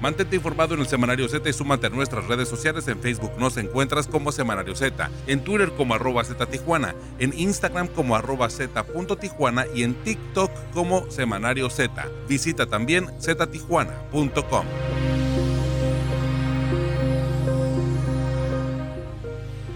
Mantente 0.00 0.36
informado 0.36 0.74
en 0.74 0.80
el 0.80 0.86
Semanario 0.86 1.28
Z 1.28 1.48
y 1.48 1.52
súmate 1.52 1.86
a 1.86 1.90
nuestras 1.90 2.26
redes 2.26 2.48
sociales. 2.48 2.88
En 2.88 3.00
Facebook 3.00 3.32
nos 3.38 3.56
encuentras 3.56 4.06
como 4.06 4.32
Semanario 4.32 4.74
Z, 4.74 5.10
en 5.26 5.44
Twitter 5.44 5.72
como 5.76 5.94
arroba 5.94 6.24
Z 6.24 6.46
Tijuana, 6.46 6.94
en 7.18 7.32
Instagram 7.38 7.88
como 7.88 8.16
arroba 8.16 8.48
Z.tijuana 8.48 9.66
y 9.74 9.82
en 9.82 9.94
TikTok 10.02 10.50
como 10.72 11.10
Semanario 11.10 11.68
Z. 11.70 12.08
Visita 12.28 12.66
también 12.66 13.08
ztijuana.com. 13.20 14.64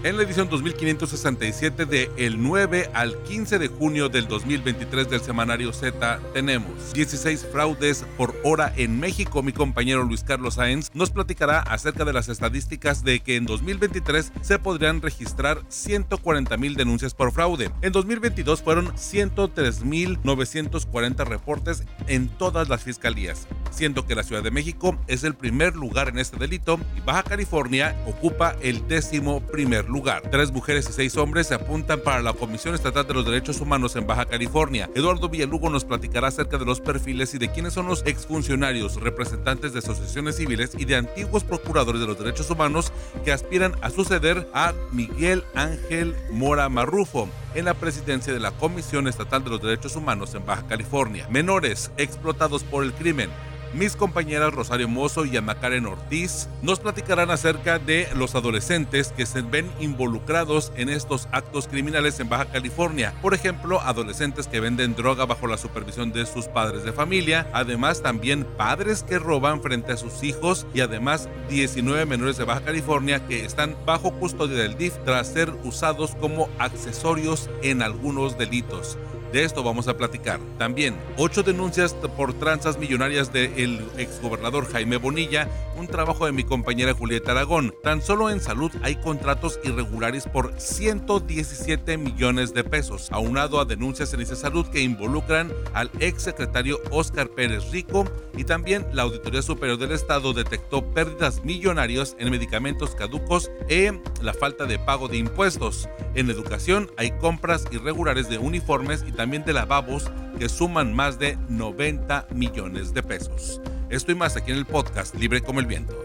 en 0.05 0.17
la 0.17 0.23
edición 0.23 0.47
2567 0.49 1.87
de 1.87 2.11
el 2.15 2.39
9 2.39 2.91
al 2.93 3.17
15 3.23 3.57
de 3.57 3.69
junio 3.69 4.07
del 4.07 4.27
2023 4.27 5.09
del 5.09 5.19
semanario 5.19 5.73
Z 5.73 6.19
tenemos 6.31 6.93
16 6.93 7.47
fraudes 7.51 8.05
por 8.15 8.35
hora 8.43 8.71
en 8.77 8.99
México. 8.99 9.41
Mi 9.41 9.51
compañero 9.51 10.03
Luis 10.03 10.23
Carlos 10.23 10.55
Sáenz 10.55 10.91
nos 10.93 11.09
platicará 11.09 11.59
acerca 11.59 12.05
de 12.05 12.13
las 12.13 12.29
estadísticas 12.29 13.03
de 13.03 13.21
que 13.21 13.35
en 13.35 13.47
2023 13.47 14.31
se 14.41 14.59
podrían 14.59 15.01
registrar 15.01 15.63
140 15.69 16.55
mil 16.57 16.75
denuncias 16.75 17.15
por 17.15 17.31
fraude. 17.31 17.71
En 17.81 17.91
2022 17.91 18.61
fueron 18.61 18.95
103 18.95 19.83
mil 19.85 20.19
940 20.23 21.23
reportes 21.23 21.83
en 22.05 22.27
todas 22.27 22.69
las 22.69 22.83
fiscalías, 22.83 23.47
siendo 23.71 24.05
que 24.05 24.13
la 24.13 24.21
Ciudad 24.21 24.43
de 24.43 24.51
México 24.51 24.99
es 25.07 25.23
el 25.23 25.33
primer 25.33 25.75
lugar 25.75 26.09
en 26.09 26.19
este 26.19 26.37
delito 26.37 26.79
y 26.95 27.01
Baja 27.01 27.23
California 27.23 27.99
ocupa 28.05 28.55
el 28.61 28.87
décimo 28.87 29.41
primer 29.41 29.85
lugar 29.85 29.94
lugar. 29.95 30.21
Tres 30.29 30.51
mujeres 30.51 30.89
y 30.89 30.93
seis 30.93 31.15
hombres 31.15 31.47
se 31.47 31.55
apuntan 31.55 32.01
para 32.01 32.21
la 32.21 32.33
Comisión 32.33 32.75
Estatal 32.75 33.07
de 33.07 33.13
los 33.13 33.25
Derechos 33.25 33.61
Humanos 33.61 33.95
en 33.95 34.05
Baja 34.05 34.25
California. 34.25 34.89
Eduardo 34.93 35.29
Villalugo 35.29 35.69
nos 35.69 35.85
platicará 35.85 36.27
acerca 36.27 36.57
de 36.57 36.65
los 36.65 36.81
perfiles 36.81 37.33
y 37.33 37.37
de 37.37 37.49
quiénes 37.49 37.73
son 37.73 37.87
los 37.87 38.05
exfuncionarios, 38.05 38.99
representantes 38.99 39.71
de 39.71 39.79
asociaciones 39.79 40.35
civiles 40.35 40.71
y 40.77 40.83
de 40.83 40.97
antiguos 40.97 41.45
procuradores 41.45 42.01
de 42.01 42.07
los 42.07 42.19
derechos 42.19 42.49
humanos 42.49 42.91
que 43.23 43.31
aspiran 43.31 43.73
a 43.81 43.89
suceder 43.89 44.47
a 44.53 44.73
Miguel 44.91 45.45
Ángel 45.55 46.13
Mora 46.29 46.67
Marrufo 46.67 47.29
en 47.53 47.65
la 47.65 47.73
presidencia 47.73 48.33
de 48.33 48.41
la 48.41 48.51
Comisión 48.51 49.07
Estatal 49.07 49.45
de 49.45 49.49
los 49.49 49.61
Derechos 49.61 49.95
Humanos 49.95 50.35
en 50.35 50.45
Baja 50.45 50.67
California. 50.67 51.25
Menores 51.29 51.89
explotados 51.97 52.65
por 52.65 52.83
el 52.83 52.93
crimen 52.93 53.29
mis 53.75 53.95
compañeras 53.95 54.53
Rosario 54.53 54.87
Mozo 54.87 55.25
y 55.25 55.35
Ana 55.35 55.55
Karen 55.55 55.85
Ortiz 55.85 56.47
nos 56.61 56.79
platicarán 56.79 57.29
acerca 57.29 57.77
de 57.77 58.07
los 58.15 58.33
adolescentes 58.33 59.09
que 59.09 59.25
se 59.25 59.41
ven 59.41 59.69
involucrados 59.79 60.71
en 60.77 60.89
estos 60.89 61.27
actos 61.31 61.67
criminales 61.67 62.19
en 62.19 62.29
Baja 62.29 62.45
California. 62.45 63.13
Por 63.21 63.33
ejemplo, 63.33 63.81
adolescentes 63.81 64.47
que 64.47 64.61
venden 64.61 64.95
droga 64.95 65.25
bajo 65.25 65.47
la 65.47 65.57
supervisión 65.57 66.13
de 66.13 66.25
sus 66.25 66.45
padres 66.45 66.83
de 66.83 66.93
familia, 66.93 67.49
además 67.53 68.01
también 68.01 68.45
padres 68.57 69.03
que 69.03 69.19
roban 69.19 69.61
frente 69.61 69.91
a 69.91 69.97
sus 69.97 70.23
hijos 70.23 70.65
y 70.73 70.79
además 70.79 71.27
19 71.49 72.05
menores 72.05 72.37
de 72.37 72.45
Baja 72.45 72.61
California 72.61 73.27
que 73.27 73.43
están 73.43 73.75
bajo 73.85 74.13
custodia 74.13 74.57
del 74.57 74.77
DIF 74.77 74.93
tras 75.03 75.27
ser 75.27 75.51
usados 75.63 76.15
como 76.15 76.49
accesorios 76.59 77.49
en 77.61 77.81
algunos 77.81 78.37
delitos. 78.37 78.97
De 79.35 79.43
esto 79.43 79.63
vamos 79.63 79.89
a 79.89 79.97
platicar. 79.97 80.39
También, 80.57 80.95
ocho 81.17 81.43
denuncias 81.43 81.93
por 82.15 82.33
tranzas 82.35 82.79
millonarias 82.79 83.33
del 83.33 83.85
exgobernador 83.97 84.65
Jaime 84.71 84.95
Bonilla, 84.95 85.49
un 85.77 85.87
trabajo 85.87 86.25
de 86.25 86.31
mi 86.31 86.45
compañera 86.45 86.93
Julieta 86.93 87.31
Aragón. 87.31 87.75
Tan 87.83 88.01
solo 88.01 88.29
en 88.29 88.39
salud 88.39 88.71
hay 88.81 88.95
contratos 88.95 89.59
irregulares 89.65 90.23
por 90.25 90.53
117 90.57 91.97
millones 91.97 92.53
de 92.53 92.63
pesos, 92.63 93.11
aunado 93.11 93.59
a 93.59 93.65
denuncias 93.65 94.13
en 94.13 94.21
esa 94.21 94.37
salud 94.37 94.67
que 94.67 94.79
involucran 94.79 95.51
al 95.73 95.91
exsecretario 95.99 96.79
Óscar 96.89 97.27
Pérez 97.27 97.71
Rico 97.71 98.05
y 98.37 98.45
también 98.45 98.85
la 98.93 99.01
Auditoría 99.01 99.41
Superior 99.41 99.77
del 99.77 99.91
Estado 99.91 100.31
detectó 100.31 100.93
pérdidas 100.93 101.43
millonarias 101.43 102.15
en 102.19 102.31
medicamentos 102.31 102.95
caducos 102.95 103.51
e 103.67 103.91
la 104.21 104.33
falta 104.33 104.63
de 104.63 104.79
pago 104.79 105.09
de 105.09 105.17
impuestos. 105.17 105.89
En 106.13 106.29
educación 106.29 106.89
hay 106.95 107.11
compras 107.19 107.65
irregulares 107.71 108.29
de 108.29 108.37
uniformes 108.37 109.03
y 109.05 109.11
también 109.11 109.24
de 109.25 109.53
lavabos 109.53 110.11
que 110.37 110.47
suman 110.47 110.93
más 110.93 111.17
de 111.17 111.35
90 111.49 112.27
millones 112.35 112.93
de 112.93 113.01
pesos. 113.01 113.59
Esto 113.89 114.11
y 114.11 114.15
más 114.15 114.37
aquí 114.37 114.51
en 114.51 114.59
el 114.59 114.65
podcast 114.65 115.15
Libre 115.15 115.41
como 115.41 115.59
el 115.59 115.65
Viento. 115.65 115.99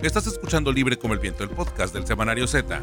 Estás 0.00 0.28
escuchando 0.28 0.70
Libre 0.70 0.96
como 0.96 1.14
el 1.14 1.20
Viento, 1.20 1.42
el 1.42 1.50
podcast 1.50 1.92
del 1.92 2.06
Semanario 2.06 2.46
Z. 2.46 2.80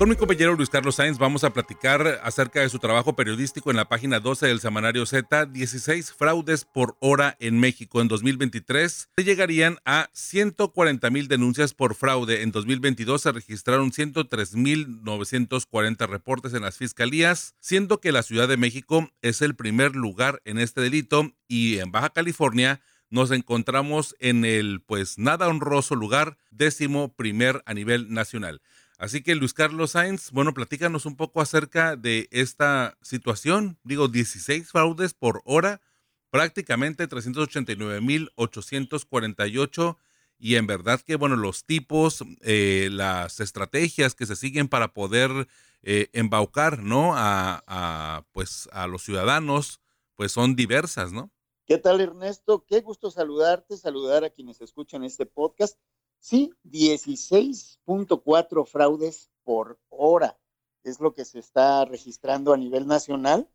Con 0.00 0.08
mi 0.08 0.16
compañero 0.16 0.56
Luis 0.56 0.70
Carlos 0.70 0.94
Sainz 0.94 1.18
vamos 1.18 1.44
a 1.44 1.52
platicar 1.52 2.20
acerca 2.22 2.60
de 2.60 2.70
su 2.70 2.78
trabajo 2.78 3.14
periodístico 3.14 3.70
en 3.70 3.76
la 3.76 3.90
página 3.90 4.18
12 4.18 4.46
del 4.46 4.58
semanario 4.58 5.04
Z, 5.04 5.44
16 5.44 6.14
fraudes 6.14 6.64
por 6.64 6.96
hora 7.00 7.36
en 7.38 7.60
México 7.60 8.00
en 8.00 8.08
2023. 8.08 9.10
Se 9.14 9.24
llegarían 9.24 9.76
a 9.84 10.08
140 10.14 11.10
mil 11.10 11.28
denuncias 11.28 11.74
por 11.74 11.94
fraude. 11.94 12.40
En 12.40 12.50
2022 12.50 13.20
se 13.20 13.30
registraron 13.32 13.92
103 13.92 14.56
mil 14.56 15.02
940 15.02 16.06
reportes 16.06 16.54
en 16.54 16.62
las 16.62 16.78
fiscalías, 16.78 17.54
siendo 17.60 18.00
que 18.00 18.10
la 18.10 18.22
Ciudad 18.22 18.48
de 18.48 18.56
México 18.56 19.06
es 19.20 19.42
el 19.42 19.54
primer 19.54 19.96
lugar 19.96 20.40
en 20.46 20.58
este 20.58 20.80
delito 20.80 21.30
y 21.46 21.76
en 21.76 21.92
Baja 21.92 22.08
California 22.08 22.80
nos 23.10 23.32
encontramos 23.32 24.16
en 24.20 24.44
el 24.44 24.80
pues 24.80 25.18
nada 25.18 25.48
honroso 25.48 25.94
lugar 25.94 26.38
décimo 26.50 27.12
primer 27.14 27.62
a 27.66 27.74
nivel 27.74 28.14
nacional. 28.14 28.62
Así 29.00 29.22
que 29.22 29.34
Luis 29.34 29.54
Carlos 29.54 29.92
Sainz, 29.92 30.30
bueno, 30.30 30.52
platícanos 30.52 31.06
un 31.06 31.16
poco 31.16 31.40
acerca 31.40 31.96
de 31.96 32.28
esta 32.30 32.98
situación. 33.00 33.78
Digo, 33.82 34.08
16 34.08 34.68
fraudes 34.68 35.14
por 35.14 35.40
hora, 35.46 35.80
prácticamente 36.28 37.08
389.848 37.08 39.96
y 40.38 40.56
en 40.56 40.66
verdad 40.66 41.00
que, 41.00 41.16
bueno, 41.16 41.36
los 41.36 41.64
tipos, 41.64 42.22
eh, 42.42 42.90
las 42.92 43.40
estrategias 43.40 44.14
que 44.14 44.26
se 44.26 44.36
siguen 44.36 44.68
para 44.68 44.92
poder 44.92 45.48
eh, 45.82 46.10
embaucar, 46.12 46.82
¿no? 46.82 47.16
A, 47.16 47.64
a, 47.66 48.26
pues, 48.32 48.68
a 48.70 48.86
los 48.86 49.02
ciudadanos, 49.02 49.80
pues 50.14 50.30
son 50.30 50.56
diversas, 50.56 51.10
¿no? 51.10 51.30
¿Qué 51.64 51.78
tal, 51.78 52.02
Ernesto? 52.02 52.66
Qué 52.66 52.82
gusto 52.82 53.10
saludarte, 53.10 53.78
saludar 53.78 54.24
a 54.24 54.30
quienes 54.30 54.60
escuchan 54.60 55.04
este 55.04 55.24
podcast. 55.24 55.78
Sí, 56.20 56.52
16.4 56.64 58.66
fraudes 58.66 59.30
por 59.42 59.80
hora 59.88 60.38
es 60.84 61.00
lo 61.00 61.14
que 61.14 61.24
se 61.24 61.38
está 61.38 61.86
registrando 61.86 62.52
a 62.52 62.58
nivel 62.58 62.86
nacional. 62.86 63.48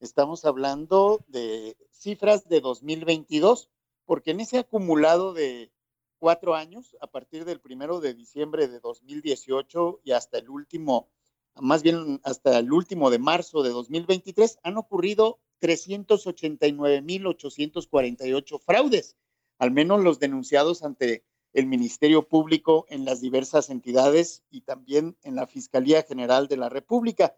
Estamos 0.00 0.46
hablando 0.46 1.22
de 1.28 1.76
cifras 1.90 2.48
de 2.48 2.62
2022, 2.62 3.68
porque 4.06 4.30
en 4.30 4.40
ese 4.40 4.56
acumulado 4.58 5.34
de 5.34 5.70
cuatro 6.18 6.54
años, 6.54 6.96
a 7.02 7.08
partir 7.08 7.44
del 7.44 7.60
primero 7.60 8.00
de 8.00 8.14
diciembre 8.14 8.68
de 8.68 8.80
2018 8.80 10.00
y 10.02 10.12
hasta 10.12 10.38
el 10.38 10.48
último, 10.48 11.10
más 11.56 11.82
bien 11.82 12.22
hasta 12.24 12.58
el 12.58 12.72
último 12.72 13.10
de 13.10 13.18
marzo 13.18 13.62
de 13.62 13.68
2023, 13.68 14.60
han 14.62 14.78
ocurrido 14.78 15.40
389.848 15.60 18.60
fraudes, 18.60 19.18
al 19.58 19.72
menos 19.72 20.02
los 20.02 20.18
denunciados 20.18 20.82
ante 20.82 21.26
el 21.58 21.66
Ministerio 21.66 22.28
Público 22.28 22.86
en 22.88 23.04
las 23.04 23.20
diversas 23.20 23.68
entidades 23.68 24.44
y 24.48 24.60
también 24.60 25.16
en 25.22 25.34
la 25.34 25.48
Fiscalía 25.48 26.04
General 26.04 26.46
de 26.46 26.56
la 26.56 26.68
República. 26.68 27.36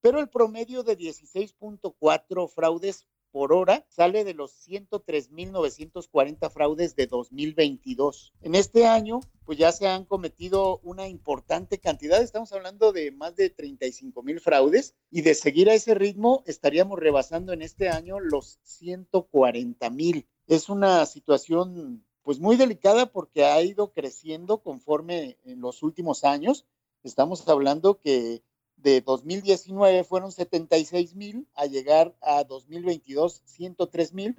Pero 0.00 0.18
el 0.18 0.28
promedio 0.28 0.82
de 0.82 0.98
16.4 0.98 2.48
fraudes 2.48 3.06
por 3.30 3.52
hora 3.52 3.86
sale 3.88 4.24
de 4.24 4.34
los 4.34 4.66
103.940 4.66 6.50
fraudes 6.50 6.96
de 6.96 7.06
2022. 7.06 8.32
En 8.40 8.56
este 8.56 8.86
año, 8.86 9.20
pues 9.44 9.56
ya 9.56 9.70
se 9.70 9.86
han 9.86 10.04
cometido 10.04 10.80
una 10.82 11.06
importante 11.06 11.78
cantidad, 11.78 12.20
estamos 12.20 12.52
hablando 12.52 12.92
de 12.92 13.12
más 13.12 13.36
de 13.36 13.50
35 13.50 14.24
mil 14.24 14.40
fraudes, 14.40 14.96
y 15.12 15.20
de 15.20 15.36
seguir 15.36 15.70
a 15.70 15.74
ese 15.74 15.94
ritmo 15.94 16.42
estaríamos 16.44 16.98
rebasando 16.98 17.52
en 17.52 17.62
este 17.62 17.88
año 17.88 18.18
los 18.18 18.58
140 18.64 19.90
mil. 19.90 20.26
Es 20.48 20.68
una 20.68 21.06
situación 21.06 22.04
pues 22.30 22.38
muy 22.38 22.54
delicada 22.54 23.06
porque 23.06 23.44
ha 23.44 23.60
ido 23.60 23.92
creciendo 23.92 24.58
conforme 24.58 25.36
en 25.44 25.60
los 25.60 25.82
últimos 25.82 26.22
años. 26.22 26.64
Estamos 27.02 27.48
hablando 27.48 27.98
que 27.98 28.44
de 28.76 29.00
2019 29.00 30.04
fueron 30.04 30.30
76 30.30 31.16
mil, 31.16 31.48
a 31.54 31.66
llegar 31.66 32.14
a 32.20 32.44
2022 32.44 33.42
103 33.46 34.14
mil, 34.14 34.36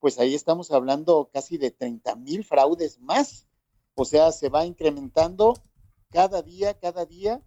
pues 0.00 0.18
ahí 0.18 0.34
estamos 0.34 0.72
hablando 0.72 1.30
casi 1.32 1.58
de 1.58 1.70
30 1.70 2.16
mil 2.16 2.42
fraudes 2.42 2.98
más. 2.98 3.46
O 3.94 4.04
sea, 4.04 4.32
se 4.32 4.48
va 4.48 4.66
incrementando 4.66 5.54
cada 6.10 6.42
día, 6.42 6.74
cada 6.74 7.06
día, 7.06 7.40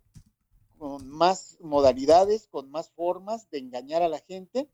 con 0.77 1.05
más 1.09 1.57
modalidades, 1.59 2.47
con 2.47 2.71
más 2.71 2.91
formas 2.91 3.49
de 3.49 3.57
engañar 3.57 4.03
a 4.03 4.07
la 4.07 4.19
gente. 4.19 4.69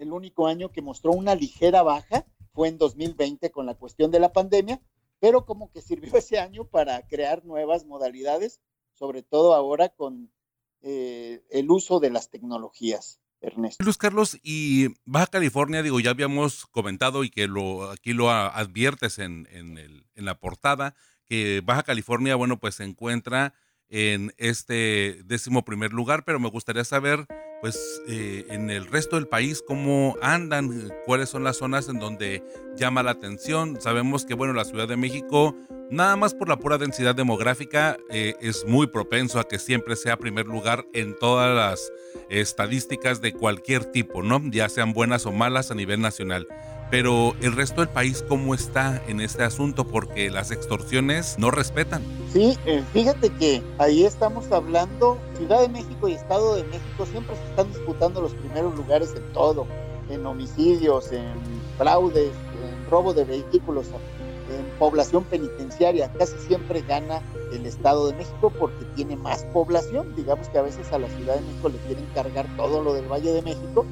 El 0.00 0.12
único 0.12 0.46
año 0.46 0.72
que 0.72 0.80
mostró 0.80 1.12
una 1.12 1.34
ligera 1.34 1.82
baja 1.82 2.24
fue 2.54 2.68
en 2.68 2.78
2020 2.78 3.50
con 3.50 3.66
la 3.66 3.74
cuestión 3.74 4.10
de 4.10 4.18
la 4.18 4.32
pandemia, 4.32 4.80
pero 5.18 5.44
como 5.44 5.70
que 5.70 5.82
sirvió 5.82 6.12
ese 6.16 6.38
año 6.38 6.64
para 6.64 7.06
crear 7.06 7.44
nuevas 7.44 7.84
modalidades, 7.84 8.62
sobre 8.94 9.22
todo 9.22 9.54
ahora 9.54 9.90
con 9.90 10.32
eh, 10.80 11.44
el 11.50 11.70
uso 11.70 12.00
de 12.00 12.08
las 12.08 12.30
tecnologías. 12.30 13.20
Ernesto. 13.42 13.82
Luis 13.82 13.96
Carlos, 13.96 14.38
y 14.42 14.88
Baja 15.06 15.26
California, 15.28 15.82
digo, 15.82 15.98
ya 15.98 16.10
habíamos 16.10 16.66
comentado 16.66 17.24
y 17.24 17.30
que 17.30 17.48
lo, 17.48 17.90
aquí 17.90 18.12
lo 18.12 18.30
adviertes 18.30 19.18
en, 19.18 19.48
en, 19.50 20.04
la 20.14 20.38
portada, 20.38 20.94
que 21.26 21.62
Baja 21.64 21.82
California, 21.82 22.36
bueno, 22.36 22.58
pues 22.58 22.74
se 22.74 22.84
encuentra 22.84 23.54
en 23.88 24.34
este 24.36 25.22
décimo 25.24 25.64
primer 25.64 25.94
lugar, 25.94 26.24
pero 26.26 26.38
me 26.38 26.50
gustaría 26.50 26.84
saber, 26.84 27.26
pues, 27.60 28.02
eh, 28.08 28.46
en 28.48 28.70
el 28.70 28.86
resto 28.86 29.16
del 29.16 29.28
país, 29.28 29.62
cómo 29.66 30.16
andan, 30.22 30.90
cuáles 31.06 31.28
son 31.28 31.44
las 31.44 31.58
zonas 31.58 31.88
en 31.88 31.98
donde 31.98 32.42
llama 32.76 33.02
la 33.02 33.12
atención. 33.12 33.80
Sabemos 33.80 34.24
que, 34.24 34.34
bueno, 34.34 34.52
la 34.54 34.64
Ciudad 34.64 34.88
de 34.88 34.96
México, 34.96 35.54
nada 35.90 36.16
más 36.16 36.34
por 36.34 36.48
la 36.48 36.58
pura 36.58 36.78
densidad 36.78 37.14
demográfica, 37.14 37.98
eh, 38.10 38.34
es 38.40 38.64
muy 38.66 38.86
propenso 38.86 39.38
a 39.38 39.48
que 39.48 39.58
siempre 39.58 39.96
sea 39.96 40.16
primer 40.16 40.46
lugar 40.46 40.86
en 40.92 41.18
todas 41.18 41.54
las 41.54 41.92
estadísticas 42.30 43.20
de 43.20 43.32
cualquier 43.32 43.84
tipo, 43.84 44.22
¿no? 44.22 44.40
Ya 44.50 44.68
sean 44.68 44.92
buenas 44.92 45.26
o 45.26 45.32
malas 45.32 45.70
a 45.70 45.74
nivel 45.74 46.00
nacional 46.00 46.46
pero 46.90 47.34
el 47.40 47.52
resto 47.52 47.80
del 47.80 47.88
país 47.88 48.24
cómo 48.28 48.54
está 48.54 49.00
en 49.06 49.20
este 49.20 49.44
asunto 49.44 49.86
porque 49.86 50.30
las 50.30 50.50
extorsiones 50.50 51.36
no 51.38 51.50
respetan. 51.50 52.02
Sí, 52.32 52.58
eh, 52.66 52.82
fíjate 52.92 53.30
que 53.30 53.62
ahí 53.78 54.04
estamos 54.04 54.50
hablando, 54.50 55.18
Ciudad 55.38 55.60
de 55.60 55.68
México 55.68 56.08
y 56.08 56.14
Estado 56.14 56.56
de 56.56 56.64
México 56.64 57.06
siempre 57.10 57.36
se 57.36 57.44
están 57.50 57.68
disputando 57.72 58.20
los 58.20 58.34
primeros 58.34 58.74
lugares 58.76 59.14
en 59.16 59.32
todo, 59.32 59.66
en 60.08 60.26
homicidios, 60.26 61.12
en 61.12 61.32
fraudes, 61.78 62.32
en 62.32 62.90
robo 62.90 63.14
de 63.14 63.24
vehículos, 63.24 63.86
en 63.86 64.78
población 64.78 65.22
penitenciaria, 65.24 66.12
casi 66.18 66.36
siempre 66.48 66.82
gana 66.82 67.22
el 67.52 67.66
Estado 67.66 68.08
de 68.08 68.16
México 68.16 68.52
porque 68.58 68.84
tiene 68.96 69.16
más 69.16 69.44
población, 69.52 70.14
digamos 70.16 70.48
que 70.48 70.58
a 70.58 70.62
veces 70.62 70.92
a 70.92 70.98
la 70.98 71.08
Ciudad 71.08 71.36
de 71.36 71.42
México 71.42 71.68
le 71.68 71.78
quieren 71.78 72.06
cargar 72.14 72.46
todo 72.56 72.82
lo 72.82 72.94
del 72.94 73.06
Valle 73.06 73.32
de 73.32 73.42
México 73.42 73.86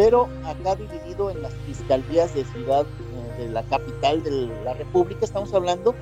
pero 0.00 0.30
acá 0.46 0.76
dividido 0.76 1.28
en 1.28 1.42
las 1.42 1.52
fiscalías 1.66 2.34
de 2.34 2.46
ciudad, 2.46 2.86
eh, 2.86 3.42
de 3.42 3.48
la 3.50 3.62
capital 3.64 4.22
de 4.22 4.30
la 4.64 4.72
República, 4.72 5.26
estamos 5.26 5.52
hablando 5.52 5.94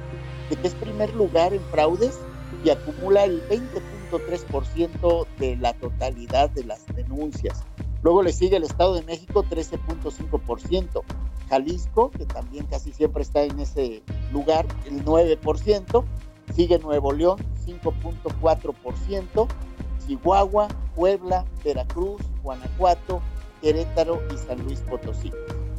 de 0.48 0.54
que 0.54 0.68
es 0.68 0.74
primer 0.76 1.12
lugar 1.16 1.52
en 1.52 1.60
fraudes 1.72 2.16
y 2.64 2.70
acumula 2.70 3.24
el 3.24 3.42
20.3% 3.48 5.26
de 5.40 5.56
la 5.56 5.72
totalidad 5.72 6.48
de 6.50 6.62
las 6.62 6.86
denuncias. 6.94 7.64
Luego 8.04 8.22
le 8.22 8.32
sigue 8.32 8.58
el 8.58 8.62
Estado 8.62 8.94
de 8.94 9.02
México, 9.02 9.42
13.5%. 9.42 11.02
Jalisco, 11.50 12.12
que 12.12 12.24
también 12.24 12.66
casi 12.66 12.92
siempre 12.92 13.22
está 13.22 13.42
en 13.42 13.58
ese 13.58 14.04
lugar, 14.32 14.64
el 14.86 15.04
9%. 15.04 16.04
Sigue 16.54 16.78
Nuevo 16.78 17.10
León, 17.10 17.38
5.4%. 17.66 19.48
Chihuahua, 20.06 20.68
Puebla, 20.94 21.44
Veracruz, 21.64 22.22
Guanajuato, 22.44 23.20
Querétaro 23.60 24.22
y 24.32 24.36
San 24.38 24.62
Luis 24.64 24.80
Potosí. 24.80 25.32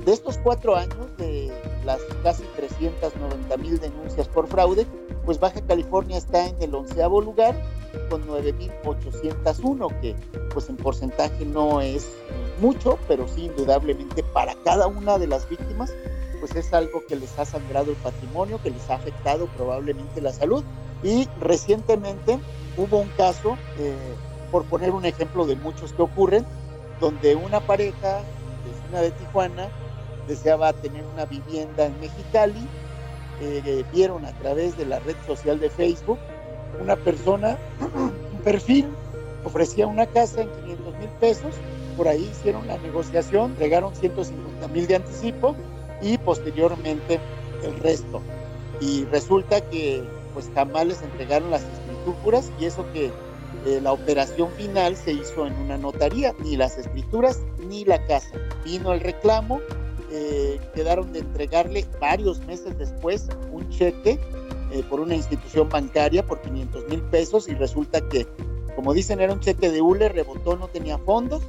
De 0.05 0.13
estos 0.13 0.37
cuatro 0.37 0.75
años, 0.75 1.17
de 1.17 1.51
las 1.85 2.01
casi 2.23 2.43
390 2.55 3.57
mil 3.57 3.79
denuncias 3.79 4.27
por 4.27 4.47
fraude, 4.47 4.87
pues 5.25 5.39
Baja 5.39 5.61
California 5.61 6.17
está 6.17 6.47
en 6.47 6.55
el 6.61 6.73
onceavo 6.73 7.21
lugar 7.21 7.55
con 8.09 8.25
9.801, 8.27 9.99
que 9.99 10.15
pues 10.53 10.69
en 10.69 10.77
porcentaje 10.77 11.45
no 11.45 11.81
es 11.81 12.09
mucho, 12.61 12.97
pero 13.07 13.27
sí 13.27 13.45
indudablemente 13.45 14.23
para 14.23 14.55
cada 14.63 14.87
una 14.87 15.17
de 15.17 15.27
las 15.27 15.47
víctimas, 15.49 15.91
pues 16.39 16.55
es 16.55 16.73
algo 16.73 17.03
que 17.07 17.15
les 17.15 17.37
ha 17.37 17.45
sangrado 17.45 17.91
el 17.91 17.97
patrimonio, 17.97 18.59
que 18.63 18.71
les 18.71 18.89
ha 18.89 18.95
afectado 18.95 19.47
probablemente 19.57 20.21
la 20.21 20.31
salud. 20.31 20.63
Y 21.03 21.27
recientemente 21.39 22.39
hubo 22.77 22.97
un 22.97 23.09
caso, 23.09 23.57
eh, 23.77 23.95
por 24.51 24.65
poner 24.65 24.91
un 24.91 25.05
ejemplo 25.05 25.45
de 25.45 25.55
muchos 25.55 25.93
que 25.93 26.01
ocurren, 26.01 26.45
donde 26.99 27.35
una 27.35 27.59
pareja 27.59 28.21
vecina 28.65 29.01
de 29.01 29.11
Tijuana 29.11 29.69
deseaba 30.27 30.73
tener 30.73 31.03
una 31.13 31.25
vivienda 31.25 31.85
en 31.85 31.99
Mexicali, 31.99 32.67
eh, 33.41 33.83
vieron 33.93 34.25
a 34.25 34.31
través 34.33 34.77
de 34.77 34.85
la 34.85 34.99
red 34.99 35.15
social 35.25 35.59
de 35.59 35.69
Facebook 35.69 36.19
una 36.79 36.95
persona, 36.95 37.57
un 38.33 38.41
perfil, 38.43 38.87
ofrecía 39.43 39.87
una 39.87 40.05
casa 40.05 40.41
en 40.41 40.49
500 40.49 40.97
mil 40.97 41.09
pesos, 41.19 41.55
por 41.97 42.07
ahí 42.07 42.29
hicieron 42.31 42.67
la 42.67 42.77
negociación, 42.77 43.51
entregaron 43.51 43.95
150 43.95 44.67
mil 44.69 44.87
de 44.87 44.95
anticipo 44.95 45.55
y 46.01 46.17
posteriormente 46.17 47.19
el 47.63 47.77
resto. 47.79 48.21
Y 48.79 49.05
resulta 49.05 49.61
que 49.61 50.03
pues 50.33 50.49
jamás 50.53 50.85
les 50.85 51.01
entregaron 51.01 51.51
las 51.51 51.63
escrituras 51.63 52.51
y 52.59 52.65
eso 52.65 52.85
que 52.93 53.11
eh, 53.65 53.81
la 53.81 53.91
operación 53.91 54.49
final 54.51 54.95
se 54.95 55.11
hizo 55.11 55.45
en 55.45 55.53
una 55.53 55.77
notaría, 55.77 56.33
ni 56.39 56.55
las 56.55 56.77
escrituras 56.77 57.41
ni 57.67 57.83
la 57.83 58.03
casa. 58.05 58.31
Vino 58.63 58.93
el 58.93 59.01
reclamo, 59.01 59.59
eh, 60.11 60.59
quedaron 60.73 61.11
de 61.11 61.19
entregarle 61.19 61.85
varios 61.99 62.39
meses 62.45 62.77
después 62.77 63.27
un 63.51 63.69
cheque 63.69 64.17
eh, 64.71 64.83
por 64.89 65.01
una 65.01 65.15
institución 65.15 65.67
bancaria 65.67 66.25
por 66.25 66.41
500 66.41 66.87
mil 66.87 67.01
pesos 67.01 67.49
y 67.49 67.53
resulta 67.53 67.99
que, 68.07 68.25
como 68.75 68.93
dicen, 68.93 69.19
era 69.19 69.33
un 69.33 69.41
cheque 69.41 69.69
de 69.69 69.81
hule, 69.81 70.07
rebotó, 70.09 70.55
no 70.55 70.67
tenía 70.67 70.97
fondos. 70.97 71.43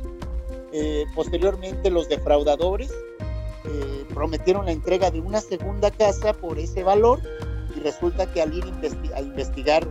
posteriormente 1.14 1.90
los 1.90 2.08
defraudadores 2.08 2.92
prometieron 4.14 4.66
la 4.66 4.72
entrega 4.72 5.10
de 5.10 5.20
una 5.20 5.40
segunda 5.40 5.90
casa 5.90 6.32
por 6.32 6.58
ese 6.58 6.82
valor 6.82 7.20
y 7.76 7.80
resulta 7.80 8.26
que 8.32 8.42
al 8.42 8.54
ir 8.54 8.64
a 9.14 9.20
investigar 9.20 9.86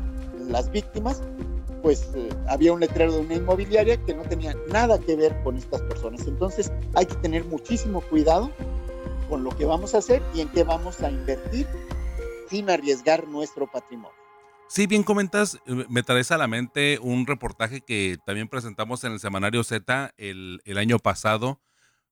las 0.47 0.69
víctimas 0.71 1.21
pues 1.81 2.09
eh, 2.15 2.29
había 2.47 2.73
un 2.73 2.79
letrero 2.79 3.13
de 3.13 3.19
una 3.19 3.35
inmobiliaria 3.35 3.97
que 4.03 4.13
no 4.13 4.23
tenía 4.23 4.55
nada 4.71 4.99
que 4.99 5.15
ver 5.15 5.41
con 5.43 5.57
estas 5.57 5.81
personas. 5.81 6.27
Entonces 6.27 6.71
hay 6.95 7.05
que 7.05 7.15
tener 7.15 7.45
muchísimo 7.45 8.01
cuidado 8.01 8.51
con 9.29 9.43
lo 9.43 9.51
que 9.51 9.65
vamos 9.65 9.95
a 9.95 9.99
hacer 9.99 10.21
y 10.33 10.41
en 10.41 10.49
qué 10.49 10.63
vamos 10.63 11.01
a 11.01 11.09
invertir 11.09 11.67
sin 12.49 12.69
arriesgar 12.69 13.27
nuestro 13.27 13.67
patrimonio. 13.67 14.17
Sí, 14.67 14.85
bien 14.85 15.03
comentas, 15.03 15.59
eh, 15.65 15.85
me 15.89 16.03
traes 16.03 16.31
a 16.31 16.37
la 16.37 16.47
mente 16.47 16.99
un 17.01 17.25
reportaje 17.25 17.81
que 17.81 18.17
también 18.25 18.47
presentamos 18.47 19.03
en 19.03 19.13
el 19.13 19.19
Semanario 19.19 19.63
Z 19.63 20.13
el, 20.17 20.61
el 20.63 20.77
año 20.77 20.99
pasado, 20.99 21.59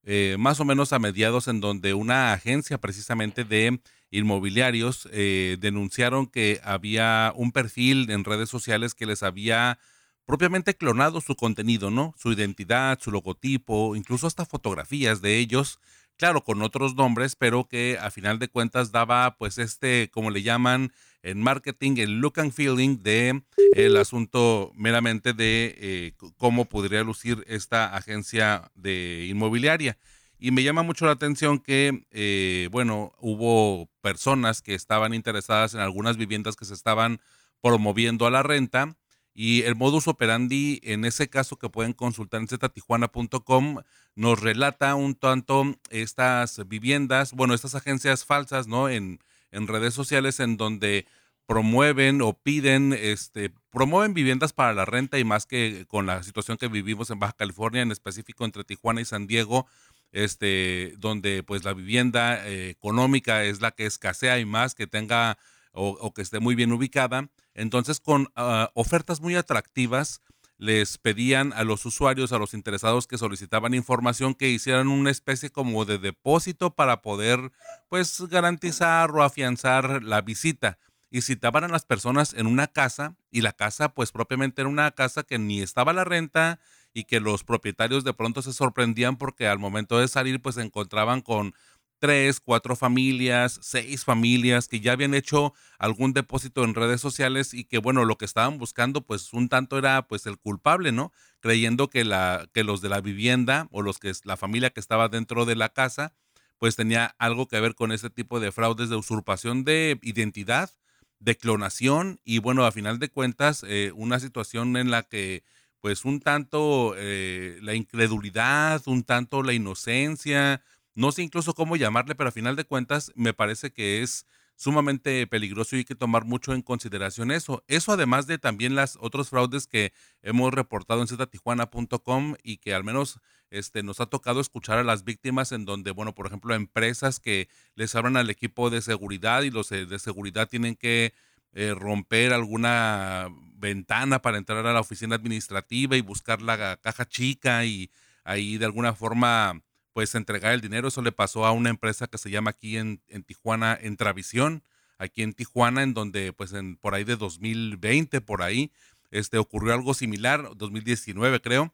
eh, 0.03 0.37
más 0.39 0.59
o 0.59 0.65
menos 0.65 0.91
a 0.93 0.99
mediados, 0.99 1.47
en 1.47 1.59
donde 1.59 1.93
una 1.93 2.33
agencia 2.33 2.79
precisamente 2.79 3.43
de 3.43 3.79
inmobiliarios 4.11 5.07
eh, 5.11 5.57
denunciaron 5.59 6.27
que 6.27 6.59
había 6.63 7.33
un 7.35 7.51
perfil 7.51 8.09
en 8.09 8.23
redes 8.23 8.49
sociales 8.49 8.93
que 8.95 9.05
les 9.05 9.23
había 9.23 9.79
propiamente 10.25 10.75
clonado 10.75 11.21
su 11.21 11.35
contenido, 11.35 11.89
¿no? 11.89 12.13
Su 12.17 12.31
identidad, 12.33 12.99
su 13.01 13.11
logotipo, 13.11 13.95
incluso 13.95 14.27
hasta 14.27 14.45
fotografías 14.45 15.21
de 15.21 15.37
ellos, 15.37 15.79
claro, 16.17 16.43
con 16.43 16.61
otros 16.61 16.95
nombres, 16.95 17.35
pero 17.35 17.67
que 17.67 17.97
a 17.99 18.11
final 18.11 18.37
de 18.37 18.49
cuentas 18.49 18.91
daba 18.91 19.37
pues 19.37 19.57
este, 19.57 20.09
como 20.11 20.29
le 20.29 20.43
llaman 20.43 20.91
en 21.23 21.41
marketing, 21.41 21.97
el 21.97 22.19
look 22.19 22.39
and 22.39 22.51
feeling 22.51 23.01
de 23.01 23.41
el 23.73 23.97
asunto 23.97 24.71
meramente 24.75 25.33
de 25.33 25.75
eh, 25.77 26.13
cómo 26.37 26.65
podría 26.65 27.03
lucir 27.03 27.43
esta 27.47 27.95
agencia 27.95 28.71
de 28.75 29.27
inmobiliaria. 29.29 29.97
Y 30.39 30.51
me 30.51 30.63
llama 30.63 30.83
mucho 30.83 31.05
la 31.05 31.13
atención 31.13 31.59
que, 31.59 32.05
eh, 32.11 32.69
bueno, 32.71 33.13
hubo 33.19 33.89
personas 34.01 34.61
que 34.61 34.75
estaban 34.75 35.13
interesadas 35.13 35.73
en 35.73 35.79
algunas 35.79 36.17
viviendas 36.17 36.55
que 36.55 36.65
se 36.65 36.75
estaban 36.75 37.19
promoviendo 37.61 38.27
a 38.27 38.31
la 38.31 38.43
renta 38.43 38.95
y 39.33 39.61
el 39.63 39.75
modus 39.75 40.07
operandi, 40.07 40.79
en 40.83 41.05
ese 41.05 41.29
caso 41.29 41.57
que 41.57 41.69
pueden 41.69 41.93
consultar 41.93 42.41
en 42.41 42.47
ztijuana.com, 42.47 43.77
nos 44.15 44.41
relata 44.41 44.95
un 44.95 45.13
tanto 45.13 45.75
estas 45.91 46.67
viviendas, 46.67 47.33
bueno, 47.33 47.53
estas 47.53 47.75
agencias 47.75 48.25
falsas, 48.25 48.67
¿no? 48.67 48.89
En, 48.89 49.19
en 49.51 49.67
redes 49.67 49.93
sociales 49.93 50.39
en 50.39 50.57
donde 50.57 51.05
promueven 51.45 52.21
o 52.23 52.33
piden, 52.33 52.93
este, 52.93 53.51
promueven 53.69 54.15
viviendas 54.15 54.53
para 54.53 54.73
la 54.73 54.85
renta 54.85 55.19
y 55.19 55.23
más 55.23 55.45
que 55.45 55.85
con 55.87 56.07
la 56.07 56.23
situación 56.23 56.57
que 56.57 56.67
vivimos 56.67 57.11
en 57.11 57.19
Baja 57.19 57.33
California, 57.33 57.83
en 57.83 57.91
específico 57.91 58.43
entre 58.43 58.63
Tijuana 58.63 59.01
y 59.01 59.05
San 59.05 59.27
Diego, 59.27 59.67
este, 60.11 60.93
donde 60.97 61.43
pues 61.43 61.63
la 61.63 61.73
vivienda 61.73 62.47
eh, 62.47 62.69
económica 62.69 63.43
es 63.43 63.61
la 63.61 63.71
que 63.71 63.85
escasea 63.85 64.39
y 64.39 64.45
más 64.45 64.75
que 64.75 64.87
tenga 64.87 65.37
o, 65.79 66.11
que 66.13 66.23
esté 66.23 66.39
muy 66.39 66.55
bien 66.55 66.71
ubicada. 66.71 67.29
Entonces, 67.53 67.99
con 67.99 68.29
ah, 68.35 68.71
ofertas 68.73 69.21
muy 69.21 69.35
atractivas, 69.35 70.21
les 70.57 70.97
pedían 70.97 71.53
a 71.53 71.63
los 71.63 71.85
usuarios, 71.85 72.31
a 72.31 72.39
los 72.39 72.53
interesados 72.53 73.05
que 73.05 73.17
solicitaban 73.17 73.73
información, 73.75 74.33
que 74.33 74.49
hicieran 74.49 74.87
una 74.87 75.11
especie 75.11 75.51
como 75.51 75.85
de 75.85 75.99
depósito 75.99 76.73
para 76.73 77.01
poder, 77.01 77.51
pues, 77.89 78.19
garantizar 78.27 79.11
o 79.11 79.23
afianzar 79.23 80.03
la 80.03 80.21
visita. 80.21 80.79
y 81.09 81.21
citaban 81.21 81.63
a 81.63 81.69
las 81.69 81.85
personas 81.85 82.33
en 82.33 82.47
una 82.47 82.67
casa 82.67 83.15
y 83.31 83.39
la 83.39 83.53
casa 83.53 83.93
pues 83.93 84.11
propiamente 84.11 84.61
era 84.61 84.67
una 84.69 84.91
casa 84.91 85.23
que 85.23 85.39
ni 85.39 85.61
estaba 85.61 85.91
a 85.91 85.95
la 85.95 86.03
renta 86.03 86.59
y 86.97 87.03
que 87.03 87.19
los 87.19 87.43
propietarios 87.43 88.03
de 88.03 88.13
pronto 88.15 88.41
se 88.41 88.53
sorprendían 88.53 89.17
porque 89.17 89.47
al 89.47 89.59
momento 89.59 89.99
de 89.99 90.07
salir 90.07 90.41
pues 90.41 90.55
se 90.55 90.63
encontraban 90.63 91.21
con 91.21 91.53
tres, 91.99 92.39
cuatro 92.39 92.75
familias, 92.75 93.59
seis 93.61 94.03
familias 94.03 94.67
que 94.67 94.79
ya 94.79 94.93
habían 94.93 95.13
hecho 95.13 95.53
algún 95.77 96.13
depósito 96.13 96.63
en 96.63 96.73
redes 96.73 96.99
sociales 96.99 97.53
y 97.53 97.65
que 97.65 97.77
bueno, 97.77 98.03
lo 98.03 98.17
que 98.17 98.25
estaban 98.25 98.57
buscando 98.57 99.01
pues 99.01 99.31
un 99.31 99.47
tanto 99.47 99.77
era 99.77 100.07
pues 100.07 100.25
el 100.25 100.39
culpable, 100.39 100.91
¿no? 100.91 101.11
Creyendo 101.39 101.87
que 101.87 102.03
la 102.03 102.49
que 102.51 102.63
los 102.63 102.81
de 102.81 102.89
la 102.89 102.99
vivienda 102.99 103.67
o 103.69 103.83
los 103.83 103.99
que 103.99 104.11
la 104.23 104.35
familia 104.35 104.71
que 104.71 104.79
estaba 104.79 105.07
dentro 105.07 105.45
de 105.45 105.55
la 105.55 105.69
casa 105.69 106.15
pues 106.57 106.75
tenía 106.77 107.15
algo 107.19 107.47
que 107.47 107.59
ver 107.59 107.75
con 107.75 107.91
ese 107.91 108.09
tipo 108.09 108.39
de 108.39 108.51
fraudes 108.51 108.89
de 108.89 108.95
usurpación 108.95 109.65
de 109.65 109.99
identidad, 110.01 110.71
de 111.19 111.37
clonación 111.37 112.19
y 112.23 112.39
bueno, 112.39 112.65
a 112.65 112.71
final 112.71 112.97
de 112.97 113.09
cuentas 113.09 113.63
eh, 113.67 113.91
una 113.95 114.19
situación 114.19 114.77
en 114.77 114.89
la 114.89 115.03
que 115.03 115.43
pues 115.81 116.05
un 116.05 116.19
tanto 116.19 116.93
eh, 116.97 117.59
la 117.61 117.73
incredulidad, 117.73 118.81
un 118.87 119.03
tanto 119.03 119.43
la 119.43 119.53
inocencia, 119.53 120.61
no 120.95 121.11
sé 121.11 121.23
incluso 121.23 121.53
cómo 121.53 121.75
llamarle, 121.75 122.15
pero 122.15 122.29
a 122.29 122.31
final 122.31 122.55
de 122.55 122.65
cuentas 122.65 123.11
me 123.15 123.33
parece 123.33 123.71
que 123.71 124.01
es 124.01 124.25
sumamente 124.55 125.27
peligroso 125.27 125.75
y 125.75 125.79
hay 125.79 125.85
que 125.85 125.95
tomar 125.95 126.25
mucho 126.25 126.53
en 126.53 126.63
consideración 126.63 127.31
eso. 127.31 127.63
Eso 127.67 127.91
además 127.93 128.25
de 128.25 128.39
también 128.39 128.75
las 128.75 128.97
otros 128.99 129.29
fraudes 129.29 129.67
que 129.67 129.93
hemos 130.23 130.51
reportado 130.53 131.01
en 131.01 131.07
ztijuana.com 131.07 132.35
y 132.43 132.57
que 132.57 132.73
al 132.73 132.83
menos 132.83 133.19
este, 133.51 133.83
nos 133.83 134.01
ha 134.01 134.07
tocado 134.07 134.41
escuchar 134.41 134.79
a 134.79 134.83
las 134.83 135.03
víctimas 135.03 135.51
en 135.51 135.65
donde, 135.65 135.91
bueno, 135.91 136.15
por 136.15 136.25
ejemplo, 136.25 136.55
empresas 136.55 137.19
que 137.19 137.47
les 137.75 137.93
abran 137.95 138.17
al 138.17 138.29
equipo 138.29 138.69
de 138.69 138.81
seguridad 138.81 139.43
y 139.43 139.51
los 139.51 139.69
de 139.69 139.99
seguridad 139.99 140.49
tienen 140.49 140.75
que 140.75 141.13
eh, 141.59 141.73
romper 141.73 142.33
alguna 142.33 143.29
ventana 143.55 144.21
para 144.21 144.37
entrar 144.37 144.67
a 144.67 144.73
la 144.73 144.79
oficina 144.79 145.15
administrativa 145.15 145.97
y 145.97 146.01
buscar 146.01 146.39
la 146.39 146.77
caja 146.77 147.03
chica 147.07 147.65
y 147.65 147.89
ahí 148.23 148.59
de 148.59 148.65
alguna 148.65 148.93
forma 148.93 149.63
pues 149.91 150.13
entregar 150.13 150.53
el 150.53 150.61
dinero. 150.61 150.89
Eso 150.89 151.01
le 151.01 151.11
pasó 151.11 151.47
a 151.47 151.51
una 151.53 151.71
empresa 151.71 152.05
que 152.05 152.19
se 152.19 152.29
llama 152.29 152.51
aquí 152.51 152.77
en, 152.77 153.01
en 153.07 153.23
Tijuana, 153.23 153.75
Entravisión, 153.81 154.61
aquí 154.99 155.23
en 155.23 155.33
Tijuana, 155.33 155.81
en 155.81 155.95
donde 155.95 156.31
pues 156.31 156.53
en, 156.53 156.77
por 156.77 156.93
ahí 156.93 157.03
de 157.03 157.15
2020, 157.15 158.21
por 158.21 158.43
ahí, 158.43 158.71
este, 159.09 159.39
ocurrió 159.39 159.73
algo 159.73 159.95
similar, 159.95 160.51
2019 160.55 161.41
creo, 161.41 161.73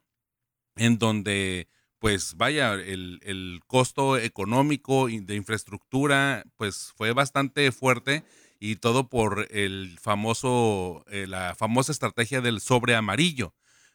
en 0.76 0.98
donde 0.98 1.68
pues 1.98 2.36
vaya, 2.38 2.72
el, 2.72 3.20
el 3.22 3.60
costo 3.66 4.16
económico 4.16 5.08
de 5.08 5.34
infraestructura 5.34 6.44
pues 6.56 6.94
fue 6.96 7.12
bastante 7.12 7.70
fuerte 7.70 8.24
y 8.64 8.76
todo 8.76 9.08
por 9.08 9.46
el 9.50 9.98
famoso, 10.00 11.04
eh, 11.10 11.26
la 11.28 11.54
famosa 11.54 11.92
estrategia 11.92 12.40
del 12.40 12.60
sobre 12.60 12.94
amarillo. 12.94 13.52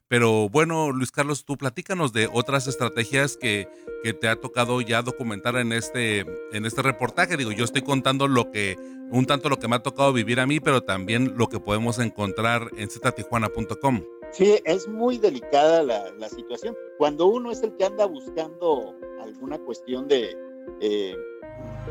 Pero 0.08 0.48
bueno, 0.48 0.92
Luis 0.92 1.12
Carlos, 1.12 1.44
tú 1.44 1.58
platícanos 1.58 2.14
de 2.14 2.30
otras 2.32 2.68
estrategias 2.68 3.36
que, 3.36 3.68
que, 4.04 4.14
te 4.14 4.28
ha 4.28 4.36
tocado 4.36 4.80
ya 4.82 5.02
documentar 5.02 5.56
en 5.56 5.74
este, 5.74 6.20
en 6.52 6.66
este 6.68 6.84
reportaje. 6.84 7.36
Digo, 7.36 7.52
yo 7.52 7.66
estoy 7.66 7.82
contando 7.82 8.28
lo 8.28 8.52
que, 8.52 8.76
un 9.12 9.26
tanto 9.26 9.50
lo 9.50 9.58
que 9.58 9.68
me 9.68 9.76
ha 9.76 9.82
tocado 9.82 10.14
vivir 10.14 10.40
a 10.40 10.46
mí, 10.46 10.60
pero 10.60 10.82
también 10.82 11.34
lo 11.36 11.48
que 11.48 11.60
podemos 11.60 11.98
encontrar 11.98 12.70
en 12.78 12.92
ztijuana.com. 12.92 14.04
Sí, 14.32 14.60
es 14.66 14.88
muy 14.88 15.18
delicada 15.18 15.82
la, 15.82 16.12
la, 16.12 16.30
situación. 16.30 16.76
Cuando 17.00 17.26
uno 17.26 17.52
es 17.52 17.64
el 17.64 17.76
que 17.76 17.86
anda 17.86 18.06
buscando 18.06 18.96
alguna 19.20 19.58
cuestión 19.58 20.08
de 20.08 20.38
eh, 20.80 21.16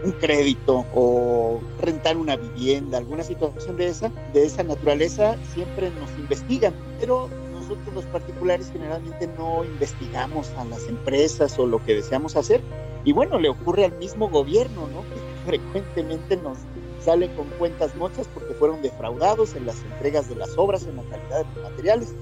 un 0.05 0.13
crédito 0.13 0.85
o 0.95 1.61
rentar 1.81 2.17
una 2.17 2.37
vivienda, 2.37 2.99
alguna 2.99 3.23
situación 3.23 3.77
de 3.77 3.89
esa, 3.89 4.13
de 4.33 4.45
esa 4.47 4.63
naturaleza, 4.63 5.37
siempre 5.53 5.91
nos 5.91 6.11
investigan, 6.19 6.75
pero 7.01 7.29
nosotros 7.53 7.95
los 7.95 8.05
particulares 8.07 8.71
generalmente 8.73 9.29
no 9.37 9.65
investigamos 9.65 10.51
a 10.57 10.65
las 10.65 10.87
empresas 10.89 11.59
o 11.59 11.67
lo 11.67 11.85
que 11.85 11.95
deseamos 11.95 12.37
hacer. 12.37 12.61
Y 13.05 13.13
bueno, 13.13 13.39
le 13.39 13.49
ocurre 13.49 13.85
al 13.85 13.97
mismo 13.99 14.29
gobierno, 14.29 14.89
¿no? 14.89 15.03
Que 15.03 15.19
frecuentemente 15.47 16.37
nos 16.37 16.59
sale 17.01 17.33
con 17.35 17.47
cuentas 17.59 17.95
mochas 17.97 18.29
porque 18.33 18.55
fueron 18.55 18.83
defraudados 18.83 19.55
en 19.55 19.67
las 19.67 19.83
entregas 19.83 20.29
de 20.29 20.37
las 20.37 20.57
obras, 20.57 20.85
en 20.85 20.97
la 20.97 21.03
calidad 21.05 21.45
de 21.45 21.55
los 21.55 21.71
materiales. 21.71 22.15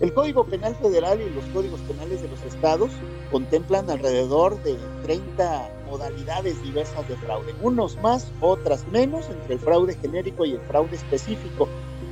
El 0.00 0.12
Código 0.12 0.44
Penal 0.44 0.74
Federal 0.76 1.20
y 1.20 1.30
los 1.30 1.44
códigos 1.46 1.80
penales 1.82 2.20
de 2.20 2.28
los 2.28 2.42
estados 2.42 2.90
contemplan 3.30 3.88
alrededor 3.90 4.60
de 4.62 4.76
30 5.04 5.70
modalidades 5.94 6.60
diversas 6.60 7.08
de 7.08 7.16
fraude, 7.16 7.54
unos 7.62 7.96
más, 8.02 8.32
otras 8.40 8.84
menos, 8.88 9.30
entre 9.30 9.54
el 9.54 9.60
fraude 9.60 9.94
genérico 9.94 10.44
y 10.44 10.52
el 10.52 10.60
fraude 10.62 10.96
específico. 10.96 11.68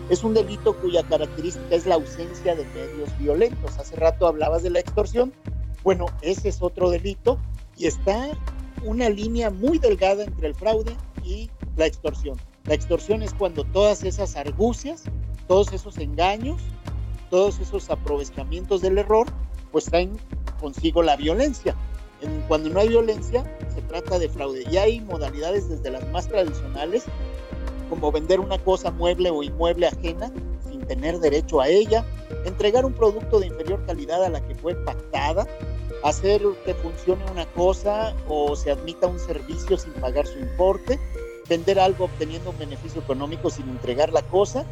Es 0.08 0.22
un 0.22 0.34
delito 0.34 0.76
cuya 0.80 1.02
característica 1.02 1.74
es 1.74 1.84
la 1.84 1.96
ausencia 1.96 2.54
de 2.54 2.64
medios 2.66 3.18
violentos. 3.18 3.76
Hace 3.78 3.96
rato 3.96 4.28
hablabas 4.28 4.62
de 4.62 4.70
la 4.70 4.78
extorsión. 4.78 5.32
Bueno, 5.82 6.06
ese 6.20 6.50
es 6.50 6.62
otro 6.62 6.90
delito 6.90 7.40
y 7.76 7.86
está 7.86 8.28
una 8.84 9.08
línea 9.08 9.50
muy 9.50 9.78
delgada 9.78 10.22
entre 10.22 10.46
el 10.46 10.54
fraude 10.54 10.96
y 11.24 11.50
la 11.76 11.86
extorsión. 11.86 12.38
La 12.66 12.74
extorsión 12.74 13.24
es 13.24 13.34
cuando 13.34 13.64
todas 13.64 14.04
esas 14.04 14.36
argucias, 14.36 15.02
todos 15.48 15.72
esos 15.72 15.98
engaños, 15.98 16.62
todos 17.30 17.58
esos 17.58 17.90
aprovechamientos 17.90 18.80
del 18.80 18.98
error, 18.98 19.26
pues 19.72 19.86
traen 19.86 20.16
consigo 20.60 21.02
la 21.02 21.16
violencia. 21.16 21.74
En, 22.22 22.42
cuando 22.42 22.70
no 22.70 22.80
hay 22.80 22.88
violencia, 22.88 23.44
se 23.74 23.82
trata 23.82 24.18
de 24.18 24.28
fraude. 24.28 24.64
Y 24.70 24.76
hay 24.76 25.00
modalidades 25.00 25.68
desde 25.68 25.90
las 25.90 26.08
más 26.10 26.28
tradicionales 26.28 27.04
como 27.88 28.10
vender 28.10 28.40
una 28.40 28.58
cosa 28.58 28.90
mueble 28.90 29.30
o 29.30 29.42
inmueble 29.42 29.86
ajena 29.86 30.32
sin 30.66 30.80
tener 30.86 31.18
derecho 31.20 31.60
a 31.60 31.68
ella, 31.68 32.06
entregar 32.46 32.86
un 32.86 32.94
producto 32.94 33.38
de 33.38 33.48
inferior 33.48 33.84
calidad 33.84 34.24
a 34.24 34.30
la 34.30 34.40
que 34.40 34.54
fue 34.54 34.74
pactada, 34.74 35.46
hacer 36.02 36.40
que 36.64 36.74
funcione 36.74 37.22
una 37.30 37.44
cosa 37.52 38.14
o 38.28 38.56
se 38.56 38.70
admita 38.70 39.06
un 39.06 39.18
servicio 39.18 39.76
sin 39.76 39.92
pagar 39.94 40.26
su 40.26 40.38
importe, 40.38 40.98
vender 41.48 41.78
algo 41.78 42.06
obteniendo 42.06 42.50
un 42.50 42.58
beneficio 42.58 43.02
económico 43.02 43.50
sin 43.50 43.68
entregar 43.68 44.12
la 44.12 44.22
cosa, 44.22 44.64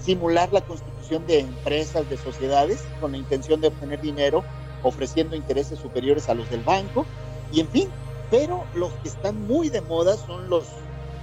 simular 0.00 0.52
la 0.52 0.62
constitución 0.62 1.26
de 1.26 1.40
empresas, 1.40 2.08
de 2.08 2.16
sociedades 2.16 2.82
con 3.00 3.12
la 3.12 3.18
intención 3.18 3.60
de 3.60 3.68
obtener 3.68 4.00
dinero 4.00 4.42
ofreciendo 4.84 5.34
intereses 5.34 5.78
superiores 5.80 6.28
a 6.28 6.34
los 6.34 6.48
del 6.50 6.62
banco 6.62 7.04
y 7.52 7.60
en 7.60 7.68
fin, 7.68 7.88
pero 8.30 8.64
los 8.74 8.92
que 9.02 9.08
están 9.08 9.46
muy 9.46 9.68
de 9.68 9.80
moda 9.80 10.16
son 10.16 10.48
los 10.48 10.64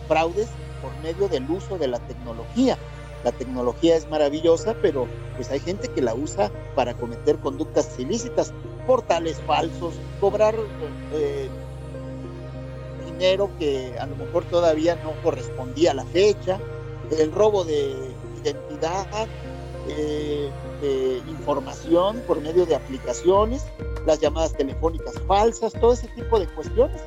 fraudes 0.07 0.49
por 0.81 0.91
medio 1.03 1.29
del 1.29 1.49
uso 1.49 1.77
de 1.77 1.87
la 1.87 1.99
tecnología. 1.99 2.77
La 3.23 3.31
tecnología 3.31 3.95
es 3.95 4.09
maravillosa, 4.09 4.75
pero 4.81 5.07
pues 5.35 5.51
hay 5.51 5.59
gente 5.59 5.87
que 5.87 6.01
la 6.01 6.15
usa 6.15 6.51
para 6.75 6.95
cometer 6.95 7.37
conductas 7.37 7.99
ilícitas, 7.99 8.51
portales 8.87 9.39
falsos, 9.45 9.93
cobrar 10.19 10.55
eh, 11.13 11.47
dinero 13.05 13.49
que 13.59 13.95
a 13.99 14.07
lo 14.07 14.15
mejor 14.15 14.43
todavía 14.45 14.95
no 15.03 15.11
correspondía 15.23 15.91
a 15.91 15.93
la 15.93 16.05
fecha, 16.05 16.59
el 17.11 17.31
robo 17.31 17.63
de 17.63 17.93
identidad, 18.43 19.27
eh, 19.87 20.49
de 20.81 21.17
información 21.29 22.21
por 22.27 22.41
medio 22.41 22.65
de 22.65 22.75
aplicaciones, 22.75 23.63
las 24.05 24.19
llamadas 24.19 24.53
telefónicas 24.53 25.13
falsas, 25.27 25.73
todo 25.73 25.93
ese 25.93 26.07
tipo 26.09 26.39
de 26.39 26.47
cuestiones. 26.47 27.01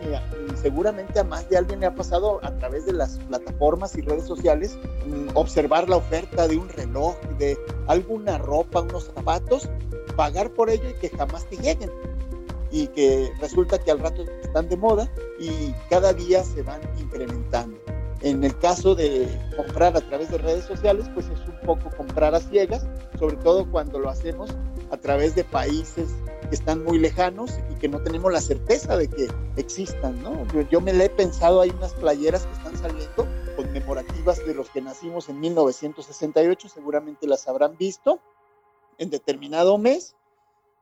Seguramente 0.61 1.21
a 1.21 1.25
más 1.25 1.49
de 1.49 1.59
alguien 1.59 1.81
le 1.81 1.87
ha 1.87 1.95
pasado 1.95 2.41
a 2.43 2.57
través 2.59 2.87
de 2.87 2.93
las 2.93 3.19
plataformas 3.29 3.97
y 3.97 4.01
redes 4.03 4.25
sociales 4.25 4.79
mm, 5.07 5.29
observar 5.35 5.89
la 5.89 5.97
oferta 5.97 6.49
de 6.49 6.57
un 6.57 6.69
reloj, 6.69 7.17
de 7.39 7.59
alguna 7.87 8.39
ropa, 8.39 8.81
unos 8.81 9.11
zapatos, 9.15 9.69
pagar 10.17 10.51
por 10.51 10.71
ello 10.71 10.89
y 10.89 10.95
que 10.95 11.11
jamás 11.11 11.45
te 11.47 11.57
lleguen. 11.57 11.91
Y 12.71 12.89
que 12.89 13.33
resulta 13.41 13.79
que 13.79 13.93
al 13.93 14.01
rato 14.01 14.25
están 14.43 14.69
de 14.69 14.77
moda 14.77 15.09
y 15.39 15.73
cada 15.91 16.13
día 16.13 16.43
se 16.43 16.63
van 16.63 16.81
incrementando. 16.99 17.84
En 18.25 18.43
el 18.43 18.59
caso 18.59 18.95
de 18.95 19.29
comprar 19.55 19.95
a 19.95 20.01
través 20.01 20.31
de 20.31 20.39
redes 20.39 20.65
sociales, 20.65 21.05
pues 21.13 21.27
es 21.27 21.47
un 21.47 21.61
poco 21.61 21.95
comprar 21.95 22.35
a 22.35 22.41
ciegas, 22.41 22.87
sobre 23.19 23.37
todo 23.37 23.71
cuando 23.71 23.99
lo 23.99 24.09
hacemos 24.09 24.49
a 24.91 24.97
través 24.97 25.35
de 25.35 25.45
países 25.45 26.09
que 26.49 26.55
están 26.55 26.83
muy 26.85 26.99
lejanos 26.99 27.51
y 27.71 27.75
que 27.75 27.87
no 27.87 28.03
tenemos 28.03 28.33
la 28.33 28.41
certeza 28.41 28.97
de 28.97 29.09
que 29.09 29.29
existan, 29.59 30.23
¿no? 30.23 30.47
Yo, 30.71 30.81
me 30.81 30.95
le 30.95 31.05
he 31.05 31.11
pensado, 31.11 31.61
hay 31.61 31.69
unas 31.69 31.93
playeras 31.93 32.47
que 32.47 32.53
están 32.55 32.79
saliendo 32.79 33.29
conmemorativas 33.57 34.39
de 34.47 34.55
los 34.55 34.71
que 34.71 34.81
nacimos 34.81 35.29
en 35.29 35.41
1968, 35.41 36.71
seguramente 36.71 37.27
las 37.27 37.47
habrán 37.47 37.77
visto 37.77 38.23
en 38.97 39.11
determinado 39.11 39.77
mes. 39.77 40.17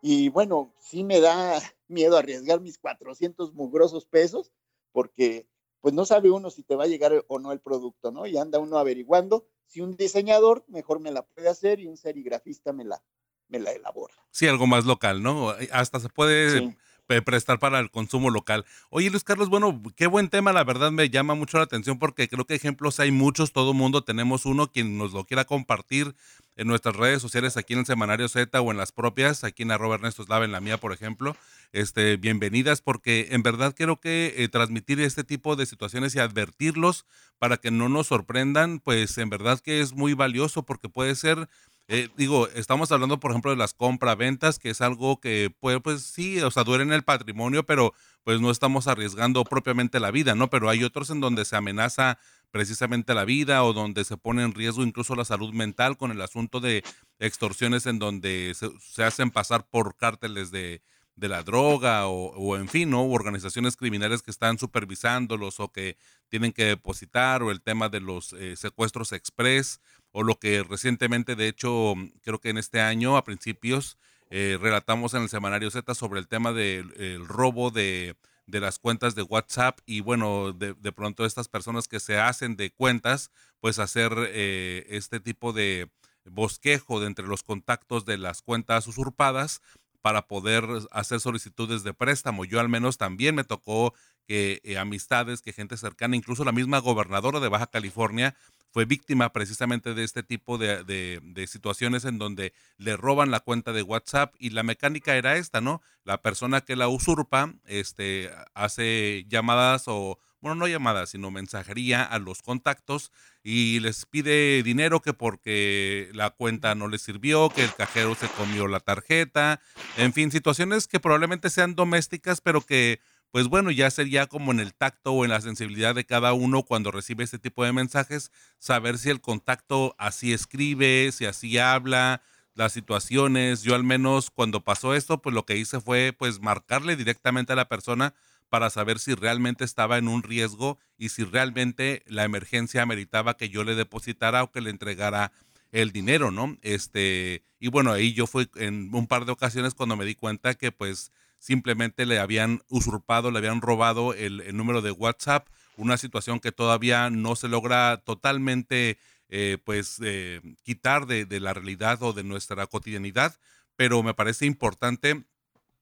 Y 0.01 0.29
bueno, 0.29 0.73
sí 0.79 1.03
me 1.03 1.19
da 1.19 1.61
miedo 1.89 2.17
arriesgar 2.17 2.61
mis 2.61 2.79
400 2.79 3.53
mugrosos 3.53 4.07
pesos 4.07 4.53
porque 4.93 5.49
pues 5.83 5.93
no 5.93 6.07
sabe 6.07 6.31
uno 6.31 6.49
si 6.49 6.63
te 6.63 6.77
va 6.77 6.85
a 6.85 6.87
llegar 6.87 7.25
o 7.27 7.39
no 7.41 7.53
el 7.53 7.61
producto, 7.61 8.13
¿no? 8.13 8.27
Y 8.27 8.39
anda 8.39 8.61
uno 8.61 8.79
averiguando 8.79 9.47
si 9.67 9.81
un 9.81 9.97
diseñador 9.97 10.65
mejor 10.69 11.01
me 11.01 11.11
la 11.11 11.23
puede 11.23 11.49
hacer 11.49 11.81
y 11.81 11.89
un 11.89 11.97
serigrafista 11.97 12.73
me 12.73 12.85
la, 12.85 13.03
me 13.49 13.59
la 13.59 13.73
elabora. 13.73 14.15
Sí, 14.31 14.47
algo 14.47 14.67
más 14.67 14.87
local, 14.87 15.23
¿no? 15.23 15.51
Hasta 15.73 15.99
se 15.99 16.09
puede 16.09 16.77
prestar 17.07 17.59
para 17.59 17.79
el 17.79 17.91
consumo 17.91 18.31
local. 18.31 18.65
Oye, 18.91 19.11
Luis 19.11 19.25
Carlos, 19.25 19.49
bueno, 19.49 19.83
qué 19.97 20.07
buen 20.07 20.29
tema, 20.29 20.53
la 20.53 20.65
verdad 20.65 20.91
me 20.91 21.11
llama 21.11 21.35
mucho 21.35 21.59
la 21.59 21.65
atención 21.65 21.99
porque 21.99 22.29
creo 22.29 22.47
que 22.47 22.55
ejemplos 22.55 23.01
hay 23.01 23.11
muchos, 23.11 23.53
todo 23.53 23.75
mundo 23.75 24.03
tenemos 24.03 24.47
uno, 24.47 24.71
quien 24.71 24.97
nos 24.97 25.13
lo 25.13 25.25
quiera 25.25 25.45
compartir 25.45 26.15
en 26.57 26.69
nuestras 26.69 26.97
redes 26.97 27.23
sociales, 27.23 27.57
aquí 27.57 27.73
en 27.73 27.81
el 27.81 27.87
Semanario 27.87 28.29
Z 28.29 28.61
o 28.61 28.71
en 28.71 28.77
las 28.77 28.93
propias, 28.93 29.43
aquí 29.45 29.63
en 29.63 29.71
arroba 29.71 29.95
Ernesto 29.95 30.23
Slava, 30.23 30.45
en 30.45 30.53
la 30.53 30.61
mía, 30.61 30.79
por 30.79 30.93
ejemplo, 30.93 31.37
este, 31.73 32.17
bienvenidas 32.17 32.83
porque 32.83 33.29
en 33.31 33.43
verdad 33.43 33.75
creo 33.77 34.01
que 34.01 34.35
eh, 34.37 34.49
transmitir 34.49 35.01
este 35.01 35.25
tipo 35.25 35.57
de 35.57 35.67
situaciones 35.67 36.15
y 36.15 36.19
advertirlos 36.19 37.07
para 37.39 37.57
que 37.57 37.71
no 37.71 37.89
nos 37.89 38.09
sorprendan, 38.09 38.79
pues 38.81 39.17
en 39.19 39.31
verdad 39.31 39.61
que 39.61 39.81
es 39.81 39.95
muy 39.95 40.15
valioso 40.15 40.65
porque 40.65 40.89
puede 40.89 41.15
ser 41.15 41.49
eh, 41.89 42.09
digo, 42.17 42.49
estamos 42.49 42.93
hablando, 42.93 43.19
por 43.21 43.33
ejemplo, 43.33 43.51
de 43.51 43.57
las 43.57 43.75
compra-ventas, 43.75 44.59
que 44.59 44.71
es 44.71 44.81
algo 44.81 45.21
que 45.21 45.55
puede, 45.61 45.81
pues 45.81 46.03
sí, 46.03 46.41
o 46.41 46.51
sea, 46.51 46.65
duele 46.65 46.85
en 46.85 46.93
el 46.93 47.03
patrimonio, 47.03 47.65
pero 47.65 47.93
pues 48.25 48.41
no 48.41 48.51
estamos 48.51 48.87
arriesgando 48.87 49.45
propiamente 49.45 50.01
la 50.01 50.11
vida, 50.11 50.35
¿no? 50.35 50.49
Pero 50.49 50.69
hay 50.71 50.85
otros 50.85 51.11
en 51.11 51.21
donde 51.21 51.45
se 51.45 51.57
amenaza 51.57 52.19
precisamente 52.53 53.15
la 53.15 53.25
vida 53.25 53.65
o 53.65 53.73
donde 53.73 54.05
se 54.05 54.17
pone 54.17 54.43
en 54.45 54.55
riesgo 54.55 54.85
incluso 54.85 55.17
la 55.17 55.25
salud 55.25 55.53
mental 55.53 55.97
con 55.97 56.13
el 56.13 56.21
asunto 56.21 56.61
de 56.61 56.85
extorsiones 57.19 57.87
en 57.87 57.99
donde 57.99 58.55
se, 58.55 59.03
hacen 59.03 59.31
pasar 59.31 59.67
por 59.69 59.97
cárteles 59.97 60.51
de, 60.51 60.83
la 61.17 61.43
droga 61.43 62.09
o, 62.09 62.57
en 62.57 62.69
fin, 62.69 62.91
¿no? 62.91 63.05
organizaciones 63.05 63.77
criminales 63.77 64.23
que 64.23 64.31
están 64.31 64.59
supervisándolos 64.59 65.61
o 65.61 65.71
que 65.71 65.97
tienen 66.29 66.53
que 66.53 66.65
depositar 66.65 67.43
o 67.43 67.51
el 67.53 67.63
tema 67.63 67.89
de 67.89 68.01
los 68.01 68.33
eh, 68.33 68.57
secuestros 68.57 69.13
express 69.13 69.81
o 70.13 70.23
lo 70.23 70.39
que 70.39 70.63
recientemente, 70.63 71.37
de 71.37 71.49
hecho, 71.49 71.95
creo 72.23 72.39
que 72.39 72.51
en 72.51 72.59
este 72.59 72.81
año, 72.81 73.17
a 73.17 73.25
principios, 73.25 73.99
eh, 74.31 74.59
relatamos 74.61 75.15
en 75.15 75.23
el 75.23 75.29
semanario 75.29 75.71
Z 75.71 75.95
sobre 75.95 76.21
el 76.21 76.29
tema 76.29 76.53
del 76.53 77.27
robo 77.27 77.71
de, 77.71 78.17
las 78.47 78.79
cuentas 78.79 79.15
de 79.15 79.23
WhatsApp 79.23 79.79
y 79.85 80.01
bueno, 80.01 80.53
de, 80.53 80.93
pronto 80.93 81.25
estas 81.25 81.49
personas 81.49 81.89
que 81.89 82.01
se 82.01 82.19
hacen 82.19 82.57
de 82.57 82.71
cuentas, 82.71 83.31
pues 83.61 83.79
hacer 83.79 84.13
eh, 84.31 84.87
este 84.89 85.21
tipo 85.21 85.53
de 85.53 85.91
bosquejo 86.25 87.01
de 87.01 87.09
entre 87.09 87.27
los 87.27 87.43
contactos 87.43 88.05
de 88.05 88.17
las 88.19 88.43
cuentas 88.43 88.87
usurpadas 88.87 89.61
para 90.03 90.27
poder 90.27 90.65
hacer 90.91 91.21
solicitudes 91.21 91.85
de 91.85 91.95
préstamo. 91.95 92.45
Yo 92.45 92.61
al 92.61 92.69
menos 92.69 92.99
también 92.99 93.35
me 93.35 93.45
tocó 93.45 93.95
que 94.27 94.61
eh, 94.65 94.79
amistades, 94.79 95.43
que 95.43 95.53
gente 95.53 95.77
cercana, 95.77 96.17
incluso 96.17 96.45
la 96.45 96.53
misma 96.53 96.79
gobernadora 96.79 97.41
de 97.41 97.49
Baja 97.49 97.67
California 97.67 98.35
fue 98.73 98.87
víctima 98.87 99.33
precisamente 99.33 99.93
de 99.95 100.03
este 100.03 100.23
tipo 100.23 100.57
de, 100.57 100.83
de, 100.85 101.47
situaciones 101.47 102.07
en 102.07 102.19
donde 102.19 102.55
le 102.79 102.97
roban 102.97 103.31
la 103.31 103.41
cuenta 103.41 103.73
de 103.73 103.83
WhatsApp 103.83 104.35
y 104.39 104.51
la 104.51 104.63
mecánica 104.63 105.15
era 105.15 105.37
esta, 105.37 105.61
¿no? 105.61 105.83
La 106.05 106.23
persona 106.23 106.63
que 106.63 106.75
la 106.75 106.89
usurpa 106.89 107.53
este, 107.67 108.31
hace 108.55 109.27
llamadas 109.29 109.85
o, 109.89 110.19
bueno, 110.41 110.55
no 110.55 110.67
llamadas, 110.67 111.11
sino 111.11 111.31
mensajería 111.31 112.03
a 112.03 112.19
los 112.19 112.41
contactos 112.41 113.13
y 113.45 113.81
les 113.81 114.07
pide 114.07 114.63
dinero 114.63 115.01
que 115.01 115.13
porque 115.13 116.11
la 116.15 116.31
cuenta 116.31 116.75
no 116.75 116.89
les 116.89 117.03
sirvió, 117.03 117.51
que 117.51 117.65
el 117.65 117.75
cajero 117.75 118.15
se 118.15 118.29
comió 118.29 118.69
la 118.69 118.81
tarjeta, 118.81 119.61
en 119.99 120.15
fin, 120.15 120.31
situaciones 120.31 120.89
que 120.89 120.99
probablemente 120.99 121.51
sean 121.51 121.75
domésticas, 121.75 122.41
pero 122.41 122.63
que 122.63 123.01
pues 123.33 123.49
bueno, 123.49 123.71
ya 123.71 123.91
sería 123.91 124.27
como 124.27 124.53
en 124.53 124.61
el 124.61 124.75
tacto 124.75 125.13
o 125.13 125.25
en 125.25 125.31
la 125.31 125.41
sensibilidad 125.41 125.95
de 125.95 126.05
cada 126.05 126.35
uno 126.35 126.65
cuando 126.65 126.91
recibe 126.91 127.25
este 127.25 127.39
tipo 127.39 127.65
de 127.65 127.73
mensajes, 127.73 128.31
saber 128.59 128.99
si 128.99 129.09
el 129.09 129.23
contacto 129.23 129.95
así 129.99 130.35
escribe, 130.35 131.11
si 131.13 131.25
así 131.25 131.57
habla, 131.57 132.23
las 132.55 132.75
situaciones. 132.75 133.63
Yo 133.63 133.75
al 133.75 133.85
menos 133.85 134.31
cuando 134.31 134.63
pasó 134.63 134.95
esto, 134.95 135.23
pues 135.23 135.35
lo 135.35 135.47
que 135.47 135.57
hice 135.57 135.81
fue 135.81 136.15
pues 136.17 136.41
marcarle 136.41 136.95
directamente 136.95 137.55
a 137.55 137.57
la 137.57 137.69
persona 137.69 138.15
para 138.51 138.69
saber 138.69 138.99
si 138.99 139.15
realmente 139.15 139.65
estaba 139.65 139.97
en 139.97 140.09
un 140.09 140.23
riesgo 140.23 140.79
y 140.99 141.09
si 141.09 141.25
realmente 141.25 142.03
la 142.07 142.25
emergencia 142.25 142.83
ameritaba 142.83 143.39
que 143.39 143.49
yo 143.49 143.65
le 143.65 143.75
depositara 143.75 144.43
o 144.43 144.53
que 144.53 144.61
le 144.61 144.69
entregara 144.69 145.33
el 145.71 145.91
dinero, 145.91 146.31
¿no? 146.31 146.59
Este, 146.61 147.45
y 147.59 147.69
bueno, 147.69 147.93
ahí 147.93 148.13
yo 148.13 148.27
fui 148.27 148.51
en 148.57 148.95
un 148.95 149.07
par 149.07 149.25
de 149.25 149.33
ocasiones 149.33 149.73
cuando 149.73 149.97
me 149.97 150.05
di 150.05 150.15
cuenta 150.15 150.53
que 150.53 150.71
pues 150.71 151.13
simplemente 151.43 152.07
le 152.07 152.21
habían 152.21 152.63
usurpado, 152.69 153.33
le 153.33 153.39
habían 153.39 153.63
robado 153.63 154.15
el, 154.15 154.57
número 154.57 154.81
de 154.81 154.93
WhatsApp, 154.93 155.49
una 155.77 155.97
situación 155.97 156.39
que 156.39 156.53
todavía 156.53 157.11
no 157.11 157.35
se 157.35 157.49
logra 157.49 157.97
totalmente 158.05 158.97
eh, 159.29 159.59
pues 159.65 159.99
eh, 160.05 160.41
quitar 160.63 161.07
de, 161.07 161.27
la 161.41 161.53
realidad 161.53 162.01
o 162.05 162.13
de 162.13 162.23
nuestra 162.23 162.65
cotidianidad, 162.69 163.35
pero 163.75 164.05
me 164.05 164.15
parece 164.15 164.47
importante 164.47 165.25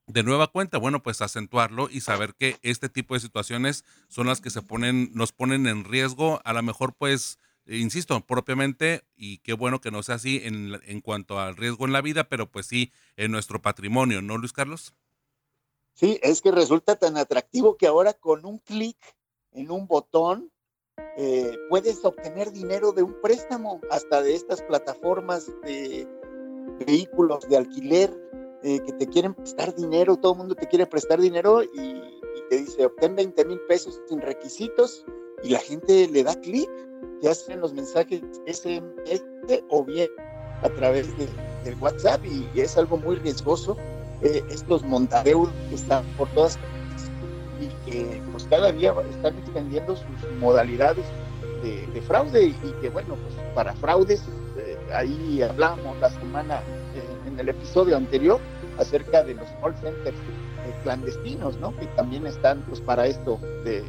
de 0.07 0.23
nueva 0.23 0.47
cuenta, 0.47 0.79
bueno, 0.79 1.03
pues 1.03 1.21
acentuarlo 1.21 1.91
y 1.91 2.01
saber 2.01 2.35
que 2.35 2.57
este 2.63 2.89
tipo 2.89 3.13
de 3.13 3.21
situaciones 3.21 3.85
son 4.09 4.29
las 4.29 4.41
que 4.41 4.49
se 4.49 4.63
ponen, 4.63 5.11
nos 5.13 5.33
ponen 5.33 5.67
en 5.67 5.85
riesgo, 5.85 6.41
a 6.47 6.55
lo 6.55 6.63
mejor 6.63 6.95
pues, 6.95 7.39
insisto, 7.67 8.19
propiamente, 8.25 9.05
y 9.15 9.39
qué 9.39 9.53
bueno 9.53 9.83
que 9.83 9.91
no 9.91 10.03
sea 10.03 10.15
así 10.15 10.41
en, 10.43 10.81
en 10.87 11.03
cuanto 11.03 11.39
al 11.39 11.55
riesgo 11.55 11.85
en 11.85 11.93
la 11.93 12.01
vida, 12.01 12.31
pero 12.31 12.51
pues 12.51 12.65
sí 12.65 12.93
en 13.19 13.31
nuestro 13.31 13.61
patrimonio, 13.61 14.23
¿no, 14.23 14.39
Luis 14.39 14.55
Carlos? 14.55 14.95
Sí, 15.95 16.19
es 16.23 16.41
que 16.41 16.51
resulta 16.51 16.97
tan 16.97 17.17
atractivo 17.17 17.77
que 17.77 17.87
ahora 17.87 18.15
con 18.15 18.47
un 18.47 18.59
clic 18.59 18.97
en 19.53 19.71
un 19.71 19.87
botón 19.87 20.51
eh, 21.17 21.57
puedes 21.69 22.05
obtener 22.05 22.53
dinero 22.53 22.93
de 22.93 23.03
un 23.03 23.21
préstamo, 23.21 23.81
hasta 23.91 24.23
de 24.23 24.35
estas 24.35 24.63
plataformas 24.63 25.51
de 25.63 26.07
vehículos 26.87 27.49
de 27.49 27.57
alquiler 27.57 28.11
eh, 28.63 28.81
que 28.81 28.93
te 28.93 29.07
quieren 29.07 29.35
prestar 29.35 29.75
dinero, 29.75 30.17
todo 30.17 30.33
el 30.33 30.39
mundo 30.39 30.55
te 30.55 30.69
quiere 30.69 30.87
prestar 30.87 31.21
dinero 31.21 31.63
y, 31.63 32.21
te 32.49 32.57
dice 32.57 32.85
obtén 32.85 33.15
20 33.15 33.45
mil 33.45 33.61
pesos 33.69 34.01
sin 34.09 34.21
requisitos 34.21 35.05
y 35.45 35.51
la 35.51 35.61
gente 35.61 36.09
le 36.09 36.25
da 36.25 36.35
clic, 36.35 36.69
ya 37.23 37.31
hacen 37.31 37.61
los 37.61 37.73
mensajes 37.73 38.23
SMS 38.45 39.23
o 39.69 39.85
bien 39.85 40.09
a 40.63 40.69
través 40.71 41.17
de, 41.17 41.29
del 41.65 41.79
WhatsApp 41.81 42.21
y 42.25 42.61
es 42.61 42.77
algo 42.77 42.97
muy 42.97 43.15
riesgoso 43.17 43.77
eh, 44.23 44.45
estos 44.51 44.83
montadeudos 44.83 45.53
que 45.69 45.75
están 45.75 46.05
por 46.17 46.29
todas 46.31 46.57
partes 46.57 47.11
y 47.61 47.91
que 47.91 48.23
pues 48.31 48.45
cada 48.51 48.73
día 48.73 48.95
están 49.11 49.39
extendiendo 49.39 49.97
sus 49.97 50.31
modalidades 50.39 51.05
de, 51.63 52.03
fraude 52.03 52.47
y, 52.47 52.75
que 52.81 52.89
bueno, 52.89 53.17
pues 53.17 53.35
para 53.55 53.75
fraudes, 53.75 54.23
eh, 54.57 54.79
ahí 54.95 55.43
hablamos 55.43 55.99
la 56.01 56.09
semana 56.11 56.61
eh, 56.95 57.03
en 57.27 57.39
el 57.39 57.51
episodio 57.51 57.97
anterior 57.97 58.41
acerca 58.79 59.23
de 59.23 59.35
los 59.35 59.47
call 59.61 59.75
centers 59.83 60.17
clandestinos, 60.83 61.59
¿no? 61.59 61.77
Que 61.77 61.87
también 61.87 62.27
están 62.27 62.63
pues 62.63 62.81
para 62.81 63.07
esto 63.07 63.39
de, 63.65 63.83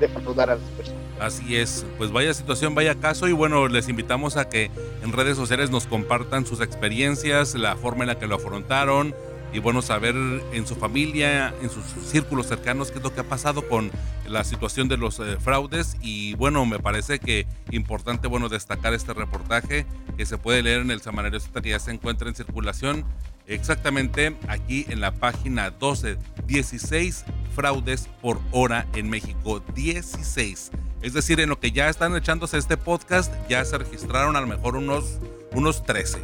de 0.00 0.06
a 0.06 0.46
las 0.46 0.58
personas. 0.76 1.00
Así 1.20 1.56
es, 1.56 1.86
pues 1.96 2.10
vaya 2.10 2.34
situación, 2.34 2.74
vaya 2.74 2.94
caso 2.96 3.28
y 3.28 3.32
bueno, 3.32 3.68
les 3.68 3.88
invitamos 3.88 4.36
a 4.36 4.48
que 4.48 4.70
en 5.02 5.12
redes 5.12 5.36
sociales 5.36 5.70
nos 5.70 5.86
compartan 5.86 6.44
sus 6.44 6.60
experiencias, 6.60 7.54
la 7.54 7.76
forma 7.76 8.04
en 8.04 8.08
la 8.08 8.18
que 8.18 8.26
lo 8.26 8.36
afrontaron, 8.36 9.14
y 9.54 9.60
bueno, 9.60 9.82
saber 9.82 10.16
en 10.16 10.66
su 10.66 10.74
familia, 10.74 11.54
en 11.62 11.70
sus 11.70 11.84
círculos 12.04 12.48
cercanos 12.48 12.90
qué 12.90 12.98
es 12.98 13.04
lo 13.04 13.14
que 13.14 13.20
ha 13.20 13.28
pasado 13.28 13.68
con 13.68 13.88
la 14.26 14.42
situación 14.42 14.88
de 14.88 14.96
los 14.96 15.20
eh, 15.20 15.36
fraudes. 15.38 15.96
Y 16.02 16.34
bueno, 16.34 16.66
me 16.66 16.80
parece 16.80 17.20
que 17.20 17.46
importante 17.70 18.26
bueno 18.26 18.48
destacar 18.48 18.94
este 18.94 19.14
reportaje 19.14 19.86
que 20.16 20.26
se 20.26 20.38
puede 20.38 20.62
leer 20.62 20.80
en 20.80 20.90
el 20.90 21.00
Semanario 21.00 21.38
Z 21.38 21.62
que 21.62 21.70
ya 21.70 21.78
se 21.78 21.92
encuentra 21.92 22.28
en 22.28 22.34
circulación 22.34 23.04
exactamente 23.46 24.36
aquí 24.48 24.86
en 24.88 25.00
la 25.00 25.12
página 25.12 25.70
12, 25.70 26.16
16 26.46 27.24
fraudes 27.54 28.08
por 28.20 28.40
hora 28.50 28.86
en 28.94 29.08
México, 29.08 29.62
16. 29.74 30.72
Es 31.02 31.12
decir, 31.12 31.38
en 31.38 31.48
lo 31.48 31.60
que 31.60 31.70
ya 31.70 31.88
están 31.88 32.16
echándose 32.16 32.58
este 32.58 32.76
podcast, 32.76 33.32
ya 33.48 33.64
se 33.64 33.78
registraron 33.78 34.34
a 34.34 34.40
lo 34.40 34.48
mejor 34.48 34.74
unos 34.74 35.20
unos 35.54 35.82
13. 35.84 36.18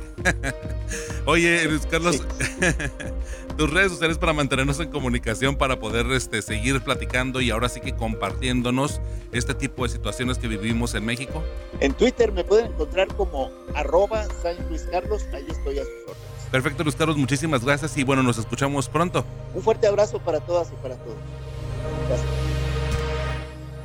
Oye, 1.27 1.65
Luis 1.67 1.87
Carlos, 1.87 2.23
tus 3.57 3.71
redes 3.73 3.93
sociales 3.93 4.19
para 4.19 4.33
mantenernos 4.33 4.81
en 4.81 4.91
comunicación, 4.91 5.57
para 5.57 5.79
poder 5.79 6.07
este, 6.13 6.43
seguir 6.43 6.81
platicando 6.83 7.41
y 7.41 7.51
ahora 7.51 7.69
sí 7.69 7.81
que 7.81 7.95
compartiéndonos 7.95 9.01
este 9.33 9.55
tipo 9.55 9.85
de 9.85 9.91
situaciones 9.91 10.39
que 10.39 10.49
vivimos 10.49 10.95
en 10.95 11.05
México. 11.05 11.43
En 11.81 11.95
Twitter 11.95 12.33
me 12.33 12.45
pueden 12.45 12.67
encontrar 12.67 13.09
como 13.15 13.51
arroba 13.75 14.27
San 14.43 14.57
Luis 14.69 14.83
Carlos, 14.91 15.25
ahí 15.33 15.47
estoy 15.49 15.79
a 15.79 15.85
sus 15.85 15.93
órdenes. 16.03 16.31
Perfecto, 16.51 16.83
Luis 16.83 16.97
Carlos, 16.97 17.17
muchísimas 17.17 17.65
gracias 17.65 17.97
y 17.97 18.03
bueno, 18.03 18.23
nos 18.23 18.39
escuchamos 18.39 18.89
pronto. 18.89 19.25
Un 19.55 19.63
fuerte 19.63 19.87
abrazo 19.87 20.19
para 20.19 20.41
todas 20.41 20.69
y 20.73 20.83
para 20.83 20.97
todos. 20.97 21.17
Gracias. 22.09 22.50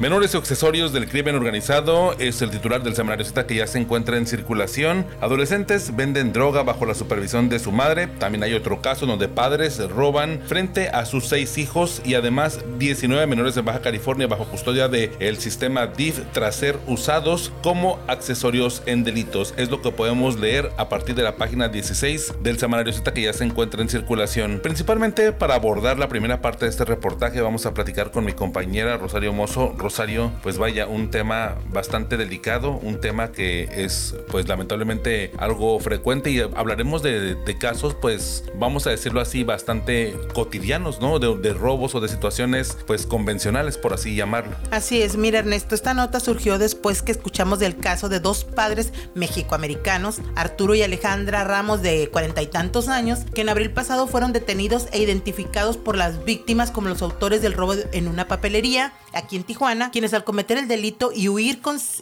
Menores 0.00 0.32
y 0.32 0.38
accesorios 0.38 0.94
del 0.94 1.10
crimen 1.10 1.34
organizado 1.34 2.14
es 2.18 2.40
el 2.40 2.48
titular 2.48 2.82
del 2.82 2.96
semanario 2.96 3.22
Z 3.22 3.46
que 3.46 3.56
ya 3.56 3.66
se 3.66 3.78
encuentra 3.78 4.16
en 4.16 4.26
circulación. 4.26 5.04
Adolescentes 5.20 5.94
venden 5.94 6.32
droga 6.32 6.62
bajo 6.62 6.86
la 6.86 6.94
supervisión 6.94 7.50
de 7.50 7.58
su 7.58 7.70
madre. 7.70 8.06
También 8.06 8.42
hay 8.42 8.54
otro 8.54 8.80
caso 8.80 9.04
donde 9.04 9.28
padres 9.28 9.78
roban 9.90 10.40
frente 10.46 10.88
a 10.88 11.04
sus 11.04 11.26
seis 11.26 11.58
hijos 11.58 12.00
y 12.02 12.14
además 12.14 12.60
19 12.78 13.26
menores 13.26 13.54
de 13.54 13.60
Baja 13.60 13.82
California 13.82 14.26
bajo 14.26 14.46
custodia 14.46 14.88
del 14.88 15.36
sistema 15.36 15.86
DIF 15.86 16.20
tras 16.32 16.56
ser 16.56 16.78
usados 16.86 17.52
como 17.62 17.98
accesorios 18.06 18.82
en 18.86 19.04
delitos. 19.04 19.52
Es 19.58 19.68
lo 19.68 19.82
que 19.82 19.92
podemos 19.92 20.40
leer 20.40 20.72
a 20.78 20.88
partir 20.88 21.14
de 21.14 21.24
la 21.24 21.36
página 21.36 21.68
16 21.68 22.36
del 22.42 22.58
semanario 22.58 22.94
Z 22.94 23.12
que 23.12 23.20
ya 23.20 23.34
se 23.34 23.44
encuentra 23.44 23.82
en 23.82 23.90
circulación. 23.90 24.60
Principalmente 24.62 25.32
para 25.32 25.56
abordar 25.56 25.98
la 25.98 26.08
primera 26.08 26.40
parte 26.40 26.64
de 26.64 26.70
este 26.70 26.86
reportaje 26.86 27.42
vamos 27.42 27.66
a 27.66 27.74
platicar 27.74 28.10
con 28.12 28.24
mi 28.24 28.32
compañera 28.32 28.96
Rosario 28.96 29.34
Mozo. 29.34 29.74
Rosario, 29.90 30.30
pues 30.44 30.56
vaya, 30.56 30.86
un 30.86 31.10
tema 31.10 31.56
bastante 31.72 32.16
delicado, 32.16 32.70
un 32.70 33.00
tema 33.00 33.32
que 33.32 33.64
es 33.72 34.14
pues 34.30 34.46
lamentablemente 34.46 35.32
algo 35.36 35.80
frecuente 35.80 36.30
y 36.30 36.38
hablaremos 36.38 37.02
de, 37.02 37.36
casos 37.58 37.96
pues 38.00 38.44
vamos 38.54 38.86
a 38.86 38.90
decirlo 38.90 39.20
así 39.20 39.42
bastante 39.42 40.14
cotidianos, 40.32 41.00
¿no? 41.00 41.18
De, 41.18 41.36
de 41.36 41.52
robos 41.52 41.96
o 41.96 42.00
de 42.00 42.06
situaciones 42.06 42.78
pues 42.86 43.04
convencionales 43.04 43.76
por 43.76 43.92
así 43.92 44.14
llamarlo. 44.14 44.54
Así 44.70 45.02
es, 45.02 45.16
mira 45.16 45.40
Ernesto, 45.40 45.74
esta 45.74 45.92
nota 45.92 46.20
surgió 46.20 46.56
después 46.58 47.02
que 47.02 47.10
escuchamos 47.10 47.58
del 47.58 47.76
caso 47.76 48.08
de 48.08 48.20
dos 48.20 48.44
padres 48.44 48.92
mexicoamericanos, 49.16 50.20
Arturo 50.36 50.76
y 50.76 50.82
Alejandra 50.82 51.42
Ramos 51.42 51.82
de 51.82 52.08
cuarenta 52.10 52.42
y 52.42 52.46
tantos 52.46 52.86
años, 52.86 53.20
que 53.34 53.40
en 53.40 53.48
abril 53.48 53.72
pasado 53.72 54.06
fueron 54.06 54.32
detenidos 54.32 54.86
e 54.92 55.00
identificados 55.00 55.76
por 55.76 55.96
las 55.96 56.24
víctimas 56.24 56.70
como 56.70 56.88
los 56.88 57.02
autores 57.02 57.42
del 57.42 57.54
robo 57.54 57.74
en 57.90 58.06
una 58.06 58.28
papelería 58.28 58.92
aquí 59.12 59.36
en 59.36 59.44
Tijuana, 59.44 59.90
quienes 59.90 60.14
al 60.14 60.24
cometer 60.24 60.58
el 60.58 60.68
delito 60.68 61.12
y 61.14 61.28
huir 61.28 61.60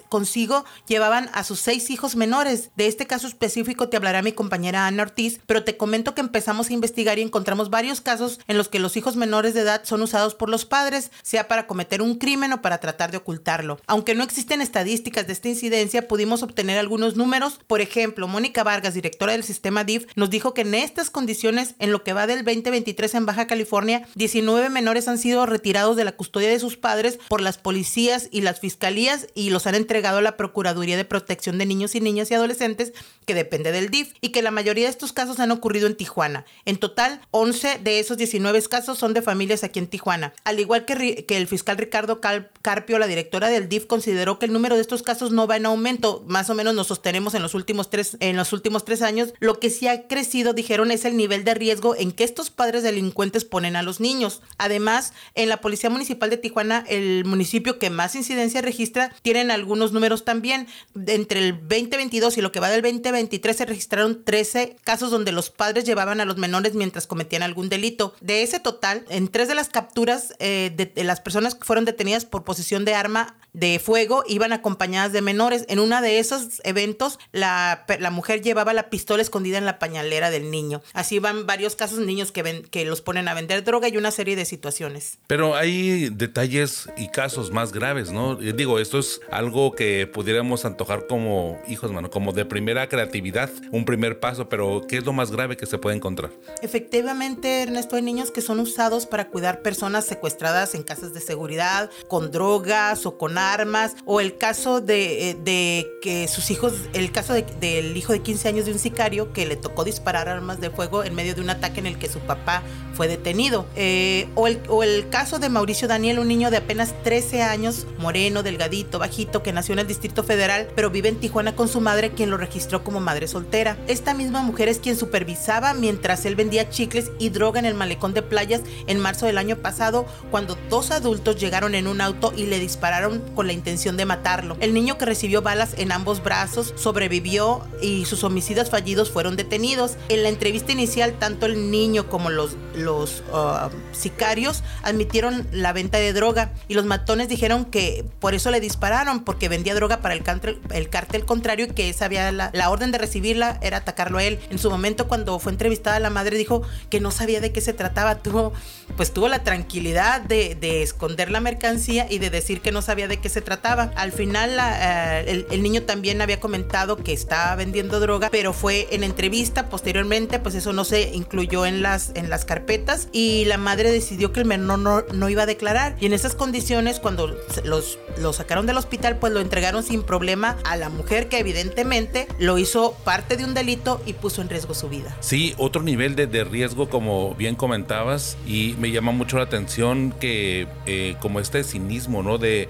consigo 0.09 0.65
llevaban 0.87 1.31
a 1.33 1.45
sus 1.45 1.61
seis 1.61 1.91
hijos 1.91 2.17
menores. 2.17 2.71
De 2.77 2.87
este 2.87 3.07
caso 3.07 3.27
específico 3.27 3.89
te 3.89 3.97
hablará 3.97 4.23
mi 4.23 4.33
compañera 4.33 4.87
Ana 4.87 5.05
Ortiz, 5.05 5.41
pero 5.47 5.65
te 5.65 5.77
comento 5.77 6.15
que 6.15 6.21
empezamos 6.21 6.69
a 6.69 6.73
investigar 6.73 7.19
y 7.19 7.23
encontramos 7.23 7.71
varios 7.71 8.01
casos 8.01 8.41
en 8.49 8.59
los 8.59 8.69
que 8.69 8.79
los 8.79 8.97
hijos 8.97 9.17
menores 9.17 9.55
de 9.55 9.61
edad 9.61 9.83
son 9.85 10.03
usados 10.03 10.35
por 10.35 10.49
los 10.49 10.65
padres, 10.65 11.11
sea 11.23 11.49
para 11.49 11.67
cometer 11.67 12.03
un 12.03 12.17
crimen 12.17 12.53
o 12.53 12.63
para 12.63 12.79
tratar 12.79 13.11
de 13.11 13.19
ocultarlo. 13.19 13.81
Aunque 13.87 14.15
no 14.15 14.25
existen 14.25 14.61
estadísticas 14.61 15.27
de 15.27 15.33
esta 15.33 15.49
incidencia, 15.49 16.09
pudimos 16.09 16.43
obtener 16.43 16.79
algunos 16.79 17.17
números. 17.17 17.61
Por 17.67 17.81
ejemplo, 17.81 18.29
Mónica 18.29 18.65
Vargas, 18.65 18.95
directora 18.95 19.33
del 19.33 19.45
sistema 19.45 19.85
DIF, 19.85 20.07
nos 20.15 20.31
dijo 20.31 20.55
que 20.55 20.63
en 20.63 20.75
estas 20.75 21.11
condiciones, 21.11 21.75
en 21.79 21.93
lo 21.93 22.05
que 22.05 22.13
va 22.13 22.27
del 22.27 22.45
2023 22.45 23.15
en 23.15 23.27
Baja 23.27 23.47
California, 23.47 24.07
19 24.15 24.69
menores 24.71 25.09
han 25.09 25.19
sido 25.19 25.47
retirados 25.47 25.97
de 25.97 26.05
la 26.05 26.13
custodia 26.13 26.49
de 26.49 26.59
sus 26.59 26.77
padres 26.77 26.98
por 27.29 27.41
las 27.41 27.59
policías 27.59 28.29
y 28.31 28.41
las 28.41 28.61
fiscalías 28.61 29.29
y 29.35 29.51
los 29.51 29.67
han 29.67 29.75
entregado 29.75 30.19
a 30.19 30.23
la 30.23 30.37
Procuraduría 30.37 30.97
de 30.97 31.05
Protección 31.05 31.59
de 31.59 31.67
Niños 31.67 31.95
y 31.95 32.01
Niñas 32.01 32.31
y 32.31 32.35
Adolescentes, 32.35 32.93
que 33.25 33.35
depende 33.35 33.73
del 33.73 33.91
DIF, 33.91 34.15
y 34.21 34.31
que 34.31 34.43
la 34.43 34.51
mayoría 34.51 34.85
de 34.85 34.91
estos 34.91 35.13
casos 35.13 35.41
han 35.41 35.51
ocurrido 35.51 35.87
en 35.87 35.97
Tijuana. 35.97 36.45
En 36.65 36.79
total, 36.79 37.21
11 37.31 37.79
de 37.83 38.01
esos 38.01 38.17
19 38.17 38.63
casos 38.69 38.99
son 38.99 39.15
de 39.15 39.23
familias 39.23 39.63
aquí 39.65 39.79
en 39.79 39.87
Tijuana. 39.87 40.33
Al 40.45 40.59
igual 40.59 40.85
que, 40.85 41.25
el 41.29 41.47
fiscal 41.47 41.77
Ricardo 41.77 42.21
Carpio, 42.21 42.99
la 42.99 43.07
directora 43.07 43.49
del 43.49 43.69
DIF, 43.69 43.87
consideró 43.87 44.39
que 44.39 44.47
el 44.47 44.53
número 44.53 44.75
de 44.75 44.81
estos 44.81 45.03
casos 45.03 45.31
no 45.31 45.47
va 45.47 45.57
en 45.57 45.67
aumento, 45.67 46.25
más 46.27 46.51
o 46.51 46.55
menos 46.55 46.75
nos 46.75 46.89
sostenemos 46.89 47.35
en 47.35 47.43
los 47.43 47.55
últimos 47.55 47.91
tres, 47.91 48.17
en 48.21 48.37
los 48.37 48.53
últimos 48.53 48.85
tres 48.85 49.03
años. 49.03 49.33
Lo 49.39 49.61
que 49.61 49.71
sí 49.71 49.87
ha 49.87 50.09
crecido, 50.09 50.55
dijeron, 50.55 50.91
es 50.91 51.05
el 51.05 51.17
nivel 51.17 51.45
de 51.45 51.55
riesgo 51.55 51.95
en 51.95 52.13
que 52.13 52.25
estos 52.25 52.51
padres 52.51 52.83
delincuentes 52.83 53.45
ponen 53.45 53.77
a 53.77 53.83
los 53.83 54.01
niños. 54.01 54.41
Además, 54.57 55.13
en 55.35 55.49
la 55.49 55.61
Policía 55.61 55.91
Municipal 55.91 56.31
de 56.31 56.39
Tijuana, 56.39 56.85
el 56.89 57.25
municipio 57.25 57.79
que 57.79 57.91
más 57.91 58.15
incidencia 58.15 58.61
registra, 58.61 59.13
tienen 59.23 59.51
algunos 59.51 59.93
números 59.93 60.25
también. 60.25 60.67
Entre 61.07 61.41
el 61.41 61.53
2022 61.61 62.39
y 62.39 62.41
lo 62.41 62.53
que 62.53 62.61
va 62.61 62.71
del 62.71 62.83
2023 62.83 63.57
se 63.57 63.67
registraron 63.67 64.25
13 64.25 64.77
casos 64.85 65.11
donde 65.11 65.33
los 65.33 65.51
padres 65.51 65.85
llevaban 65.85 66.21
a 66.21 66.25
los 66.25 66.37
menores 66.37 66.75
mientras 66.75 67.07
cometían 67.07 67.43
algún 67.43 67.69
delito. 67.69 68.15
De 68.21 68.43
ese 68.43 68.61
total, 68.61 69.05
en 69.09 69.29
tres 69.29 69.49
de 69.49 69.55
las 69.55 69.69
capturas 69.69 70.35
eh, 70.39 70.73
de, 70.75 71.05
las 71.05 71.21
personas 71.21 71.55
que 71.55 71.65
fueron 71.65 71.85
detenidas 71.85 72.25
por 72.25 72.45
posesión 72.45 72.85
de 72.85 72.95
arma 72.95 73.37
de 73.53 73.79
fuego 73.79 74.25
iban 74.27 74.53
acompañadas 74.53 75.13
de 75.13 75.23
menores. 75.23 75.65
En 75.69 75.79
uno 75.79 76.01
de 76.01 76.19
esos 76.19 76.61
eventos, 76.65 77.19
la, 77.33 77.85
la, 77.99 78.11
mujer 78.11 78.43
llevaba 78.43 78.73
la 78.73 78.91
pistola 78.91 79.23
escondida 79.23 79.59
en 79.59 79.65
la 79.65 79.79
pañalera 79.79 80.31
del 80.31 80.51
niño. 80.51 80.83
Así 80.93 81.19
van 81.19 81.47
varios 81.47 81.77
casos, 81.77 81.99
niños 82.01 82.33
que, 82.33 82.43
ven, 82.43 82.63
que 82.63 82.85
los 82.85 83.01
ponen 83.01 83.29
a 83.29 83.35
vender 83.35 83.65
droga 83.65 83.89
y 83.89 83.97
una 83.97 84.11
serie 84.11 84.37
de 84.37 84.45
situaciones. 84.45 85.19
Pero 85.27 85.57
hay 85.57 86.11
detalles 86.11 86.89
y 86.97 87.09
casos 87.09 87.51
más 87.51 87.73
graves, 87.73 88.11
¿no? 88.11 88.37
Digo, 88.37 88.79
esto 88.79 88.99
es 88.99 89.21
algo 89.31 89.73
que 89.73 90.07
pudiéramos 90.07 90.65
antojar 90.65 91.07
como 91.07 91.61
hijos, 91.69 91.93
mano, 91.93 92.11
como 92.11 92.33
de 92.33 92.45
primera 92.45 92.89
creatividad, 92.89 93.51
un 93.73 93.85
primer 93.85 94.21
paso, 94.21 94.49
pero 94.49 94.83
¿qué 94.89 94.99
es 94.99 95.05
lo 95.05 95.13
más 95.13 95.31
grave 95.31 95.57
que 95.57 95.67
se 95.67 95.79
puede 95.79 95.97
encontrar? 95.97 96.31
Efectivamente, 96.63 97.63
Ernesto, 97.63 97.97
hay 97.97 98.03
niños 98.03 98.31
que 98.31 98.41
son 98.41 98.61
usados 98.61 99.07
para 99.07 99.29
cuidar 99.29 99.63
personas 99.63 100.05
secuestradas 100.05 100.75
en 100.75 100.83
casas 100.83 101.15
de 101.15 101.21
seguridad, 101.21 101.91
con 102.09 102.31
drogas 102.31 103.07
o 103.07 103.17
con 103.19 103.38
armas, 103.39 103.97
o 104.05 104.21
el 104.21 104.37
caso 104.37 104.81
de, 104.81 105.31
eh, 105.47 105.91
que 106.03 106.29
sus 106.29 106.51
hijos, 106.51 106.75
el 106.93 107.13
caso 107.13 107.35
del 107.35 107.97
hijo 107.97 108.13
de 108.13 108.21
15 108.21 108.49
años 108.49 108.67
de 108.67 108.73
un 108.73 108.79
sicario 108.79 109.33
que 109.33 109.47
le 109.47 109.57
tocó 109.57 109.85
disparar 109.85 110.29
armas 110.29 110.61
de 110.61 110.71
fuego 110.71 111.05
en 111.05 111.15
medio 111.15 111.35
de 111.35 111.41
un 111.41 111.51
ataque 111.51 111.81
en 111.81 111.87
el 111.87 111.99
que 111.99 112.09
su 112.09 112.21
papá 112.21 112.63
fue 112.95 113.09
detenido. 113.09 113.67
Eh, 113.77 114.29
o, 114.35 114.47
el, 114.47 114.61
o 114.69 114.83
el 114.83 115.09
caso 115.09 115.39
de 115.39 115.49
Mauricio 115.49 115.89
Daniel, 115.89 116.19
un 116.19 116.29
niño 116.29 116.51
de 116.51 116.59
apenas 116.59 116.95
13 117.05 117.43
años, 117.43 117.87
moreno, 117.99 118.43
delgadito, 118.43 118.99
bajito, 118.99 119.43
que 119.43 119.53
nació 119.53 119.75
en 119.75 119.81
el 119.81 119.87
Distrito 119.87 120.25
Federal, 120.25 120.69
pero 120.75 120.91
vive 120.91 121.09
en 121.09 121.21
Tijuana 121.21 121.55
con 121.55 121.69
su 121.69 121.81
madre, 121.81 122.11
quien 122.11 122.31
lo 122.31 122.37
registró 122.37 122.83
como 122.83 123.01
madre 123.01 123.29
soltera. 123.29 123.77
Esta 123.87 124.15
misma 124.15 124.43
mujer 124.43 124.69
es 124.69 124.79
quien 124.79 124.97
supervisaba 124.97 125.75
mientras 125.75 126.25
él 126.25 126.37
vendía 126.37 126.71
chicles 126.71 127.11
y 127.19 127.31
droga 127.31 127.59
en 127.61 127.67
el 127.67 127.75
malecón 127.75 128.15
de 128.15 128.23
playas 128.23 128.63
en 128.87 128.99
marzo 128.99 129.27
del 129.27 129.39
año 129.39 129.57
pasado, 129.57 130.07
cuando 130.31 130.59
dos 130.69 130.91
adultos 130.91 131.41
llegaron 131.41 131.75
en 131.75 131.87
un 131.87 132.01
auto 132.01 132.33
y 132.37 132.47
le 132.47 132.59
dispararon 132.59 133.23
con 133.35 133.47
la 133.47 133.53
intención 133.53 133.97
de 133.97 134.05
matarlo. 134.05 134.57
El 134.61 134.75
niño 134.75 134.99
que 134.99 135.05
recibió 135.05 135.43
balas 135.43 135.75
en 135.79 135.93
ambos 135.93 136.23
brazos 136.23 136.75
sobrevivió 136.77 137.67
y 137.83 138.05
sus 138.05 138.25
homicidios 138.25 138.71
fallidos 138.71 139.11
fueron 139.11 139.37
detenidos. 139.37 139.97
En 140.09 140.23
la 140.23 140.29
entrevista 140.29 140.73
inicial, 140.73 141.19
tanto 141.19 141.47
el 141.47 141.71
niño 141.71 142.09
como 142.09 142.31
los, 142.31 142.57
los 142.75 143.23
uh, 143.33 143.69
sicarios 143.93 144.63
admitieron 144.83 145.47
la 145.53 145.73
venta 145.73 145.99
de 145.99 146.13
droga 146.13 146.53
y 146.69 146.75
los 146.75 146.85
matones 146.85 147.29
dijeron 147.29 147.65
que 147.65 148.05
por 148.21 148.35
eso 148.35 148.51
le 148.51 148.61
dispararon, 148.61 149.25
porque 149.25 149.49
vendía 149.49 149.75
droga 149.75 150.01
para 150.01 150.15
el 150.15 150.23
cártel, 150.23 150.61
el 150.73 150.89
cártel 150.89 151.25
contrario 151.25 151.67
y 151.67 151.71
que 151.71 151.89
esa 151.89 152.07
había 152.07 152.31
la, 152.33 152.51
la 152.53 152.71
orden 152.71 152.91
de 152.91 152.99
recibirla 152.99 153.59
era 153.63 153.79
atacarlo 153.79 154.19
a 154.19 154.25
él. 154.25 154.39
En 154.51 154.59
su 154.59 154.71
momento, 154.71 155.09
cuando 155.09 155.39
fue 155.39 155.53
entrevistada, 155.53 156.01
la 156.01 156.11
madre 156.11 156.37
dijo 156.37 156.63
que 156.91 157.01
no 157.01 157.11
sabía 157.11 157.41
de 157.41 157.53
qué 157.53 157.61
se 157.61 157.73
trataba. 157.73 158.17
Tuvo, 158.17 158.53
pues 158.97 159.13
tuvo 159.13 159.29
la 159.29 159.45
tranquilidad 159.45 160.21
de, 160.21 160.55
de 160.55 160.83
esconder 160.83 161.31
la 161.31 161.41
mercancía 161.41 162.07
y 162.09 162.19
de 162.19 162.31
decir 162.31 162.61
que 162.61 162.73
no 162.73 162.83
sabía 162.83 163.09
de 163.09 163.18
qué 163.19 163.29
se 163.29 163.43
trataba. 163.43 163.93
Al 163.97 164.13
final 164.13 164.57
eh, 164.61 165.47
el, 165.51 165.63
niño 165.63 165.83
también 165.83 166.21
había 166.21 166.41
comentado 166.41 166.97
que 166.97 167.13
estaba 167.13 167.55
vendiendo 167.57 168.01
droga, 168.01 168.29
pero 168.31 168.53
fue 168.53 168.89
en 168.91 169.05
entrevista, 169.05 169.69
posteriormente 169.69 170.39
pues 170.39 170.55
eso 170.55 170.73
no 170.73 170.85
se 170.85 171.15
incluyó 171.15 171.67
en 171.67 171.83
las, 171.83 172.13
en 172.15 172.31
las 172.31 172.45
carpetas 172.45 173.09
y 173.13 173.45
la 173.47 173.59
madre 173.59 173.91
decidió 173.91 174.33
que 174.33 174.41
el 174.41 174.47
menor 174.47 174.79
no, 174.79 175.03
no 175.13 175.29
iba 175.29 175.43
a 175.43 175.47
declarar. 175.47 175.97
Y 176.01 176.07
en 176.07 176.13
esas 176.13 176.35
condiciones 176.35 177.01
cuando 177.01 177.37
los, 177.65 177.99
lo 178.19 178.33
sacaron 178.33 178.67
del 178.67 178.77
hospital 178.77 179.17
pues 179.17 179.33
lo 179.33 179.41
entregaron 179.41 179.83
sin 179.83 180.03
problema 180.03 180.57
a 180.65 180.77
la 180.77 180.89
mujer 180.89 181.29
que 181.29 181.39
evidentemente 181.39 182.29
lo 182.39 182.59
hizo 182.59 182.93
parte 183.05 183.37
de 183.37 183.45
un 183.45 183.55
delito 183.55 184.01
y 184.07 184.13
puso 184.13 184.43
en 184.43 184.49
riesgo 184.49 184.75
su 184.75 184.89
vida. 184.89 185.17
Sí, 185.21 185.55
otro 185.59 185.83
nivel 185.83 186.17
de, 186.17 186.27
de 186.27 186.45
riesgo 186.45 186.89
como 186.89 187.35
bien 187.35 187.55
comentabas 187.55 188.37
y 188.47 188.75
me 188.79 188.91
llama 188.91 189.13
mucho 189.13 189.37
la 189.37 189.45
atención 189.45 190.15
que 190.19 190.67
eh, 190.87 191.17
como 191.21 191.41
este 191.41 191.65
cinismo, 191.65 192.23
¿no? 192.23 192.39
De 192.39 192.69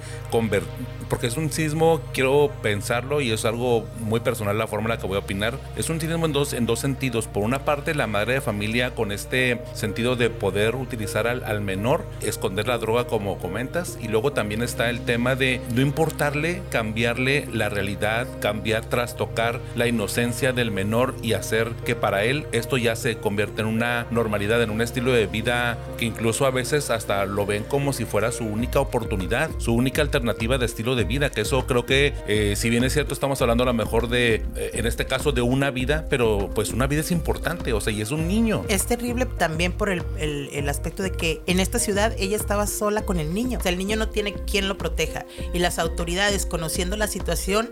porque 1.08 1.26
es 1.26 1.36
un 1.36 1.50
sismo, 1.50 2.00
quiero 2.12 2.50
pensarlo 2.62 3.20
y 3.20 3.32
es 3.32 3.44
algo 3.44 3.86
muy 4.00 4.20
personal 4.20 4.58
la 4.58 4.66
forma 4.66 4.86
en 4.86 4.90
la 4.90 4.98
que 4.98 5.06
voy 5.06 5.16
a 5.16 5.20
opinar. 5.20 5.58
Es 5.76 5.90
un 5.90 6.00
sismo 6.00 6.26
en 6.26 6.32
dos, 6.32 6.52
en 6.52 6.66
dos 6.66 6.80
sentidos. 6.80 7.26
Por 7.26 7.42
una 7.42 7.64
parte, 7.64 7.94
la 7.94 8.06
madre 8.06 8.34
de 8.34 8.40
familia 8.40 8.94
con 8.94 9.12
este 9.12 9.60
sentido 9.74 10.16
de 10.16 10.30
poder 10.30 10.76
utilizar 10.76 11.26
al, 11.26 11.44
al 11.44 11.60
menor, 11.60 12.04
esconder 12.20 12.68
la 12.68 12.78
droga 12.78 13.06
como 13.06 13.38
comentas. 13.38 13.98
Y 14.00 14.08
luego 14.08 14.32
también 14.32 14.62
está 14.62 14.90
el 14.90 15.00
tema 15.00 15.34
de 15.34 15.60
no 15.74 15.80
importarle 15.80 16.62
cambiarle 16.70 17.48
la 17.52 17.68
realidad, 17.68 18.26
cambiar, 18.40 18.84
trastocar 18.84 19.60
la 19.74 19.86
inocencia 19.86 20.52
del 20.52 20.70
menor 20.70 21.14
y 21.22 21.32
hacer 21.32 21.68
que 21.84 21.94
para 21.94 22.24
él 22.24 22.46
esto 22.52 22.76
ya 22.76 22.96
se 22.96 23.16
convierta 23.16 23.62
en 23.62 23.68
una 23.68 24.06
normalidad, 24.10 24.62
en 24.62 24.70
un 24.70 24.82
estilo 24.82 25.12
de 25.12 25.26
vida 25.26 25.78
que 25.96 26.04
incluso 26.04 26.46
a 26.46 26.50
veces 26.50 26.90
hasta 26.90 27.24
lo 27.26 27.46
ven 27.46 27.64
como 27.64 27.92
si 27.92 28.04
fuera 28.04 28.32
su 28.32 28.44
única 28.44 28.80
oportunidad, 28.80 29.50
su 29.58 29.74
única 29.74 30.02
alternativa 30.02 30.27
alternativa 30.28 30.58
de 30.58 30.66
estilo 30.66 30.94
de 30.94 31.04
vida, 31.04 31.30
que 31.30 31.40
eso 31.40 31.66
creo 31.66 31.86
que 31.86 32.14
eh, 32.26 32.54
si 32.56 32.70
bien 32.70 32.84
es 32.84 32.92
cierto 32.92 33.14
estamos 33.14 33.40
hablando 33.40 33.62
a 33.64 33.66
lo 33.66 33.74
mejor 33.74 34.08
de, 34.08 34.42
eh, 34.56 34.70
en 34.74 34.86
este 34.86 35.06
caso 35.06 35.32
de 35.32 35.42
una 35.42 35.70
vida, 35.70 36.06
pero 36.10 36.50
pues 36.54 36.70
una 36.70 36.86
vida 36.86 37.00
es 37.00 37.10
importante, 37.10 37.72
o 37.72 37.80
sea, 37.80 37.92
y 37.92 38.00
es 38.00 38.10
un 38.10 38.28
niño. 38.28 38.64
Es 38.68 38.86
terrible 38.86 39.26
también 39.26 39.72
por 39.72 39.90
el, 39.90 40.02
el, 40.18 40.68
aspecto 40.68 41.02
de 41.02 41.12
que 41.12 41.40
en 41.46 41.60
esta 41.60 41.78
ciudad 41.78 42.14
ella 42.18 42.36
estaba 42.36 42.66
sola 42.66 43.02
con 43.02 43.18
el 43.18 43.32
niño, 43.32 43.58
o 43.58 43.62
sea, 43.62 43.72
el 43.72 43.78
niño 43.78 43.96
no, 43.96 44.08
tiene 44.08 44.34
quien 44.34 44.68
lo 44.68 44.76
proteja. 44.76 45.24
Y 45.52 45.58
las 45.58 45.78
autoridades, 45.78 46.44
conociendo 46.46 46.96
la 46.96 47.06
situación, 47.06 47.70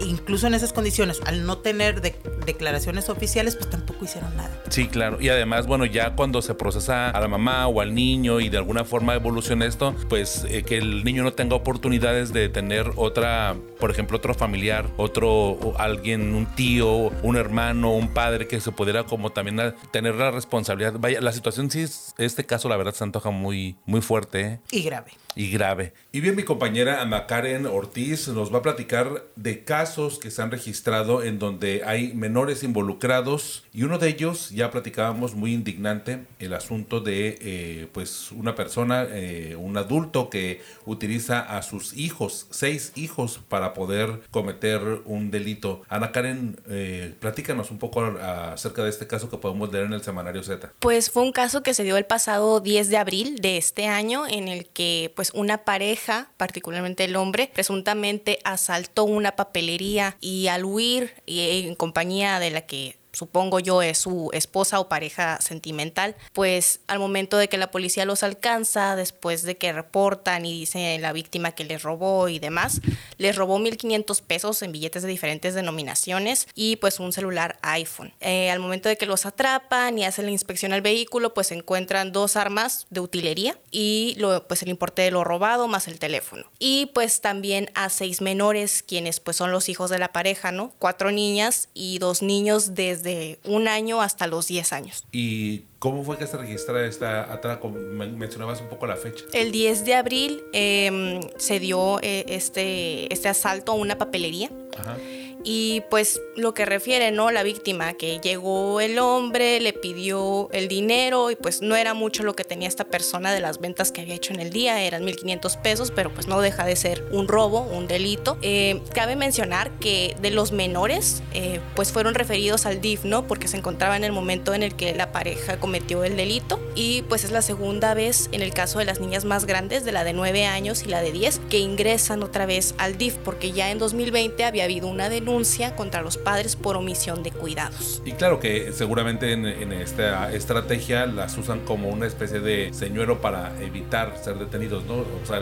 incluso 0.00 0.46
en 0.46 0.54
esas 0.54 0.72
condiciones, 0.72 1.20
al 1.26 1.44
no 1.46 1.58
tener 1.58 2.00
declaraciones 2.00 3.08
oficiales, 3.08 3.56
pues 3.56 3.70
tampoco 3.70 4.04
hicieron 4.04 4.36
nada. 4.36 4.62
Sí, 4.68 4.88
claro. 4.88 5.20
Y 5.20 5.28
además, 5.28 5.66
bueno, 5.66 5.84
ya 5.84 6.14
cuando 6.14 6.42
se 6.42 6.54
procesa 6.54 7.10
a 7.10 7.20
la 7.20 7.28
mamá 7.28 7.66
o 7.66 7.80
al 7.80 7.94
niño 7.94 8.40
y 8.40 8.48
de 8.48 8.58
alguna 8.58 8.84
forma 8.84 9.14
evoluciona 9.14 9.66
esto, 9.66 9.94
pues 10.08 10.44
eh, 10.48 10.62
que 10.62 10.78
el 10.78 11.04
niño 11.04 11.22
no 11.22 11.32
tenga 11.32 11.56
oportunidades 11.80 12.34
de 12.34 12.50
tener 12.50 12.92
otra, 12.96 13.56
por 13.78 13.90
ejemplo, 13.90 14.18
otro 14.18 14.34
familiar, 14.34 14.90
otro 14.98 15.74
alguien, 15.78 16.34
un 16.34 16.44
tío, 16.44 17.08
un 17.22 17.36
hermano, 17.36 17.94
un 17.94 18.12
padre 18.12 18.46
que 18.46 18.60
se 18.60 18.70
pudiera 18.70 19.04
como 19.04 19.30
también 19.30 19.74
tener 19.90 20.14
la 20.16 20.30
responsabilidad. 20.30 20.92
Vaya, 20.98 21.22
la 21.22 21.32
situación 21.32 21.70
sí 21.70 21.80
es, 21.80 22.14
este 22.18 22.44
caso 22.44 22.68
la 22.68 22.76
verdad 22.76 22.92
se 22.92 23.02
antoja 23.02 23.30
muy, 23.30 23.76
muy 23.86 24.02
fuerte. 24.02 24.40
¿eh? 24.42 24.60
Y 24.70 24.82
grave 24.82 25.12
y 25.34 25.50
grave. 25.50 25.92
Y 26.12 26.20
bien, 26.20 26.36
mi 26.36 26.42
compañera 26.42 27.02
Ana 27.02 27.26
Karen 27.26 27.66
Ortiz 27.66 28.28
nos 28.28 28.52
va 28.52 28.58
a 28.58 28.62
platicar 28.62 29.24
de 29.36 29.64
casos 29.64 30.18
que 30.18 30.30
se 30.30 30.42
han 30.42 30.50
registrado 30.50 31.22
en 31.22 31.38
donde 31.38 31.82
hay 31.84 32.12
menores 32.14 32.62
involucrados 32.62 33.64
y 33.72 33.84
uno 33.84 33.98
de 33.98 34.08
ellos, 34.08 34.50
ya 34.50 34.70
platicábamos 34.70 35.34
muy 35.34 35.54
indignante, 35.54 36.24
el 36.38 36.54
asunto 36.54 37.00
de 37.00 37.38
eh, 37.40 37.88
pues 37.92 38.32
una 38.32 38.54
persona, 38.54 39.06
eh, 39.10 39.56
un 39.56 39.76
adulto 39.76 40.28
que 40.30 40.60
utiliza 40.86 41.40
a 41.40 41.62
sus 41.62 41.96
hijos, 41.96 42.46
seis 42.50 42.92
hijos, 42.96 43.40
para 43.48 43.74
poder 43.74 44.20
cometer 44.30 44.80
un 45.04 45.30
delito. 45.30 45.82
Ana 45.88 46.12
Karen, 46.12 46.60
eh, 46.68 47.14
platícanos 47.20 47.70
un 47.70 47.78
poco 47.78 48.02
acerca 48.02 48.82
de 48.82 48.90
este 48.90 49.06
caso 49.06 49.30
que 49.30 49.36
podemos 49.36 49.72
leer 49.72 49.86
en 49.86 49.92
el 49.92 50.02
semanario 50.02 50.42
Z. 50.42 50.72
Pues 50.80 51.10
fue 51.10 51.22
un 51.22 51.32
caso 51.32 51.62
que 51.62 51.74
se 51.74 51.84
dio 51.84 51.96
el 51.96 52.06
pasado 52.06 52.60
10 52.60 52.88
de 52.88 52.96
abril 52.96 53.36
de 53.40 53.56
este 53.56 53.86
año 53.86 54.26
en 54.26 54.48
el 54.48 54.66
que 54.66 55.12
pues 55.20 55.32
una 55.34 55.66
pareja, 55.66 56.30
particularmente 56.38 57.04
el 57.04 57.14
hombre, 57.14 57.50
presuntamente 57.52 58.38
asaltó 58.42 59.04
una 59.04 59.36
papelería 59.36 60.16
y 60.18 60.46
al 60.46 60.64
huir 60.64 61.12
y 61.26 61.66
en 61.66 61.74
compañía 61.74 62.38
de 62.38 62.50
la 62.50 62.62
que 62.62 62.96
supongo 63.12 63.60
yo 63.60 63.82
es 63.82 63.98
su 63.98 64.30
esposa 64.32 64.80
o 64.80 64.88
pareja 64.88 65.40
sentimental, 65.40 66.16
pues 66.32 66.80
al 66.86 66.98
momento 66.98 67.36
de 67.36 67.48
que 67.48 67.58
la 67.58 67.70
policía 67.70 68.04
los 68.04 68.22
alcanza, 68.22 68.96
después 68.96 69.42
de 69.42 69.56
que 69.56 69.72
reportan 69.72 70.46
y 70.46 70.60
dice 70.60 70.98
la 70.98 71.12
víctima 71.12 71.52
que 71.52 71.64
les 71.64 71.82
robó 71.82 72.28
y 72.28 72.38
demás, 72.38 72.80
les 73.18 73.36
robó 73.36 73.58
1.500 73.58 74.22
pesos 74.22 74.62
en 74.62 74.72
billetes 74.72 75.02
de 75.02 75.08
diferentes 75.08 75.54
denominaciones 75.54 76.48
y 76.54 76.76
pues 76.76 77.00
un 77.00 77.12
celular 77.12 77.58
iPhone. 77.62 78.12
Eh, 78.20 78.50
al 78.50 78.60
momento 78.60 78.88
de 78.88 78.96
que 78.96 79.06
los 79.06 79.26
atrapan 79.26 79.98
y 79.98 80.04
hacen 80.04 80.26
la 80.26 80.30
inspección 80.30 80.72
al 80.72 80.82
vehículo, 80.82 81.34
pues 81.34 81.52
encuentran 81.52 82.12
dos 82.12 82.36
armas 82.36 82.86
de 82.90 83.00
utilería 83.00 83.58
y 83.70 84.14
lo, 84.18 84.46
pues 84.46 84.62
el 84.62 84.68
importe 84.68 85.02
de 85.02 85.10
lo 85.10 85.24
robado 85.24 85.68
más 85.68 85.88
el 85.88 85.98
teléfono. 85.98 86.44
Y 86.58 86.86
pues 86.94 87.20
también 87.20 87.70
a 87.74 87.88
seis 87.88 88.20
menores, 88.20 88.82
quienes 88.82 89.20
pues 89.20 89.36
son 89.36 89.52
los 89.52 89.68
hijos 89.68 89.90
de 89.90 89.98
la 89.98 90.12
pareja, 90.12 90.52
¿no? 90.52 90.72
Cuatro 90.78 91.10
niñas 91.10 91.68
y 91.74 91.98
dos 91.98 92.22
niños 92.22 92.74
desde 92.74 92.99
de 93.02 93.38
un 93.44 93.68
año 93.68 94.00
hasta 94.00 94.26
los 94.26 94.48
10 94.48 94.72
años. 94.72 95.04
¿Y 95.12 95.64
cómo 95.78 96.04
fue 96.04 96.18
que 96.18 96.26
se 96.26 96.36
registra 96.36 96.84
esta 96.86 97.32
atraco? 97.32 97.68
Mencionabas 97.70 98.60
un 98.60 98.68
poco 98.68 98.86
la 98.86 98.96
fecha. 98.96 99.24
El 99.32 99.52
10 99.52 99.84
de 99.84 99.94
abril 99.94 100.42
em, 100.52 101.20
se 101.38 101.60
dio 101.60 102.00
eh, 102.02 102.24
este, 102.28 103.12
este 103.12 103.28
asalto 103.28 103.72
a 103.72 103.74
una 103.74 103.98
papelería. 103.98 104.50
Ajá 104.78 104.96
y 105.44 105.82
pues 105.90 106.20
lo 106.36 106.54
que 106.54 106.64
refiere, 106.64 107.10
¿no? 107.10 107.30
La 107.30 107.42
víctima, 107.42 107.94
que 107.94 108.18
llegó 108.20 108.80
el 108.80 108.98
hombre, 108.98 109.60
le 109.60 109.72
pidió 109.72 110.48
el 110.52 110.68
dinero 110.68 111.30
y 111.30 111.36
pues 111.36 111.62
no 111.62 111.76
era 111.76 111.94
mucho 111.94 112.22
lo 112.22 112.34
que 112.34 112.44
tenía 112.44 112.68
esta 112.68 112.84
persona 112.84 113.32
de 113.32 113.40
las 113.40 113.58
ventas 113.60 113.92
que 113.92 114.02
había 114.02 114.14
hecho 114.14 114.32
en 114.34 114.40
el 114.40 114.50
día, 114.50 114.82
eran 114.82 115.04
1.500 115.04 115.60
pesos, 115.60 115.92
pero 115.94 116.12
pues 116.12 116.26
no 116.26 116.40
deja 116.40 116.64
de 116.64 116.76
ser 116.76 117.04
un 117.10 117.28
robo, 117.28 117.62
un 117.62 117.86
delito. 117.86 118.38
Eh, 118.42 118.82
cabe 118.92 119.16
mencionar 119.16 119.70
que 119.78 120.16
de 120.20 120.30
los 120.30 120.52
menores, 120.52 121.22
eh, 121.34 121.60
pues 121.74 121.92
fueron 121.92 122.14
referidos 122.14 122.66
al 122.66 122.80
DIF, 122.80 123.04
¿no? 123.04 123.26
Porque 123.26 123.48
se 123.48 123.56
encontraba 123.56 123.96
en 123.96 124.04
el 124.04 124.12
momento 124.12 124.54
en 124.54 124.62
el 124.62 124.74
que 124.74 124.94
la 124.94 125.12
pareja 125.12 125.58
cometió 125.58 126.04
el 126.04 126.16
delito 126.16 126.60
y 126.74 127.02
pues 127.02 127.24
es 127.24 127.30
la 127.30 127.42
segunda 127.42 127.94
vez 127.94 128.28
en 128.32 128.42
el 128.42 128.52
caso 128.52 128.78
de 128.78 128.84
las 128.84 129.00
niñas 129.00 129.24
más 129.24 129.46
grandes, 129.46 129.84
de 129.84 129.92
la 129.92 130.04
de 130.04 130.12
9 130.12 130.46
años 130.46 130.82
y 130.82 130.88
la 130.88 131.00
de 131.00 131.12
10, 131.12 131.40
que 131.48 131.58
ingresan 131.58 132.22
otra 132.22 132.46
vez 132.46 132.74
al 132.78 132.98
DIF, 132.98 133.16
porque 133.16 133.52
ya 133.52 133.70
en 133.70 133.78
2020 133.78 134.44
había 134.44 134.64
habido 134.64 134.88
una 134.88 135.08
denuncia 135.08 135.29
contra 135.76 136.02
los 136.02 136.18
padres 136.18 136.56
por 136.56 136.76
omisión 136.76 137.22
de 137.22 137.30
cuidados. 137.30 138.02
Y 138.04 138.12
claro 138.12 138.40
que 138.40 138.72
seguramente 138.72 139.32
en, 139.32 139.72
esta 139.72 140.32
estrategia 140.32 141.06
las 141.06 141.38
usan 141.38 141.60
como 141.60 141.88
una 141.88 142.06
especie 142.06 142.40
de 142.40 142.72
señuelo 142.72 143.20
para 143.20 143.52
evitar 143.62 144.18
ser 144.22 144.36
detenidos, 144.38 144.84
¿no? 144.84 144.94
O 144.94 145.26
sea, 145.26 145.40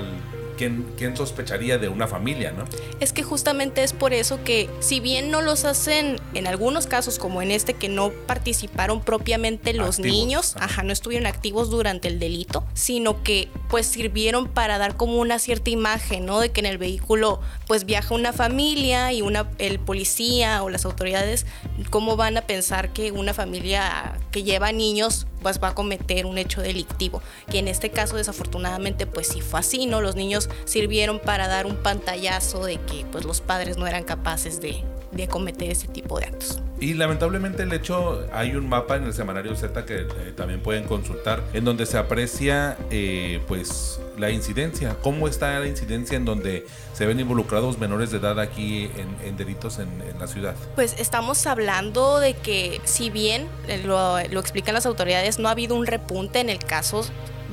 ¿quién, 0.58 1.16
sospecharía 1.16 1.78
de 1.78 1.88
una 1.88 2.06
familia, 2.06 2.52
no? 2.52 2.64
Es 3.00 3.12
que 3.12 3.22
justamente 3.22 3.82
es 3.82 3.92
por 3.92 4.12
eso 4.12 4.42
que, 4.44 4.68
si 4.80 5.00
bien 5.00 5.30
no 5.30 5.40
los 5.40 5.64
hacen 5.64 6.16
en 6.34 6.46
algunos 6.46 6.86
casos, 6.86 7.18
como 7.18 7.40
en 7.40 7.50
este, 7.50 7.74
que 7.74 7.88
no 7.88 8.10
participaron 8.10 9.00
propiamente 9.00 9.72
los 9.72 9.98
niños, 9.98 10.56
ajá. 10.58 10.82
no 10.82 10.92
estuvieron 10.92 11.26
activos 11.26 11.70
durante 11.70 12.08
el 12.08 12.18
delito, 12.18 12.64
sino 12.74 13.22
que 13.22 13.48
pues 13.70 13.86
sirvieron 13.86 14.48
para 14.48 14.78
dar 14.78 14.96
como 14.96 15.18
una 15.18 15.38
cierta 15.38 15.70
imagen, 15.70 16.26
¿no? 16.26 16.40
De 16.40 16.50
que 16.50 16.60
en 16.60 16.66
el 16.66 16.78
vehículo 16.78 17.40
pues 17.66 17.84
viaja 17.84 18.14
una 18.14 18.32
familia 18.32 19.12
y 19.12 19.22
una, 19.22 19.48
el 19.58 19.78
policía 19.78 20.62
o 20.62 20.70
las 20.70 20.84
autoridades, 20.84 21.46
¿cómo 21.90 22.16
van 22.16 22.36
a 22.36 22.42
pensar 22.42 22.92
que 22.92 23.12
una 23.12 23.34
familia 23.34 24.18
que 24.30 24.42
lleva 24.42 24.72
niños 24.72 25.26
pues 25.42 25.61
va 25.62 25.68
a 25.68 25.74
cometer 25.74 26.27
un 26.27 26.38
hecho 26.38 26.61
delictivo, 26.61 27.22
que 27.51 27.59
en 27.59 27.68
este 27.68 27.90
caso 27.90 28.16
desafortunadamente 28.16 29.07
pues 29.07 29.29
sí 29.29 29.40
fue 29.40 29.61
así, 29.61 29.87
¿no? 29.87 30.01
Los 30.01 30.16
niños 30.16 30.48
sirvieron 30.64 31.18
para 31.18 31.48
dar 31.48 31.66
un 31.66 31.77
pantallazo 31.77 32.64
de 32.64 32.77
que 32.77 33.05
pues 33.11 33.24
los 33.24 33.40
padres 33.40 33.77
no 33.77 33.87
eran 33.87 34.05
capaces 34.05 34.61
de, 34.61 34.83
de 35.12 35.29
cometer 35.29 35.70
ese 35.70 35.88
tipo 35.88 36.18
de 36.18 36.27
actos. 36.27 36.61
Y 36.81 36.94
lamentablemente 36.94 37.64
el 37.64 37.72
hecho, 37.72 38.24
hay 38.33 38.55
un 38.55 38.68
mapa 38.68 38.96
en 38.96 39.05
el 39.05 39.12
semanario 39.12 39.57
Z 39.57 39.85
que 39.85 40.03
eh, 40.03 40.33
también 40.37 40.61
pueden 40.61 40.85
consultar, 40.85 41.42
en 41.53 41.64
donde 41.64 41.87
se 41.87 41.98
aprecia 41.98 42.77
eh, 42.90 43.40
pues 43.48 44.01
la 44.18 44.31
incidencia, 44.31 44.96
cómo 45.02 45.28
está 45.28 45.59
la 45.59 45.66
incidencia 45.66 46.16
en 46.16 46.24
donde 46.24 46.66
se 46.92 47.07
ven 47.07 47.20
involucrados 47.20 47.78
menores 47.78 48.11
de 48.11 48.18
edad 48.18 48.40
aquí 48.40 48.90
en, 49.24 49.37
delitos 49.37 49.78
en, 49.78 49.88
la 50.18 50.26
ciudad. 50.26 50.54
Pues 50.74 50.96
estamos 50.98 51.46
hablando 51.46 52.18
de 52.18 52.35
que 52.35 52.81
si 52.85 53.11
bien 53.11 53.46
eh, 53.68 53.78
lo, 53.85 54.18
lo 54.28 54.40
explican 54.40 54.74
las 54.74 54.87
autoridades, 54.87 55.38
no 55.38 55.48
ha 55.48 55.52
habido 55.52 55.76
un 55.76 55.87
repunte 55.87 56.40
en 56.40 56.50
el 56.50 56.59
caso 56.59 57.04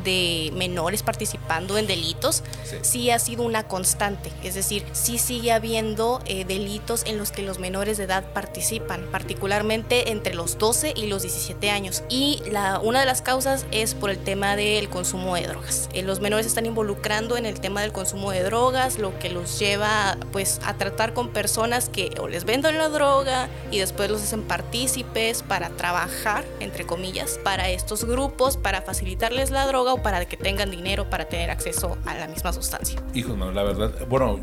de 0.06 0.52
menores 0.56 1.04
participando 1.04 1.78
en 1.78 1.88
delitos, 1.88 2.44
sí. 2.82 3.10
ha 3.10 3.20
sido 3.20 3.44
una 3.44 3.68
constante. 3.68 4.32
Es 4.44 4.56
decir, 4.56 4.86
sí 4.94 5.18
sigue 5.18 5.52
habiendo 5.52 6.22
eh, 6.26 6.46
delitos 6.46 7.04
en 7.06 7.18
los 7.18 7.32
que 7.32 7.42
los 7.42 7.60
menores 7.60 7.98
de 7.98 8.06
edad 8.06 8.32
participan, 8.32 9.06
particularmente 9.12 10.12
entre 10.12 10.34
los 10.34 10.58
12 10.58 10.94
y 10.96 11.08
los 11.08 11.24
17 11.24 11.70
años. 11.70 12.04
Y 12.08 12.42
la, 12.50 12.80
una 12.80 13.02
de 13.02 13.06
las 13.06 13.22
causas 13.22 13.66
es 13.72 13.94
por 13.94 14.10
el 14.10 14.20
tema 14.20 14.56
del 14.56 14.90
consumo 14.90 15.36
de 15.36 15.48
drogas. 15.48 15.90
Eh, 15.94 16.04
los 16.04 16.22
menores 16.22 16.46
están 16.46 16.66
involucrando 16.66 17.36
en 17.36 17.46
el 17.46 17.60
tema 17.60 17.82
del 17.82 17.92
consumo 17.92 18.32
de 18.32 18.44
drogas, 18.44 19.00
lo 19.00 19.18
que 19.20 19.30
los 19.30 19.60
lleva 19.60 20.18
pues 20.32 20.62
a 20.66 20.76
tratar 20.76 21.14
con 21.14 21.30
personas 21.30 21.90
que 21.90 22.14
o 22.20 22.28
les 22.28 22.46
venden 22.46 22.78
la 22.78 22.90
droga 22.90 23.50
y 23.72 23.80
después 23.80 24.10
los 24.10 24.22
hacen 24.22 24.44
partícipes 24.44 25.42
para 25.42 25.70
trabajar, 25.70 26.46
entre 26.60 26.86
comillas, 26.86 27.40
para 27.44 27.70
estos 27.70 28.06
grupos, 28.06 28.58
para 28.58 28.82
facilitarles 28.82 29.50
la 29.50 29.66
droga 29.66 29.95
para 30.02 30.26
que 30.26 30.38
tengan 30.38 30.72
dinero 30.72 31.10
para 31.10 31.26
tener 31.26 31.50
acceso 31.50 31.98
a 32.06 32.16
la 32.16 32.28
misma 32.28 32.54
sustancia. 32.54 33.02
Hijos, 33.14 33.38
la 33.38 33.64
verdad, 33.64 33.92
bueno, 34.08 34.40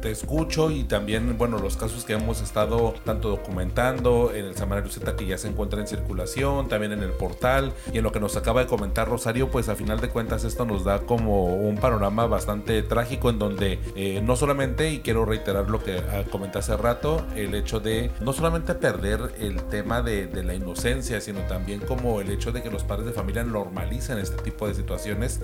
te 0.00 0.10
escucho 0.10 0.70
y 0.70 0.84
también, 0.84 1.36
bueno, 1.36 1.58
los 1.58 1.76
casos 1.76 2.04
que 2.04 2.14
hemos 2.14 2.40
estado 2.40 2.94
tanto 3.04 3.28
documentando 3.28 4.32
en 4.34 4.46
el 4.46 4.56
Samarario 4.56 4.90
Z 4.90 5.16
que 5.16 5.26
ya 5.26 5.38
se 5.38 5.48
encuentra 5.48 5.80
en 5.80 5.86
circulación, 5.86 6.68
también 6.68 6.92
en 6.92 7.02
el 7.02 7.10
portal 7.10 7.72
y 7.92 7.98
en 7.98 8.04
lo 8.04 8.12
que 8.12 8.20
nos 8.20 8.36
acaba 8.36 8.60
de 8.60 8.66
comentar 8.66 9.08
Rosario, 9.08 9.50
pues 9.50 9.68
a 9.68 9.74
final 9.74 10.00
de 10.00 10.08
cuentas 10.08 10.44
esto 10.44 10.64
nos 10.64 10.84
da 10.84 11.00
como 11.00 11.54
un 11.56 11.76
panorama 11.76 12.26
bastante 12.26 12.82
trágico 12.82 13.30
en 13.30 13.38
donde 13.38 13.78
eh, 13.94 14.20
no 14.22 14.36
solamente, 14.36 14.90
y 14.90 15.00
quiero 15.00 15.24
reiterar 15.24 15.68
lo 15.68 15.82
que 15.82 15.98
ah, 15.98 16.24
comenté 16.30 16.58
hace 16.58 16.76
rato, 16.76 17.24
el 17.34 17.54
hecho 17.54 17.80
de 17.80 18.10
no 18.20 18.32
solamente 18.32 18.74
perder 18.74 19.34
el 19.38 19.62
tema 19.64 20.02
de, 20.02 20.26
de 20.26 20.44
la 20.44 20.54
inocencia, 20.54 21.20
sino 21.20 21.40
también 21.42 21.80
como 21.80 22.20
el 22.20 22.30
hecho 22.30 22.52
de 22.52 22.62
que 22.62 22.70
los 22.70 22.84
padres 22.84 23.06
de 23.06 23.12
familia 23.12 23.44
normalicen 23.44 24.18
este 24.18 24.42
tipo 24.42 24.66
de 24.66 24.74
situaciones 24.74 24.85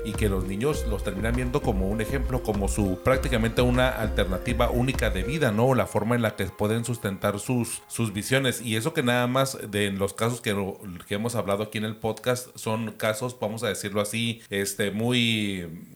y 0.04 0.12
que 0.12 0.28
los 0.28 0.44
niños 0.44 0.86
los 0.88 1.02
terminan 1.02 1.34
viendo 1.34 1.60
como 1.60 1.88
un 1.88 2.00
ejemplo, 2.00 2.42
como 2.42 2.68
su 2.68 3.00
prácticamente 3.04 3.60
una 3.60 3.88
alternativa 3.88 4.70
única 4.70 5.10
de 5.10 5.24
vida, 5.24 5.50
¿no? 5.50 5.74
La 5.74 5.86
forma 5.86 6.14
en 6.14 6.22
la 6.22 6.36
que 6.36 6.46
pueden 6.46 6.84
sustentar 6.84 7.38
sus, 7.38 7.82
sus 7.88 8.12
visiones. 8.12 8.62
Y 8.62 8.76
eso 8.76 8.94
que 8.94 9.02
nada 9.02 9.26
más 9.26 9.58
de 9.70 9.90
los 9.90 10.14
casos 10.14 10.40
que, 10.40 10.54
que 11.08 11.14
hemos 11.14 11.34
hablado 11.34 11.64
aquí 11.64 11.78
en 11.78 11.84
el 11.84 11.96
podcast 11.96 12.56
son 12.56 12.92
casos, 12.92 13.36
vamos 13.40 13.62
a 13.62 13.68
decirlo 13.68 14.00
así, 14.00 14.42
este, 14.48 14.90
muy 14.90 15.90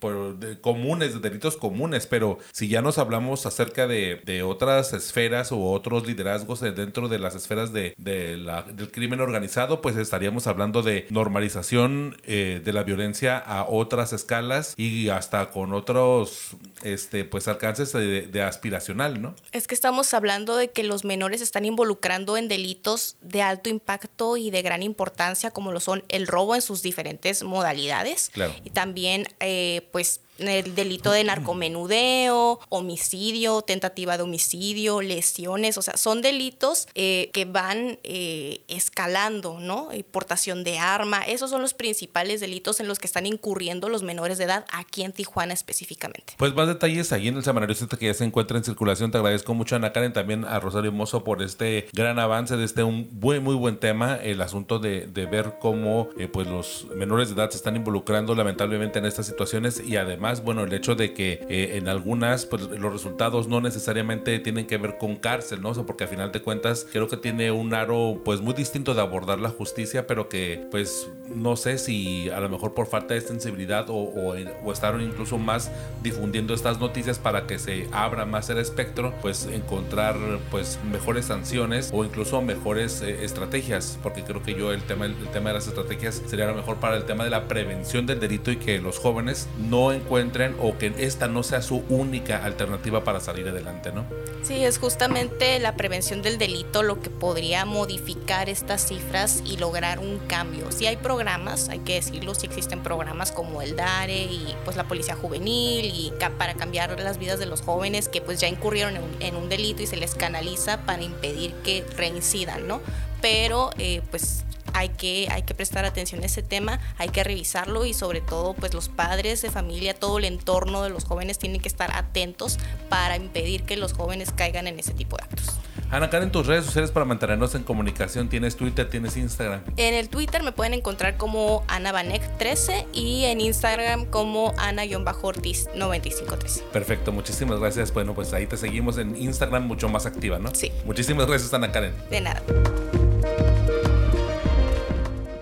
comunes, 0.61 1.13
de 1.13 1.19
delitos 1.19 1.57
comunes, 1.57 2.05
pero 2.05 2.39
si 2.51 2.67
ya 2.67 2.81
nos 2.81 2.97
hablamos 2.97 3.45
acerca 3.45 3.87
de, 3.87 4.21
de 4.25 4.43
otras 4.43 4.93
esferas 4.93 5.51
o 5.51 5.71
otros 5.71 6.05
liderazgos 6.05 6.59
dentro 6.59 7.07
de 7.07 7.19
las 7.19 7.35
esferas 7.35 7.71
de, 7.71 7.95
de 7.97 8.37
la, 8.37 8.63
del 8.63 8.91
crimen 8.91 9.21
organizado, 9.21 9.81
pues 9.81 9.95
estaríamos 9.95 10.47
hablando 10.47 10.83
de 10.83 11.07
normalización 11.09 12.17
eh, 12.25 12.61
de 12.63 12.73
la 12.73 12.83
violencia 12.83 13.26
a 13.29 13.65
otras 13.67 14.13
escalas 14.13 14.73
y 14.77 15.09
hasta 15.09 15.51
con 15.51 15.73
otros 15.73 16.51
este, 16.83 17.25
pues 17.25 17.47
alcances 17.47 17.91
de, 17.93 18.27
de 18.27 18.41
aspiracional, 18.41 19.21
¿no? 19.21 19.35
Es 19.51 19.67
que 19.67 19.75
estamos 19.75 20.13
hablando 20.13 20.55
de 20.55 20.69
que 20.69 20.83
los 20.83 21.05
menores 21.05 21.41
están 21.41 21.65
involucrando 21.65 22.37
en 22.37 22.47
delitos 22.47 23.17
de 23.21 23.41
alto 23.41 23.69
impacto 23.69 24.37
y 24.37 24.51
de 24.51 24.61
gran 24.61 24.83
importancia, 24.83 25.51
como 25.51 25.71
lo 25.71 25.79
son 25.79 26.03
el 26.09 26.27
robo 26.27 26.55
en 26.55 26.61
sus 26.61 26.81
diferentes 26.81 27.43
modalidades. 27.43 28.31
Y 28.63 28.69
también, 28.69 29.27
eh, 29.39 29.87
pues, 29.91 30.21
el 30.39 30.75
delito 30.75 31.11
de 31.11 31.23
narcomenudeo, 31.23 32.59
homicidio, 32.69 33.61
tentativa 33.61 34.17
de 34.17 34.23
homicidio, 34.23 35.01
lesiones, 35.01 35.77
o 35.77 35.81
sea, 35.81 35.97
son 35.97 36.21
delitos 36.21 36.87
eh, 36.95 37.29
que 37.33 37.45
van 37.45 37.99
eh, 38.03 38.61
escalando, 38.67 39.59
¿no? 39.59 39.89
Portación 40.11 40.63
de 40.63 40.79
arma, 40.79 41.21
esos 41.23 41.49
son 41.49 41.61
los 41.61 41.73
principales 41.73 42.39
delitos 42.39 42.79
en 42.79 42.87
los 42.87 42.99
que 42.99 43.07
están 43.07 43.25
incurriendo 43.25 43.89
los 43.89 44.03
menores 44.03 44.37
de 44.37 44.45
edad 44.45 44.65
aquí 44.71 45.03
en 45.03 45.11
Tijuana 45.11 45.53
específicamente. 45.53 46.33
Pues 46.37 46.53
más 46.53 46.67
detalles 46.67 47.11
ahí 47.11 47.27
en 47.27 47.37
el 47.37 47.43
semanario 47.43 47.75
que 47.99 48.05
ya 48.07 48.13
se 48.13 48.23
encuentra 48.23 48.57
en 48.57 48.63
circulación. 48.63 49.11
Te 49.11 49.17
agradezco 49.17 49.53
mucho 49.53 49.75
Ana 49.75 49.93
Karen, 49.93 50.13
también 50.13 50.45
a 50.45 50.59
Rosario 50.59 50.91
Mozo 50.91 51.23
por 51.23 51.41
este 51.41 51.87
gran 51.93 52.19
avance 52.19 52.57
de 52.57 52.65
este 52.65 52.83
un 52.83 53.09
muy, 53.19 53.39
muy 53.39 53.55
buen 53.55 53.77
tema, 53.77 54.15
el 54.15 54.41
asunto 54.41 54.79
de, 54.79 55.07
de 55.07 55.25
ver 55.25 55.55
cómo 55.59 56.09
eh, 56.17 56.27
pues 56.27 56.47
los 56.47 56.87
menores 56.95 57.29
de 57.29 57.35
edad 57.35 57.49
se 57.49 57.57
están 57.57 57.75
involucrando 57.75 58.35
lamentablemente 58.35 58.99
en 58.99 59.05
estas 59.05 59.27
situaciones 59.27 59.81
y 59.85 59.97
además 59.97 60.26
bueno, 60.43 60.63
el 60.63 60.73
hecho 60.73 60.95
de 60.95 61.13
que 61.13 61.45
eh, 61.49 61.77
en 61.77 61.87
algunas, 61.87 62.45
pues 62.45 62.63
los 62.63 62.91
resultados 62.91 63.47
no 63.47 63.61
necesariamente 63.61 64.39
tienen 64.39 64.67
que 64.67 64.77
ver 64.77 64.97
con 64.97 65.15
cárcel, 65.15 65.61
¿no? 65.61 65.69
O 65.69 65.73
sea, 65.73 65.85
porque 65.85 66.03
al 66.03 66.09
final 66.09 66.31
de 66.33 66.41
cuentas 66.41 66.85
creo 66.91 67.07
que 67.07 67.15
tiene 67.15 67.49
un 67.51 67.73
aro, 67.73 68.21
pues 68.25 68.41
muy 68.41 68.53
distinto 68.53 68.93
de 68.93 69.01
abordar 69.01 69.39
la 69.39 69.49
justicia, 69.49 70.05
pero 70.05 70.27
que, 70.27 70.67
pues, 70.69 71.09
no 71.33 71.55
sé 71.55 71.77
si 71.77 72.29
a 72.29 72.41
lo 72.41 72.49
mejor 72.49 72.73
por 72.73 72.87
falta 72.87 73.13
de 73.13 73.21
sensibilidad 73.21 73.89
o, 73.89 73.95
o, 73.95 74.71
estar 74.73 74.99
incluso 74.99 75.37
más 75.37 75.71
difundiendo 76.03 76.53
estas 76.53 76.79
noticias 76.79 77.19
para 77.19 77.47
que 77.47 77.57
se 77.57 77.87
abra 77.93 78.25
más 78.25 78.49
el 78.49 78.57
espectro, 78.57 79.13
pues 79.21 79.45
encontrar, 79.45 80.17
pues, 80.51 80.77
mejores 80.91 81.25
sanciones 81.25 81.89
o 81.93 82.03
incluso 82.03 82.41
mejores 82.41 83.01
eh, 83.01 83.23
estrategias, 83.23 83.97
porque 84.03 84.23
creo 84.23 84.43
que 84.43 84.55
yo 84.55 84.73
el 84.73 84.83
tema, 84.83 85.05
el 85.05 85.15
tema 85.31 85.49
de 85.49 85.55
las 85.55 85.67
estrategias 85.67 86.21
sería 86.27 86.47
lo 86.47 86.55
mejor 86.55 86.77
para 86.77 86.97
el 86.97 87.05
tema 87.05 87.23
de 87.23 87.29
la 87.29 87.47
prevención 87.47 88.05
del 88.05 88.19
delito 88.19 88.51
y 88.51 88.57
que 88.57 88.81
los 88.81 88.99
jóvenes 88.99 89.47
no 89.57 89.93
encuentren 89.93 90.16
encuentren 90.17 90.55
o 90.59 90.77
que 90.77 90.93
esta 90.97 91.27
no 91.27 91.43
sea 91.43 91.61
su 91.61 91.83
única 91.89 92.43
alternativa 92.43 93.03
para 93.03 93.19
salir 93.19 93.47
adelante, 93.47 93.91
¿no? 93.91 94.05
Sí, 94.41 94.63
es 94.63 94.77
justamente 94.79 95.59
la 95.59 95.75
prevención 95.75 96.21
del 96.21 96.37
delito 96.37 96.81
lo 96.81 96.99
que 97.01 97.09
podría 97.09 97.65
modificar 97.65 98.49
estas 98.49 98.87
cifras 98.87 99.43
y 99.45 99.57
lograr 99.57 99.99
un 99.99 100.17
cambio. 100.19 100.71
Si 100.71 100.87
hay 100.87 100.97
programas, 100.97 101.69
hay 101.69 101.79
que 101.79 101.95
decirlo, 101.95 102.33
si 102.33 102.47
existen 102.47 102.81
programas 102.81 103.31
como 103.31 103.61
el 103.61 103.75
DARE 103.75 104.23
y 104.23 104.55
pues 104.65 104.75
la 104.75 104.87
Policía 104.87 105.15
Juvenil 105.15 105.85
y 105.85 106.13
para 106.37 106.55
cambiar 106.55 106.99
las 106.99 107.19
vidas 107.19 107.39
de 107.39 107.45
los 107.45 107.61
jóvenes 107.61 108.09
que 108.09 108.21
pues 108.21 108.39
ya 108.39 108.47
incurrieron 108.47 108.95
en 109.19 109.35
un, 109.35 109.47
delito 109.47 109.81
y 109.81 109.87
se 109.87 109.95
les 109.95 110.15
canaliza 110.15 110.81
para 110.85 111.03
impedir 111.03 111.53
que 111.63 111.85
reincidan, 111.95 112.67
¿no? 112.67 112.81
Pero 113.21 113.69
eh, 113.77 114.01
pues 114.11 114.43
hay 114.77 114.89
que, 114.89 115.27
hay 115.31 115.41
que 115.41 115.55
prestar 115.55 115.85
atención 115.85 116.21
a 116.21 116.27
ese 116.27 116.43
tema, 116.43 116.79
hay 116.97 117.09
que 117.09 117.23
revisarlo 117.23 117.85
y 117.85 117.93
sobre 117.93 118.21
todo 118.21 118.53
pues 118.53 118.73
los 118.73 118.89
padres 118.89 119.41
de 119.41 119.49
familia, 119.49 119.95
todo 119.95 120.19
el 120.19 120.25
entorno 120.25 120.83
de 120.83 120.89
los 120.89 121.03
jóvenes 121.03 121.39
tienen 121.39 121.61
que 121.61 121.67
estar 121.67 121.89
atentos 121.95 122.59
para 122.87 123.15
impedir 123.15 123.63
que 123.63 123.75
los 123.75 123.93
jóvenes 123.93 124.31
caigan 124.31 124.67
en 124.67 124.79
ese 124.79 124.93
tipo 124.93 125.17
de 125.17 125.23
actos. 125.23 125.55
Ana 125.89 126.09
Karen, 126.09 126.31
tus 126.31 126.45
redes 126.45 126.65
sociales 126.65 126.91
para 126.91 127.05
mantenernos 127.05 127.55
en 127.55 127.63
comunicación, 127.63 128.27
¿tienes 128.27 128.57
Twitter, 128.57 128.89
tienes 128.89 129.15
Instagram? 129.15 129.61
En 129.77 129.93
el 129.93 130.09
Twitter 130.09 130.43
me 130.43 130.51
pueden 130.51 130.73
encontrar 130.73 131.17
como 131.17 131.63
Ana 131.67 131.93
13 132.37 132.87
y 132.93 133.23
en 133.25 133.39
Instagram 133.39 134.05
como 134.05 134.53
Ana-Ortiz 134.57 135.69
9513. 135.75 136.63
Perfecto, 136.73 137.11
muchísimas 137.11 137.59
gracias. 137.59 137.93
Bueno, 137.93 138.13
pues 138.13 138.33
ahí 138.33 138.45
te 138.47 138.57
seguimos 138.57 138.97
en 138.97 139.15
Instagram 139.15 139.65
mucho 139.65 139.87
más 139.87 140.05
activa, 140.05 140.39
¿no? 140.39 140.53
Sí. 140.53 140.71
Muchísimas 140.85 141.25
gracias, 141.25 141.53
Ana 141.53 141.71
Karen. 141.71 141.93
De 142.09 142.21
nada. 142.21 142.43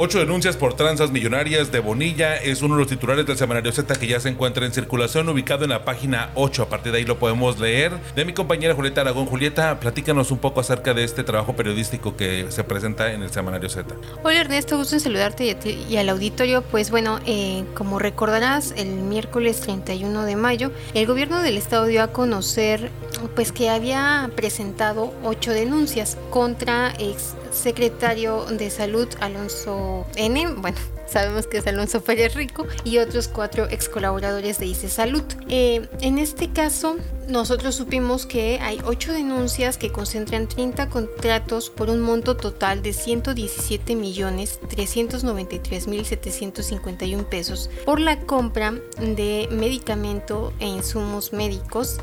Ocho 0.00 0.20
denuncias 0.20 0.56
por 0.56 0.74
tranzas 0.74 1.10
millonarias 1.10 1.72
de 1.72 1.80
Bonilla 1.80 2.36
es 2.36 2.62
uno 2.62 2.76
de 2.76 2.82
los 2.82 2.88
titulares 2.88 3.26
del 3.26 3.36
semanario 3.36 3.72
Z 3.72 3.92
que 3.96 4.06
ya 4.06 4.20
se 4.20 4.28
encuentra 4.28 4.64
en 4.64 4.72
circulación, 4.72 5.28
ubicado 5.28 5.64
en 5.64 5.70
la 5.70 5.84
página 5.84 6.30
8. 6.36 6.62
A 6.62 6.68
partir 6.68 6.92
de 6.92 6.98
ahí 6.98 7.04
lo 7.04 7.18
podemos 7.18 7.58
leer. 7.58 7.98
De 8.14 8.24
mi 8.24 8.32
compañera 8.32 8.76
Julieta 8.76 9.00
Aragón. 9.00 9.26
Julieta, 9.26 9.80
platícanos 9.80 10.30
un 10.30 10.38
poco 10.38 10.60
acerca 10.60 10.94
de 10.94 11.02
este 11.02 11.24
trabajo 11.24 11.56
periodístico 11.56 12.16
que 12.16 12.46
se 12.50 12.62
presenta 12.62 13.12
en 13.12 13.24
el 13.24 13.30
semanario 13.30 13.68
Z. 13.68 13.92
Hola 14.22 14.40
Ernesto, 14.40 14.76
gusto 14.76 14.94
en 14.94 15.00
saludarte 15.00 15.56
y, 15.90 15.96
al 15.96 16.08
auditorio. 16.10 16.62
Pues 16.62 16.92
bueno, 16.92 17.18
eh, 17.26 17.64
como 17.74 17.98
recordarás, 17.98 18.74
el 18.76 18.90
miércoles 18.90 19.62
31 19.62 20.22
de 20.22 20.36
mayo, 20.36 20.70
el 20.94 21.08
gobierno 21.08 21.42
del 21.42 21.56
estado 21.56 21.86
dio 21.86 22.04
a 22.04 22.12
conocer 22.12 22.92
pues 23.34 23.50
que 23.50 23.68
había 23.68 24.30
presentado 24.36 25.12
ocho 25.24 25.50
denuncias 25.50 26.16
contra 26.30 26.92
ex 27.00 27.34
secretario 27.52 28.44
de 28.46 28.70
Salud 28.70 29.08
Alonso 29.20 30.06
N, 30.16 30.46
bueno, 30.56 30.78
sabemos 31.06 31.46
que 31.46 31.58
es 31.58 31.66
Alonso 31.66 32.00
Pérez 32.02 32.34
Rico, 32.34 32.66
y 32.84 32.98
otros 32.98 33.28
cuatro 33.28 33.66
ex 33.70 33.88
colaboradores 33.88 34.58
de 34.58 34.66
ICE 34.66 34.88
Salud. 34.88 35.22
Eh, 35.48 35.88
en 36.00 36.18
este 36.18 36.50
caso, 36.52 36.96
nosotros 37.28 37.74
supimos 37.74 38.26
que 38.26 38.58
hay 38.60 38.80
ocho 38.84 39.12
denuncias 39.12 39.76
que 39.76 39.92
concentran 39.92 40.48
30 40.48 40.88
contratos 40.88 41.70
por 41.70 41.90
un 41.90 42.00
monto 42.00 42.36
total 42.36 42.82
de 42.82 42.92
117 42.92 43.94
millones 43.94 44.60
393 44.68 45.88
mil 45.88 46.04
751 46.04 47.28
pesos 47.28 47.70
por 47.84 48.00
la 48.00 48.20
compra 48.20 48.74
de 48.98 49.48
medicamento 49.50 50.52
e 50.58 50.66
insumos 50.66 51.32
médicos 51.32 51.98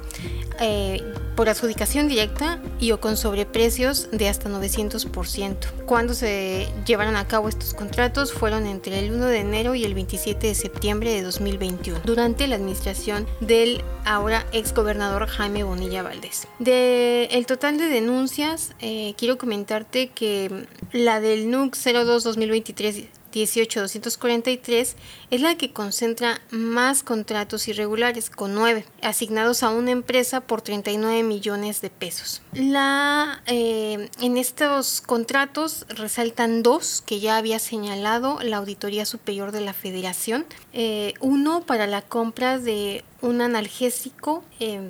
eh, 0.60 1.02
por 1.36 1.50
adjudicación 1.50 2.08
directa 2.08 2.60
y 2.80 2.92
o 2.92 3.00
con 3.00 3.18
sobreprecios 3.18 4.10
de 4.12 4.30
hasta 4.30 4.50
900%. 4.50 5.86
Cuando 5.86 6.14
se 6.14 6.68
llevaron 6.86 7.16
a 7.16 7.28
cabo 7.28 7.50
estos 7.50 7.74
contratos 7.74 8.34
fueron 8.34 8.66
entre 8.66 9.00
el 9.00 9.12
1 9.12 9.26
de 9.26 9.40
enero 9.40 9.76
y 9.76 9.84
el 9.84 9.94
27 9.94 10.48
de 10.48 10.56
septiembre 10.56 11.12
de 11.12 11.22
2021, 11.22 12.00
durante 12.06 12.48
la 12.48 12.56
administración 12.56 13.28
del 13.40 13.84
ahora 14.06 14.46
ex 14.52 14.74
gobernador 14.74 15.28
Jaime 15.28 15.64
Bonilla 15.64 16.04
Valdés. 16.04 16.48
De 16.60 17.26
el 17.32 17.46
total 17.46 17.78
de 17.78 17.88
denuncias, 17.88 18.74
eh, 18.80 19.14
quiero 19.18 19.38
comentarte 19.38 20.10
que 20.10 20.68
la 20.92 21.20
del 21.20 21.50
NUC 21.50 21.76
02 21.76 22.24
2023 22.24 23.04
18243 23.44 24.96
es 25.32 25.42
la 25.42 25.56
que 25.56 25.72
concentra 25.72 26.42
más 26.52 27.04
contratos 27.04 27.68
irregulares, 27.68 28.30
con 28.30 28.54
9, 28.56 28.86
asignados 29.02 29.64
a 29.64 29.70
una 29.70 29.92
empresa 29.92 30.42
por 30.42 30.62
39 30.62 31.24
millones 31.24 31.82
de 31.82 31.90
pesos. 31.90 32.42
La, 32.54 33.42
eh, 33.46 34.10
en 34.22 34.38
estos 34.38 35.02
contratos 35.02 35.86
resaltan 35.90 36.64
dos 36.64 37.04
que 37.06 37.20
ya 37.20 37.38
había 37.38 37.60
señalado 37.60 38.40
la 38.42 38.58
Auditoría 38.58 39.06
Superior 39.06 39.52
de 39.52 39.62
la 39.62 39.74
Federación. 39.74 40.46
Eh, 40.74 41.14
uno 41.20 41.62
para 41.62 41.88
la 41.88 42.02
compra 42.02 42.60
de 42.60 43.04
un 43.22 43.42
analgésico 43.42 44.44
eh, 44.60 44.90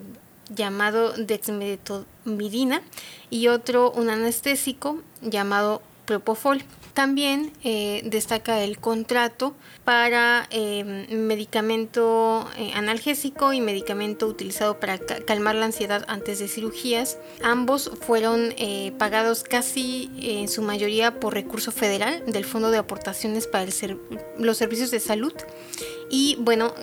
llamado 0.53 1.13
dexmedetomidina 1.13 2.81
y 3.29 3.47
otro 3.47 3.91
un 3.91 4.09
anestésico 4.09 5.01
llamado 5.21 5.81
propofol. 6.05 6.63
También 6.95 7.51
eh, 7.65 8.03
destaca 8.05 8.63
el 8.63 8.79
contrato 8.79 9.53
para 9.83 10.47
em, 10.49 11.05
medicamento 11.27 12.49
eh, 12.57 12.71
analgésico 12.73 13.51
y 13.51 13.59
medicamento 13.59 14.25
utilizado 14.27 14.79
para 14.79 14.97
calmar 14.97 15.55
la 15.55 15.65
ansiedad 15.65 16.05
antes 16.07 16.39
de 16.39 16.47
cirugías. 16.47 17.17
Ambos 17.43 17.91
fueron 17.99 18.53
eh, 18.57 18.93
pagados 18.97 19.43
casi 19.43 20.09
en 20.21 20.47
su 20.47 20.61
mayoría 20.61 21.19
por 21.19 21.33
recurso 21.33 21.73
federal 21.73 22.23
del 22.27 22.45
Fondo 22.45 22.71
de 22.71 22.77
Aportaciones 22.77 23.45
para 23.45 23.65
los 24.39 24.57
Servicios 24.57 24.89
de 24.89 25.01
Salud. 25.01 25.33
Y 26.09 26.37
bueno, 26.39 26.73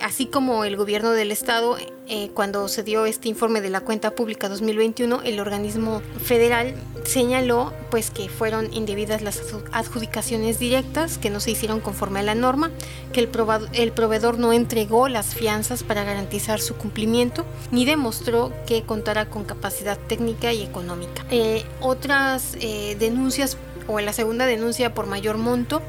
así 0.00 0.26
como 0.26 0.64
el 0.64 0.74
gobierno 0.74 1.10
del 1.10 1.30
estado 1.30 1.76
eh, 2.12 2.28
cuando 2.34 2.66
se 2.66 2.82
dio 2.82 3.06
este 3.06 3.28
informe 3.28 3.60
de 3.60 3.70
la 3.70 3.82
cuenta 3.82 4.16
pública 4.16 4.48
2021, 4.48 5.22
el 5.22 5.38
organismo 5.38 6.02
federal 6.20 6.74
señaló 7.04 7.72
pues 7.88 8.10
que 8.10 8.28
fueron 8.28 8.74
indebidas 8.74 9.22
las 9.22 9.36
adjudicaciones 9.72 10.58
directas, 10.58 11.18
que 11.18 11.30
no 11.30 11.40
se 11.40 11.52
hicieron 11.52 11.80
conforme 11.80 12.20
a 12.20 12.22
la 12.22 12.34
norma, 12.34 12.70
que 13.12 13.20
el, 13.20 13.30
el 13.72 13.92
proveedor 13.92 14.38
no 14.38 14.52
entregó 14.52 15.08
las 15.08 15.34
fianzas 15.34 15.82
para 15.82 16.04
garantizar 16.04 16.60
su 16.60 16.74
cumplimiento, 16.74 17.44
ni 17.70 17.84
demostró 17.84 18.52
que 18.66 18.82
contara 18.82 19.26
con 19.26 19.44
capacidad 19.44 19.98
técnica 19.98 20.52
y 20.52 20.62
económica. 20.62 21.24
Eh, 21.30 21.64
otras 21.80 22.56
eh, 22.60 22.96
denuncias, 22.98 23.56
o 23.86 24.00
la 24.00 24.12
segunda 24.12 24.46
denuncia 24.46 24.94
por 24.94 25.06
mayor 25.06 25.38
monto, 25.38 25.82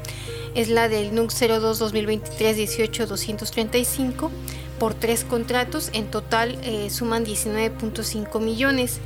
es 0.54 0.68
la 0.68 0.88
del 0.88 1.14
NUC 1.14 1.32
02 1.32 1.78
2023 1.78 2.56
18 2.56 3.06
235 3.06 4.30
por 4.78 4.94
tres 4.94 5.24
contratos, 5.24 5.90
en 5.92 6.10
total 6.10 6.58
eh, 6.62 6.90
suman 6.90 7.24
19.5 7.24 8.40
millones. 8.40 8.98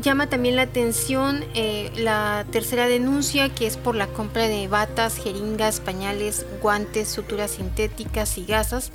Llama 0.00 0.28
también 0.28 0.54
la 0.54 0.62
atención 0.62 1.44
eh, 1.54 1.90
la 1.96 2.46
tercera 2.52 2.86
denuncia 2.86 3.48
que 3.52 3.66
es 3.66 3.76
por 3.76 3.96
la 3.96 4.06
compra 4.06 4.46
de 4.46 4.68
batas, 4.68 5.16
jeringas, 5.16 5.80
pañales, 5.80 6.46
guantes, 6.62 7.08
suturas 7.08 7.50
sintéticas 7.52 8.38
y 8.38 8.44
gasas 8.44 8.92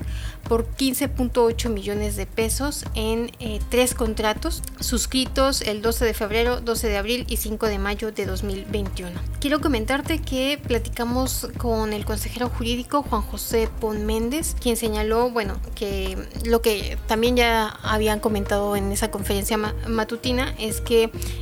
por 0.47 0.65
15.8 0.65 1.69
millones 1.69 2.15
de 2.15 2.25
pesos 2.25 2.85
en 2.95 3.31
eh, 3.39 3.59
tres 3.69 3.93
contratos 3.93 4.61
suscritos 4.79 5.61
el 5.61 5.81
12 5.81 6.05
de 6.05 6.13
febrero, 6.13 6.61
12 6.61 6.87
de 6.87 6.97
abril 6.97 7.25
y 7.27 7.35
5 7.35 7.67
de 7.67 7.79
mayo 7.79 8.13
de 8.13 8.25
2021. 8.25 9.11
Quiero 9.41 9.59
comentarte 9.59 10.19
que 10.19 10.57
platicamos 10.65 11.49
con 11.57 11.91
el 11.91 12.05
consejero 12.05 12.47
jurídico 12.47 13.03
Juan 13.03 13.23
José 13.23 13.69
Pon 13.81 14.05
Méndez, 14.05 14.55
quien 14.57 14.77
señaló, 14.77 15.29
bueno, 15.29 15.59
que 15.75 16.17
lo 16.45 16.61
que 16.61 16.97
también 17.07 17.35
ya 17.35 17.67
habían 17.83 18.21
comentado 18.21 18.77
en 18.77 18.91
esa 18.93 19.11
conferencia 19.11 19.57
matutina 19.57 20.55
es 20.59 20.79
que 20.79 20.92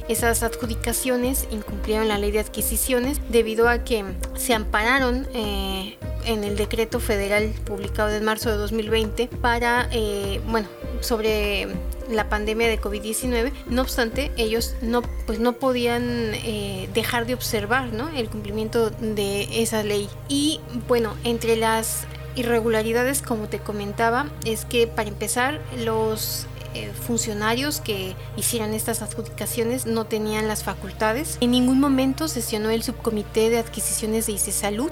esas 0.07 0.43
adjudicaciones 0.43 1.47
incumplieron 1.51 2.07
la 2.07 2.17
ley 2.17 2.31
de 2.31 2.39
adquisiciones 2.39 3.19
debido 3.29 3.69
a 3.69 3.83
que 3.83 4.03
se 4.35 4.53
ampararon 4.53 5.27
eh, 5.33 5.97
en 6.25 6.43
el 6.43 6.55
decreto 6.55 6.99
federal 6.99 7.53
publicado 7.65 8.09
en 8.11 8.23
marzo 8.23 8.49
de 8.49 8.57
2020 8.57 9.27
para, 9.27 9.87
eh, 9.91 10.41
bueno, 10.47 10.67
sobre 11.01 11.67
la 12.09 12.29
pandemia 12.29 12.67
de 12.67 12.79
COVID-19. 12.79 13.51
No 13.67 13.81
obstante, 13.81 14.31
ellos 14.37 14.75
no, 14.81 15.01
pues 15.25 15.39
no 15.39 15.53
podían 15.53 16.03
eh, 16.33 16.89
dejar 16.93 17.25
de 17.25 17.33
observar 17.33 17.93
¿no? 17.93 18.09
el 18.09 18.29
cumplimiento 18.29 18.89
de 18.89 19.61
esa 19.61 19.83
ley. 19.83 20.09
Y 20.27 20.59
bueno, 20.87 21.15
entre 21.23 21.55
las 21.55 22.05
irregularidades, 22.35 23.21
como 23.21 23.47
te 23.47 23.59
comentaba, 23.59 24.27
es 24.45 24.65
que 24.65 24.87
para 24.87 25.09
empezar, 25.09 25.61
los 25.77 26.47
eh, 26.73 26.91
funcionarios 26.93 27.81
que 27.81 28.15
hicieran 28.37 28.73
estas 28.73 29.01
adjudicaciones 29.01 29.85
no 29.85 30.05
tenían 30.05 30.47
las 30.47 30.63
facultades. 30.63 31.37
En 31.41 31.51
ningún 31.51 31.79
momento 31.79 32.27
sesionó 32.27 32.69
el 32.69 32.83
subcomité 32.83 33.49
de 33.49 33.57
adquisiciones 33.57 34.25
de 34.25 34.33
ICE 34.33 34.51
Salud 34.51 34.91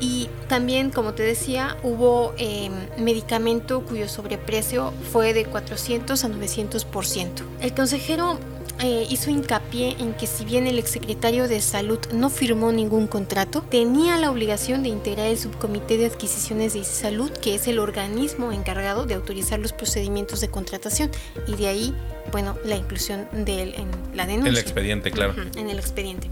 y 0.00 0.28
también, 0.48 0.90
como 0.90 1.14
te 1.14 1.22
decía, 1.22 1.76
hubo 1.82 2.34
em, 2.38 2.72
medicamento 2.98 3.84
cuyo 3.84 4.08
sobreprecio 4.08 4.92
fue 5.12 5.34
de 5.34 5.44
400 5.44 6.24
a 6.24 6.28
900%. 6.28 7.42
El 7.60 7.74
consejero 7.74 8.38
eh, 8.82 9.06
hizo 9.10 9.30
hincapié 9.30 9.96
en 9.98 10.14
que 10.14 10.26
si 10.26 10.44
bien 10.44 10.66
el 10.66 10.78
exsecretario 10.78 11.48
de 11.48 11.60
Salud 11.60 11.98
no 12.12 12.30
firmó 12.30 12.72
ningún 12.72 13.06
contrato, 13.06 13.62
tenía 13.62 14.16
la 14.16 14.30
obligación 14.30 14.82
de 14.82 14.88
integrar 14.88 15.26
el 15.26 15.38
subcomité 15.38 15.98
de 15.98 16.06
adquisiciones 16.06 16.72
de 16.72 16.84
salud, 16.84 17.30
que 17.30 17.54
es 17.54 17.68
el 17.68 17.78
organismo 17.78 18.52
encargado 18.52 19.04
de 19.04 19.14
autorizar 19.14 19.58
los 19.58 19.72
procedimientos 19.72 20.40
de 20.40 20.48
contratación. 20.48 21.10
Y 21.46 21.56
de 21.56 21.68
ahí, 21.68 21.94
bueno, 22.32 22.56
la 22.64 22.76
inclusión 22.76 23.28
de 23.32 23.62
él 23.62 23.74
en 23.76 24.16
la 24.16 24.24
denuncia. 24.24 24.50
En 24.50 24.56
el 24.56 24.58
expediente, 24.58 25.10
claro. 25.10 25.34
en 25.56 25.68
el 25.68 25.78
expediente. 25.78 26.30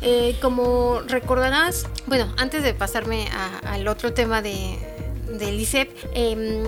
Eh, 0.00 0.36
como 0.40 1.00
recordarás, 1.06 1.86
bueno, 2.06 2.32
antes 2.38 2.62
de 2.62 2.74
pasarme 2.74 3.28
al 3.64 3.86
otro 3.86 4.14
tema 4.14 4.40
de, 4.40 4.78
del 5.38 5.60
ICEP, 5.60 5.90
em, 6.14 6.64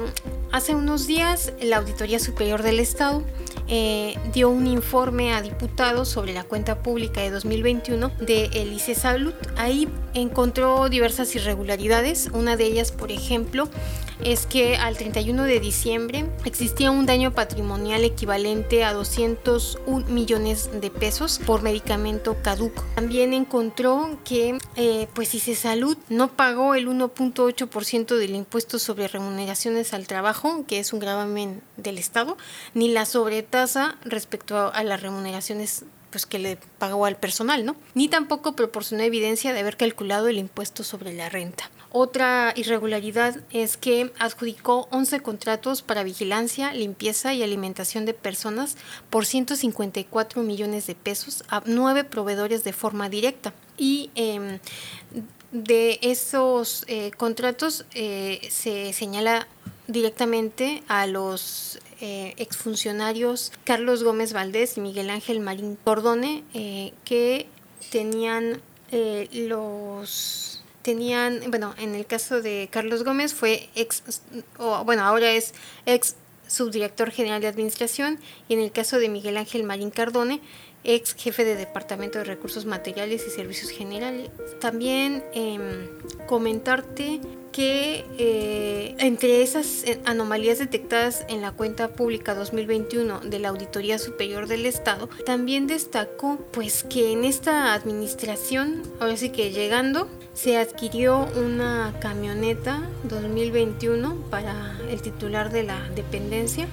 hace 0.53 0.75
unos 0.75 1.07
días 1.07 1.53
la 1.61 1.79
Auditoría 1.79 2.19
Superior 2.19 2.63
del 2.63 2.79
Estado 2.79 3.25
eh, 3.69 4.19
dio 4.33 4.51
un 4.51 4.67
informe 4.67 5.33
a 5.33 5.43
diputados 5.43 6.09
sobre 6.09 6.33
la 6.33 6.45
cuenta 6.45 6.83
pública 6.83 7.21
de 7.21 7.31
2021 7.31 8.11
de 8.21 8.47
el 8.53 8.75
Salud. 8.81 9.33
Ahí 9.57 9.89
encontró 10.13 10.89
diversas 10.89 11.35
irregularidades. 11.35 12.29
Una 12.33 12.57
de 12.57 12.65
ellas, 12.65 12.93
por 12.93 13.11
ejemplo, 13.11 13.69
es 14.23 14.47
que 14.47 14.77
al 14.77 14.97
31 14.97 15.45
de 15.45 15.61
diciembre 15.61 16.27
existía 16.45 16.91
un 16.91 17.07
daño 17.07 17.33
patrimonial 17.33 18.05
equivalente 18.05 18.85
a 18.85 18.93
201 18.93 20.07
millones 20.07 20.71
de 20.81 20.91
pesos 20.91 21.41
por 21.45 21.63
medicamento 21.63 22.37
caduco. 22.43 22.85
También 22.95 23.33
encontró 23.33 24.19
que 24.25 24.59
eh, 24.77 25.09
pues 25.15 25.35
Salud 25.57 25.97
no 26.09 26.29
pagó 26.29 26.75
el 26.75 26.89
1.8% 26.89 28.17
del 28.17 28.35
impuesto 28.35 28.79
sobre 28.79 29.09
remuneraciones 29.09 29.93
al 29.93 30.07
trabajo, 30.07 30.65
que 30.67 30.79
es 30.79 30.93
un 30.93 31.01
gravamen 31.01 31.63
del 31.77 31.99
Estado, 31.99 32.37
ni 32.75 32.89
la 32.89 33.07
sobretasa 33.07 33.97
respecto 34.05 34.73
a, 34.73 34.83
las 34.85 35.03
remuneraciones 35.03 35.85
pues 36.11 36.27
que 36.27 36.39
le 36.39 36.59
pagó 36.79 37.07
al 37.07 37.17
personal, 37.17 37.65
¿no? 37.65 37.75
Ni 37.95 38.09
tampoco 38.09 38.55
proporcionó 38.55 39.03
evidencia 39.03 39.53
de 39.53 39.59
haber 39.59 39.77
calculado 39.77 40.29
el 40.29 40.39
impuesto 40.39 40.85
sobre 40.85 41.13
la 41.13 41.29
renta. 41.29 41.71
Otra 41.91 42.53
irregularidad 42.55 43.41
es 43.51 43.77
que 43.77 44.13
adjudicó 44.21 44.87
11 44.93 45.21
contratos 45.21 45.83
para 45.83 46.05
vigilancia, 46.05 46.73
limpieza 46.73 47.35
y 47.35 47.43
alimentación 47.43 48.05
de 48.05 48.15
personas 48.15 48.77
por 49.11 49.27
154 49.27 50.43
millones 50.43 50.87
de 50.87 50.95
pesos 50.95 51.43
a 51.49 51.63
nueve 51.67 52.05
proveedores 52.05 52.63
de 52.63 52.73
forma 52.73 53.09
directa. 53.09 53.53
Y 53.77 54.11
em, 54.15 54.61
de 55.51 55.99
esos 56.03 56.85
eh, 56.89 57.13
contratos 57.17 57.87
eh, 57.95 58.41
se 58.51 58.93
señala 58.93 59.47
directamente 59.87 60.83
a 60.89 61.07
los 61.07 61.79
eh, 62.01 62.35
exfuncionarios 62.39 63.53
Carlos 63.65 64.03
Gómez 64.03 64.33
Valdés 64.33 64.77
y 64.77 64.81
Miguel 64.81 65.11
Ángel 65.11 65.41
Marín 65.41 65.77
Cordone, 65.83 66.45
eh, 66.55 66.93
que 67.05 67.47
tenían 67.91 68.61
eh, 68.91 69.29
los 69.33 70.63
tenían, 70.83 71.41
bueno, 71.49 71.75
en 71.79 71.95
el 71.95 72.05
caso 72.05 72.43
de 72.43 72.69
Carlos 72.71 73.05
Gómez 73.05 73.33
fue 73.33 73.71
ex, 73.75 74.03
o, 74.59 74.85
bueno, 74.85 75.03
ahora 75.03 75.33
es 75.33 75.55
ex 75.87 76.17
subdirector 76.47 77.11
general 77.11 77.41
de 77.41 77.49
administración 77.49 78.21
y 78.49 78.55
en 78.55 78.61
el 78.61 78.71
caso 78.71 78.99
de 78.99 79.09
Miguel 79.09 79.39
Ángel 79.39 79.63
Marín 79.65 79.91
Cardone, 79.91 80.41
ex 80.85 81.15
jefe 81.15 81.45
de 81.45 81.57
Departamento 81.57 82.19
de 82.19 82.25
Recursos 82.25 82.67
Materiales 82.67 83.27
y 83.27 83.31
Servicios 83.31 83.71
Generales. 83.71 84.31
También 84.61 85.25
em, 85.33 85.89
comentarte 86.27 87.21
que 87.55 88.05
eh, 88.19 88.97
entre 88.99 89.41
esas 89.41 89.85
eh, 89.85 90.01
anomalías 90.07 90.59
detectadas 90.59 91.25
en 91.29 91.41
la 91.41 91.53
cuenta 91.53 91.87
pública 91.87 92.35
2021 92.35 93.21
de 93.21 93.39
la 93.39 93.51
Auditoría 93.51 94.01
Superior 94.01 94.49
del 94.49 94.67
Estado, 94.67 95.09
también 95.25 95.69
destacó 95.69 96.37
pues 96.51 96.83
que 96.83 97.13
en 97.13 97.25
esta 97.25 97.73
administración, 97.73 98.83
ahora 98.99 99.17
sí 99.17 99.31
que 99.31 99.53
llegando, 99.53 100.09
se 100.33 100.57
adquirió 100.57 101.29
una 101.37 101.95
camioneta 102.01 102.83
2021 103.05 104.17
para 104.31 104.77
el 104.91 105.01
titular 105.01 105.53
de 105.53 105.63
la 105.63 105.89
dependencia. 105.91 106.67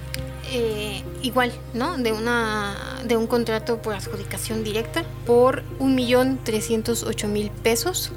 Eh, 0.49 1.03
igual, 1.21 1.51
¿no? 1.73 1.97
De 1.97 2.11
una 2.11 2.75
de 3.05 3.15
un 3.15 3.27
contrato 3.27 3.81
por 3.81 3.93
adjudicación 3.93 4.63
directa 4.63 5.03
por 5.25 5.63
1.308.000 5.79 7.49
pesos 7.51 8.11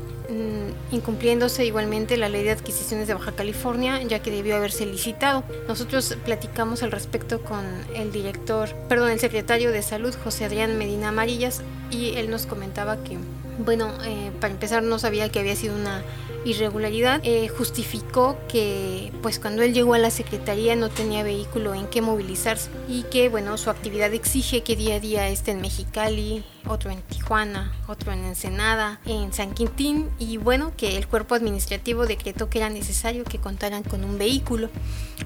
incumpliéndose 0.90 1.64
igualmente 1.64 2.16
la 2.16 2.28
ley 2.28 2.44
de 2.44 2.52
adquisiciones 2.52 3.06
de 3.06 3.14
Baja 3.14 3.32
California, 3.32 4.02
ya 4.02 4.20
que 4.20 4.30
debió 4.30 4.56
haberse 4.56 4.86
licitado. 4.86 5.44
Nosotros 5.68 6.16
platicamos 6.24 6.82
al 6.82 6.92
respecto 6.92 7.42
con 7.42 7.64
el 7.94 8.12
director, 8.12 8.74
perdón, 8.88 9.10
el 9.10 9.20
secretario 9.20 9.70
de 9.70 9.82
Salud, 9.82 10.14
José 10.22 10.44
Adrián 10.44 10.78
Medina 10.78 11.08
Amarillas, 11.08 11.62
y 11.90 12.14
él 12.16 12.30
nos 12.30 12.46
comentaba 12.46 13.02
que, 13.04 13.18
bueno, 13.58 13.92
eh, 14.04 14.30
para 14.40 14.52
empezar 14.52 14.82
no 14.82 14.98
sabía 14.98 15.30
que 15.30 15.40
había 15.40 15.56
sido 15.56 15.74
una 15.74 16.02
irregularidad, 16.44 17.20
eh, 17.24 17.48
justificó 17.48 18.36
que 18.48 19.12
pues 19.22 19.38
cuando 19.38 19.62
él 19.62 19.72
llegó 19.72 19.94
a 19.94 19.98
la 19.98 20.10
secretaría 20.10 20.76
no 20.76 20.90
tenía 20.90 21.22
vehículo 21.22 21.74
en 21.74 21.86
que 21.86 22.02
movilizarse 22.02 22.68
y 22.86 23.04
que 23.04 23.30
bueno 23.30 23.56
su 23.56 23.70
actividad 23.70 24.12
exige 24.12 24.62
que 24.62 24.76
día 24.76 24.96
a 24.96 25.00
día 25.00 25.28
esté 25.28 25.52
en 25.52 25.62
Mexicali, 25.62 26.44
otro 26.66 26.90
en 26.90 27.02
Tijuana, 27.02 27.72
otro 27.86 28.12
en 28.12 28.24
Ensenada, 28.24 29.00
en 29.06 29.32
San 29.32 29.54
Quintín 29.54 30.08
y 30.18 30.36
bueno 30.36 30.72
que 30.76 30.96
el 30.96 31.06
cuerpo 31.06 31.34
administrativo 31.34 32.06
decretó 32.06 32.48
que 32.48 32.58
era 32.58 32.70
necesario 32.70 33.24
que 33.24 33.38
contaran 33.38 33.82
con 33.82 34.04
un 34.04 34.18
vehículo 34.18 34.70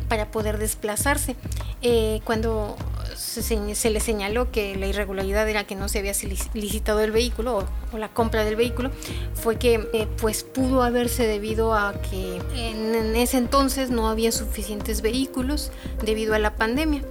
para 0.09 0.30
poder 0.30 0.59
desplazarse. 0.59 1.36
Eh, 1.82 2.20
cuando 2.24 2.76
se, 3.14 3.91
le 3.91 4.01
señaló 4.01 4.51
que 4.51 4.76
la 4.76 4.86
irregularidad 4.86 5.49
era 5.49 5.64
que 5.64 5.74
no 5.74 5.89
se 5.89 6.01
había 6.01 6.12
licitado 6.55 7.01
el 7.01 7.12
vehículo 7.12 7.64
o, 7.93 7.99
la 7.99 8.09
compra 8.09 8.45
del 8.45 8.57
vehículo, 8.57 8.91
fue 9.34 9.57
que 9.57 9.89
eh, 9.93 10.07
pues 10.20 10.45
pudo 10.45 10.82
haberse 10.82 11.26
debido 11.26 11.74
a 11.74 11.95
que 12.01 12.43
en, 12.55 13.16
ese 13.16 13.39
entonces 13.39 13.91
no 13.91 14.09
había 14.09 14.32
suficientes 14.32 15.03
vehículos 15.03 15.70
debido 16.05 16.34
a 16.34 16.39
la 16.39 16.57
pandemia. 16.57 17.03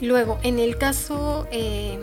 Luego, 0.00 0.38
en 0.42 0.58
el 0.58 0.76
caso... 0.76 1.46
Eh, 1.50 1.98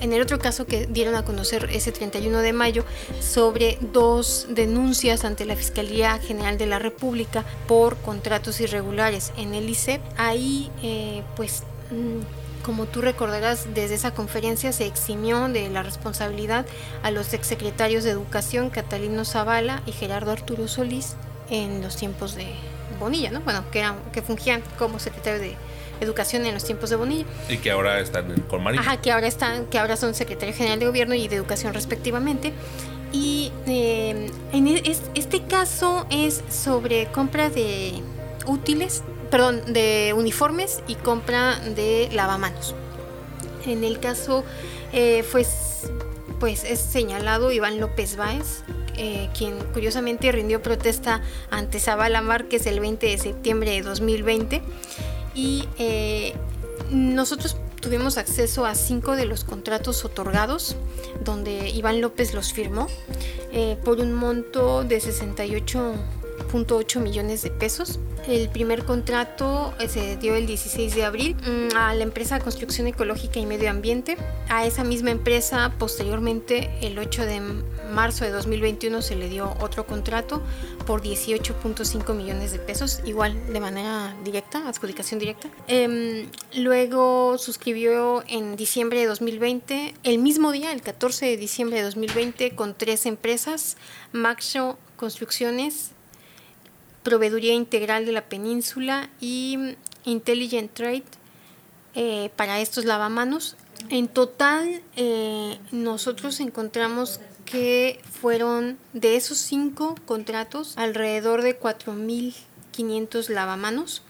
en 0.00 0.12
el 0.12 0.22
otro 0.22 0.38
caso 0.38 0.66
que 0.66 0.86
dieron 0.86 1.14
a 1.14 1.24
conocer 1.24 1.68
ese 1.72 1.92
31 1.92 2.38
de 2.40 2.52
mayo 2.52 2.84
sobre 3.20 3.78
dos 3.92 4.46
denuncias 4.48 5.24
ante 5.24 5.44
la 5.44 5.56
Fiscalía 5.56 6.18
General 6.18 6.58
de 6.58 6.66
la 6.66 6.78
República 6.78 7.44
por 7.66 7.96
contratos 7.98 8.60
irregulares 8.60 9.32
en 9.36 9.54
el 9.54 9.68
ICEP, 9.68 10.00
ahí 10.16 10.70
eh, 10.82 11.22
pues 11.36 11.62
mm, 11.90 12.62
como 12.62 12.86
tú 12.86 13.00
recordarás, 13.00 13.66
desde 13.74 13.94
esa 13.94 14.12
conferencia 14.12 14.72
se 14.72 14.86
eximió 14.86 15.48
de 15.48 15.70
la 15.70 15.82
responsabilidad 15.82 16.66
a 17.02 17.10
los 17.10 17.32
exsecretarios 17.32 18.04
de 18.04 18.10
Educación 18.10 18.68
Catalino 18.68 19.24
Zavala 19.24 19.82
y 19.86 19.92
Gerardo 19.92 20.32
Arturo 20.32 20.68
Solís 20.68 21.14
en 21.48 21.80
los 21.80 21.96
tiempos 21.96 22.34
de 22.34 22.46
Bonilla, 23.00 23.30
¿no? 23.30 23.40
Bueno, 23.40 23.64
que, 23.70 23.78
eran, 23.78 23.96
que 24.12 24.22
fungían 24.22 24.62
como 24.78 24.98
secretario 24.98 25.40
de 25.40 25.56
Educación 26.00 26.46
en 26.46 26.54
los 26.54 26.64
tiempos 26.64 26.90
de 26.90 26.96
Bonilla. 26.96 27.24
Y 27.48 27.58
que 27.58 27.70
ahora 27.70 28.00
están 28.00 28.40
con 28.48 28.62
María. 28.62 28.80
Ajá, 28.80 29.00
que 29.00 29.12
ahora 29.12 29.26
están, 29.26 29.66
que 29.66 29.78
ahora 29.78 29.96
son 29.96 30.14
secretario 30.14 30.54
general 30.54 30.78
de 30.78 30.86
gobierno 30.86 31.14
y 31.14 31.28
de 31.28 31.36
educación 31.36 31.74
respectivamente. 31.74 32.52
Y 33.12 33.52
eh, 33.66 34.30
en 34.52 34.68
e, 34.68 34.96
este 35.14 35.42
caso 35.44 36.06
es 36.10 36.42
sobre 36.50 37.06
compra 37.06 37.48
de 37.48 38.02
útiles, 38.46 39.02
perdón, 39.30 39.72
de 39.72 40.14
uniformes 40.16 40.82
y 40.86 40.94
compra 40.96 41.58
de 41.60 42.08
lavamanos. 42.12 42.74
En 43.66 43.84
el 43.84 43.98
caso, 43.98 44.44
eh, 44.92 45.24
pues, 45.32 45.90
pues 46.40 46.64
es 46.64 46.80
señalado 46.80 47.50
Iván 47.50 47.80
López 47.80 48.16
Báez, 48.16 48.62
eh, 48.96 49.28
quien 49.36 49.58
curiosamente 49.72 50.30
rindió 50.32 50.62
protesta 50.62 51.22
ante 51.50 51.80
Zavala 51.80 52.20
Márquez 52.20 52.66
el 52.66 52.80
20 52.80 53.06
de 53.06 53.18
septiembre 53.18 53.70
de 53.70 53.82
2020 53.82 54.62
y 55.38 55.68
eh, 55.78 56.34
nosotros 56.90 57.56
tuvimos 57.80 58.18
acceso 58.18 58.66
a 58.66 58.74
cinco 58.74 59.14
de 59.14 59.24
los 59.24 59.44
contratos 59.44 60.04
otorgados, 60.04 60.74
donde 61.22 61.70
Iván 61.70 62.00
López 62.00 62.34
los 62.34 62.52
firmó, 62.52 62.88
eh, 63.52 63.78
por 63.84 64.00
un 64.00 64.14
monto 64.14 64.82
de 64.82 65.00
68.8 66.48 67.00
millones 67.00 67.42
de 67.42 67.50
pesos. 67.50 67.98
El 68.26 68.48
primer 68.50 68.84
contrato 68.84 69.72
eh, 69.78 69.88
se 69.88 70.16
dio 70.16 70.34
el 70.34 70.46
16 70.46 70.94
de 70.94 71.04
abril 71.04 71.36
mm, 71.36 71.76
a 71.76 71.94
la 71.94 72.02
empresa 72.02 72.40
Construcción 72.40 72.86
Ecológica 72.86 73.38
y 73.38 73.46
Medio 73.46 73.70
Ambiente. 73.70 74.16
A 74.48 74.66
esa 74.66 74.84
misma 74.84 75.10
empresa, 75.10 75.72
posteriormente, 75.78 76.70
el 76.82 76.98
8 76.98 77.24
de 77.24 77.40
marzo 77.92 78.24
de 78.24 78.30
2021, 78.30 79.00
se 79.02 79.16
le 79.16 79.28
dio 79.28 79.54
otro 79.60 79.86
contrato 79.86 80.42
por 80.86 81.02
18.5 81.02 82.14
millones 82.14 82.52
de 82.52 82.58
pesos, 82.58 83.00
igual 83.04 83.34
de 83.52 83.60
manera 83.60 84.14
directa, 84.24 84.68
adjudicación 84.68 85.20
directa. 85.20 85.48
Em, 85.66 86.28
luego 86.56 87.38
suscribió 87.38 88.24
en 88.26 88.56
diciembre 88.56 89.00
de 89.00 89.06
2020, 89.06 89.94
el 90.02 90.18
mismo 90.18 90.52
día, 90.52 90.72
el 90.72 90.82
14 90.82 91.26
de 91.26 91.36
diciembre 91.36 91.78
de 91.78 91.84
2020, 91.84 92.54
con 92.54 92.74
tres 92.74 93.06
empresas, 93.06 93.76
Maxo 94.12 94.78
Construcciones, 94.96 95.92
proveeduría 97.08 97.54
integral 97.54 98.04
de 98.04 98.12
la 98.12 98.28
península 98.28 99.08
y 99.18 99.74
Intelligent 100.04 100.70
Trade 100.74 101.04
eh, 101.94 102.30
para 102.36 102.60
estos 102.60 102.84
lavamanos. 102.84 103.56
En 103.88 104.08
total, 104.08 104.82
eh, 104.96 105.58
nosotros 105.72 106.38
encontramos 106.40 107.20
que 107.46 107.98
fueron 108.20 108.76
de 108.92 109.16
esos 109.16 109.38
cinco 109.38 109.94
contratos 110.04 110.76
alrededor 110.76 111.40
de 111.40 111.58
4.500 111.58 113.30
lavamanos. 113.30 114.02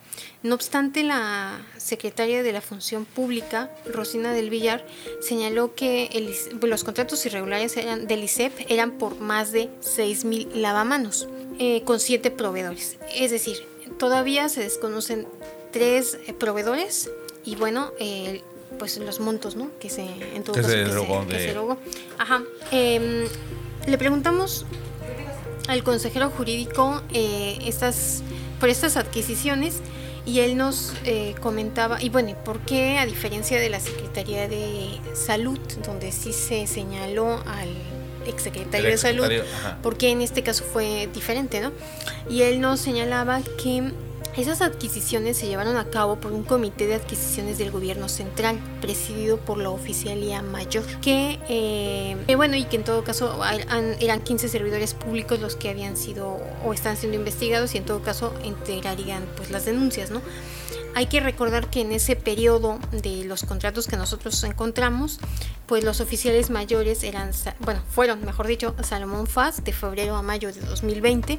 No 0.42 0.54
obstante, 0.54 1.02
la 1.02 1.60
secretaria 1.76 2.42
de 2.42 2.52
la 2.52 2.60
Función 2.60 3.04
Pública, 3.04 3.70
Rosina 3.86 4.32
del 4.32 4.50
Villar, 4.50 4.86
señaló 5.20 5.74
que 5.74 6.10
los 6.60 6.84
contratos 6.84 7.24
irregulares 7.26 7.76
eran, 7.76 8.06
del 8.06 8.24
ICEP 8.24 8.66
eran 8.68 8.92
por 8.92 9.18
más 9.18 9.52
de 9.52 9.68
6.000 9.80 10.54
lavamanos. 10.54 11.28
Eh, 11.60 11.82
con 11.84 11.98
siete 11.98 12.30
proveedores. 12.30 12.98
Es 13.12 13.32
decir, 13.32 13.66
todavía 13.98 14.48
se 14.48 14.60
desconocen 14.60 15.26
tres 15.72 16.16
eh, 16.28 16.32
proveedores 16.32 17.10
y 17.44 17.56
bueno, 17.56 17.90
pues 18.78 18.96
los 18.98 19.18
montos, 19.18 19.56
¿no? 19.56 19.68
Que 19.80 19.90
se, 19.90 20.02
en 20.02 20.44
todo 20.44 20.54
caso, 20.54 20.68
se, 20.68 21.56
Ajá. 22.16 22.44
Em, 22.70 23.26
le 23.88 23.98
preguntamos 23.98 24.66
al 25.66 25.82
consejero 25.82 26.30
jurídico 26.30 27.02
eh, 27.12 27.58
estas, 27.64 28.22
por 28.60 28.68
estas 28.68 28.96
adquisiciones 28.96 29.80
y 30.28 30.40
él 30.40 30.58
nos 30.58 30.92
comentaba, 31.40 32.02
y 32.02 32.10
bueno, 32.10 32.36
¿por 32.44 32.60
qué 32.60 32.98
a 32.98 33.06
diferencia 33.06 33.58
de 33.58 33.70
la 33.70 33.80
Secretaría 33.80 34.46
de 34.46 35.00
Salud, 35.14 35.58
donde 35.86 36.12
sí 36.12 36.34
se 36.34 36.66
señaló 36.66 37.42
al 37.46 37.70
exsecretario 38.26 38.90
de 38.90 38.98
Salud, 38.98 39.26
porque 39.82 40.10
en 40.10 40.20
este 40.20 40.42
caso 40.42 40.64
fue 40.64 41.08
diferente, 41.14 41.60
¿no? 41.60 41.72
Y 42.28 42.42
él 42.42 42.60
nos 42.60 42.78
señalaba 42.78 43.40
que 43.62 43.90
esas 44.38 44.62
adquisiciones 44.62 45.36
se 45.36 45.48
llevaron 45.48 45.76
a 45.76 45.86
cabo 45.86 46.16
por 46.16 46.32
un 46.32 46.44
comité 46.44 46.86
de 46.86 46.94
adquisiciones 46.94 47.58
del 47.58 47.72
gobierno 47.72 48.08
central, 48.08 48.58
presidido 48.80 49.36
por 49.36 49.58
la 49.58 49.70
oficialía 49.70 50.42
mayor, 50.42 50.84
que, 51.00 51.40
eh, 51.48 52.36
bueno, 52.36 52.56
y 52.56 52.64
que 52.64 52.76
en 52.76 52.84
todo 52.84 53.02
caso 53.02 53.40
eran 54.00 54.20
15 54.20 54.48
servidores 54.48 54.94
públicos 54.94 55.40
los 55.40 55.56
que 55.56 55.68
habían 55.68 55.96
sido 55.96 56.38
o 56.64 56.72
están 56.72 56.96
siendo 56.96 57.18
investigados 57.18 57.74
y 57.74 57.78
en 57.78 57.84
todo 57.84 58.00
caso 58.00 58.32
integrarían 58.44 59.26
pues 59.36 59.50
las 59.50 59.64
denuncias, 59.64 60.10
¿no? 60.10 60.22
Hay 60.94 61.06
que 61.06 61.20
recordar 61.20 61.70
que 61.70 61.80
en 61.80 61.92
ese 61.92 62.16
periodo 62.16 62.78
de 62.90 63.24
los 63.24 63.44
contratos 63.44 63.86
que 63.86 63.96
nosotros 63.96 64.42
encontramos, 64.44 65.20
pues 65.66 65.84
los 65.84 66.00
oficiales 66.00 66.50
mayores 66.50 67.04
eran, 67.04 67.30
bueno, 67.60 67.82
fueron, 67.90 68.24
mejor 68.24 68.46
dicho, 68.46 68.74
Salomón 68.82 69.26
Faz 69.26 69.62
de 69.62 69.72
febrero 69.72 70.16
a 70.16 70.22
mayo 70.22 70.52
de 70.52 70.60
2020 70.60 71.38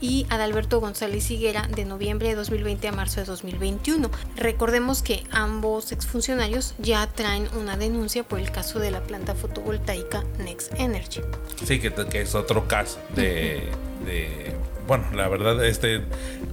y 0.00 0.26
Adalberto 0.30 0.80
González 0.80 1.30
Higuera 1.30 1.68
de 1.74 1.84
noviembre 1.84 2.28
de 2.28 2.34
2020 2.34 2.88
a 2.88 2.92
marzo 2.92 3.20
de 3.20 3.26
2021. 3.26 4.10
Recordemos 4.36 5.02
que 5.02 5.24
ambos 5.30 5.92
exfuncionarios 5.92 6.74
ya 6.78 7.06
traen 7.06 7.48
una 7.56 7.76
denuncia 7.76 8.24
por 8.24 8.40
el 8.40 8.50
caso 8.50 8.78
de 8.78 8.90
la 8.90 9.02
planta 9.02 9.34
fotovoltaica 9.34 10.24
Next 10.38 10.74
Energy. 10.74 11.20
Sí, 11.64 11.78
que, 11.78 12.20
es 12.20 12.34
otro 12.34 12.66
caso 12.68 12.98
de 13.14 13.62
bueno, 14.88 15.04
la 15.14 15.28
verdad, 15.28 15.62
este, 15.66 16.00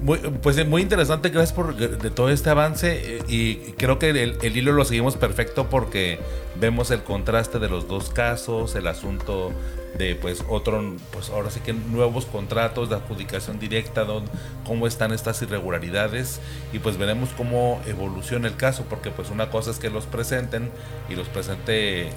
muy, 0.01 0.17
pues 0.17 0.67
muy 0.67 0.81
interesante, 0.81 1.29
gracias 1.29 1.53
por 1.53 1.73
de 1.73 2.11
todo 2.11 2.29
este 2.29 2.49
avance 2.49 3.19
y 3.29 3.55
creo 3.77 3.97
que 3.97 4.09
el, 4.09 4.57
hilo 4.57 4.73
lo 4.73 4.83
seguimos 4.83 5.15
perfecto 5.15 5.69
porque 5.69 6.19
vemos 6.59 6.91
el 6.91 7.01
contraste 7.01 7.59
de 7.59 7.69
los 7.69 7.87
dos 7.87 8.09
casos, 8.09 8.75
el 8.75 8.87
asunto 8.87 9.53
de 9.97 10.15
pues 10.15 10.43
otro, 10.49 10.83
pues 11.13 11.29
ahora 11.29 11.49
sí 11.49 11.61
que 11.61 11.71
nuevos 11.71 12.25
contratos 12.25 12.89
de 12.89 12.95
adjudicación 12.95 13.57
directa, 13.57 14.03
don, 14.03 14.25
cómo 14.67 14.85
están 14.85 15.13
estas 15.13 15.41
irregularidades 15.41 16.41
y 16.73 16.79
pues 16.79 16.97
veremos 16.97 17.29
cómo 17.37 17.81
evoluciona 17.87 18.49
el 18.49 18.57
caso, 18.57 18.83
porque 18.89 19.11
pues 19.11 19.29
una 19.29 19.49
cosa 19.49 19.71
es 19.71 19.79
que 19.79 19.89
los 19.89 20.07
presenten 20.07 20.71
y 21.07 21.15
los 21.15 21.29
presente 21.29 22.07
eh, 22.07 22.11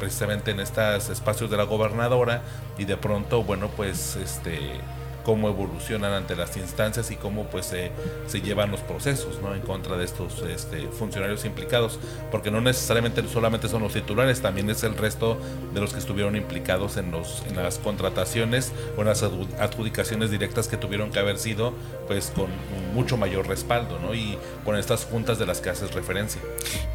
precisamente 0.00 0.50
en 0.50 0.58
estos 0.58 1.10
espacios 1.10 1.48
de 1.48 1.56
la 1.56 1.62
gobernadora 1.62 2.42
y 2.76 2.86
de 2.86 2.96
pronto, 2.96 3.44
bueno, 3.44 3.70
pues 3.76 4.16
este 4.16 4.80
cómo 5.24 5.48
evolucionan 5.48 6.12
ante 6.12 6.36
las 6.36 6.56
instancias 6.56 7.10
y 7.10 7.16
cómo 7.16 7.44
pues 7.44 7.66
se, 7.66 7.90
se 8.26 8.40
llevan 8.40 8.70
los 8.70 8.80
procesos 8.80 9.40
¿no? 9.42 9.54
en 9.54 9.60
contra 9.60 9.96
de 9.96 10.04
estos 10.04 10.42
este, 10.42 10.88
funcionarios 10.88 11.44
implicados, 11.44 11.98
porque 12.30 12.50
no 12.50 12.60
necesariamente 12.60 13.22
solamente 13.28 13.68
son 13.68 13.82
los 13.82 13.92
titulares, 13.92 14.40
también 14.40 14.70
es 14.70 14.82
el 14.82 14.96
resto 14.96 15.38
de 15.74 15.80
los 15.80 15.92
que 15.92 15.98
estuvieron 15.98 16.36
implicados 16.36 16.96
en, 16.96 17.10
los, 17.10 17.42
en 17.48 17.56
las 17.56 17.78
contrataciones 17.78 18.72
o 18.96 19.00
en 19.00 19.08
las 19.08 19.22
adjudicaciones 19.22 20.30
directas 20.30 20.68
que 20.68 20.76
tuvieron 20.76 21.10
que 21.10 21.18
haber 21.18 21.38
sido 21.38 21.72
pues 22.06 22.32
con 22.34 22.48
mucho 22.94 23.16
mayor 23.16 23.46
respaldo 23.46 23.98
¿no? 23.98 24.14
y 24.14 24.36
con 24.64 24.76
estas 24.76 25.04
juntas 25.04 25.38
de 25.38 25.46
las 25.46 25.60
que 25.60 25.70
haces 25.70 25.94
referencia. 25.94 26.40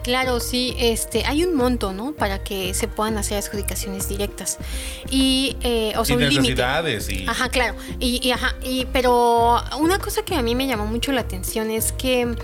Claro, 0.03 0.39
sí, 0.39 0.75
este, 0.77 1.25
hay 1.25 1.43
un 1.43 1.55
monto 1.55 1.93
¿no? 1.93 2.13
para 2.13 2.43
que 2.43 2.73
se 2.73 2.87
puedan 2.87 3.17
hacer 3.17 3.37
adjudicaciones 3.37 4.07
directas 4.09 4.57
y, 5.09 5.57
eh, 5.61 5.93
o 5.97 6.05
sea, 6.05 6.15
y 6.15 6.19
necesidades 6.19 7.09
y... 7.09 7.25
Ajá, 7.27 7.49
claro. 7.49 7.75
Y 7.99 8.14
y, 8.21 8.31
ajá, 8.31 8.55
y, 8.63 8.85
pero 8.85 9.61
una 9.79 9.99
cosa 9.99 10.23
que 10.23 10.35
a 10.35 10.41
mí 10.41 10.55
me 10.55 10.67
llamó 10.67 10.85
mucho 10.85 11.11
la 11.11 11.21
atención 11.21 11.71
es 11.71 11.91
que 11.91 12.35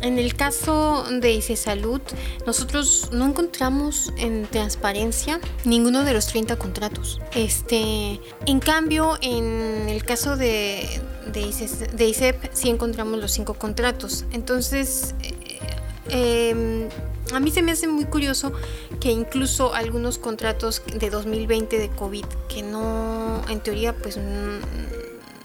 en 0.00 0.18
el 0.18 0.34
caso 0.34 1.04
de 1.10 1.32
ICE 1.32 1.56
Salud, 1.56 2.00
nosotros 2.46 3.08
no 3.12 3.26
encontramos 3.26 4.12
en 4.16 4.46
transparencia 4.46 5.40
ninguno 5.64 6.04
de 6.04 6.12
los 6.12 6.26
30 6.28 6.56
contratos. 6.56 7.20
Este, 7.34 8.20
en 8.46 8.60
cambio, 8.60 9.18
en 9.22 9.88
el 9.88 10.04
caso 10.04 10.36
de, 10.36 11.00
de, 11.32 12.04
ICEP, 12.06 12.50
sí 12.52 12.68
encontramos 12.68 13.18
los 13.18 13.32
5 13.32 13.54
contratos. 13.54 14.24
Entonces, 14.32 15.14
eh, 15.22 16.50
em, 16.50 16.88
a 17.34 17.40
mí 17.40 17.50
se 17.50 17.62
me 17.62 17.72
hace 17.72 17.88
muy 17.88 18.04
curioso 18.04 18.52
que 19.00 19.10
incluso 19.10 19.74
algunos 19.74 20.18
contratos 20.18 20.82
de 20.94 21.10
2020 21.10 21.78
de 21.78 21.88
COVID, 21.90 22.24
que 22.48 22.62
no, 22.62 23.42
en 23.48 23.60
teoría, 23.60 23.94
pues 23.94 24.18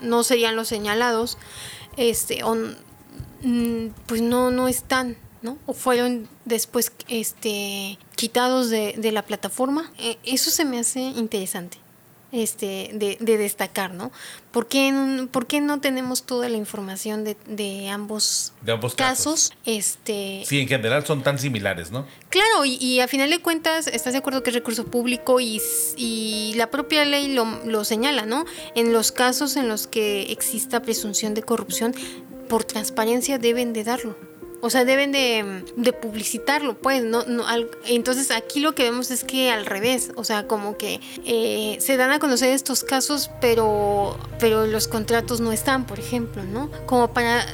no 0.03 0.23
serían 0.23 0.55
los 0.55 0.67
señalados, 0.67 1.37
este, 1.97 2.41
pues 4.05 4.21
no, 4.21 4.51
no 4.51 4.67
están, 4.67 5.17
¿no? 5.41 5.57
O 5.65 5.73
fueron 5.73 6.27
después 6.45 6.91
este, 7.07 7.97
quitados 8.15 8.69
de, 8.69 8.95
de 8.97 9.11
la 9.11 9.23
plataforma. 9.23 9.91
E, 9.97 10.17
eso 10.23 10.51
se 10.51 10.65
me 10.65 10.79
hace 10.79 11.01
interesante 11.01 11.82
este, 12.33 12.89
de, 12.93 13.17
de, 13.19 13.37
destacar, 13.37 13.93
¿no? 13.93 14.11
¿Por 14.51 14.67
qué, 14.67 14.91
no 14.91 15.79
tenemos 15.79 16.23
toda 16.23 16.49
la 16.49 16.57
información 16.57 17.23
de, 17.23 17.37
de 17.45 17.89
ambos, 17.89 18.53
de 18.61 18.71
ambos 18.71 18.95
casos? 18.95 19.53
Este... 19.65 20.43
Sí, 20.45 20.59
en 20.59 20.67
general 20.67 21.05
son 21.05 21.21
tan 21.21 21.37
similares, 21.37 21.91
¿no? 21.91 22.05
Claro, 22.29 22.65
y, 22.65 22.99
a 22.99 23.07
final 23.07 23.29
de 23.29 23.39
cuentas, 23.39 23.87
¿estás 23.87 24.13
de 24.13 24.19
acuerdo 24.19 24.41
que 24.41 24.49
es 24.49 24.55
recurso 24.55 24.85
público 24.85 25.39
y, 25.39 25.61
y 25.95 26.53
la 26.55 26.71
propia 26.71 27.05
ley 27.05 27.29
lo, 27.29 27.45
lo 27.65 27.85
señala, 27.85 28.25
¿no? 28.25 28.45
En 28.75 28.91
los 28.91 29.11
casos 29.11 29.55
en 29.55 29.67
los 29.67 29.85
que 29.85 30.31
exista 30.31 30.81
presunción 30.81 31.35
de 31.35 31.43
corrupción, 31.43 31.93
por 32.49 32.63
transparencia 32.63 33.37
deben 33.37 33.73
de 33.73 33.83
darlo. 33.83 34.32
O 34.65 34.69
sea, 34.69 34.85
deben 34.85 35.11
de, 35.11 35.91
publicitarlo, 35.91 36.75
pues, 36.75 37.03
¿no? 37.03 37.25
entonces 37.85 38.31
aquí 38.31 38.61
lo 38.61 38.73
que 38.73 38.83
vemos 38.83 39.11
es 39.11 39.25
que 39.25 39.51
al 39.51 39.65
revés, 39.65 40.11
o 40.15 40.23
sea, 40.23 40.47
como 40.47 40.77
que 40.77 41.01
eh, 41.25 41.75
se 41.81 41.97
dan 41.97 42.11
a 42.11 42.19
conocer 42.19 42.53
estos 42.53 42.85
casos, 42.85 43.29
pero, 43.41 44.17
pero 44.39 44.65
los 44.65 44.87
contratos 44.87 45.41
no 45.41 45.51
están, 45.51 45.85
por 45.85 45.99
ejemplo, 45.99 46.45
¿no? 46.45 46.71
Como 46.85 47.11
para 47.11 47.45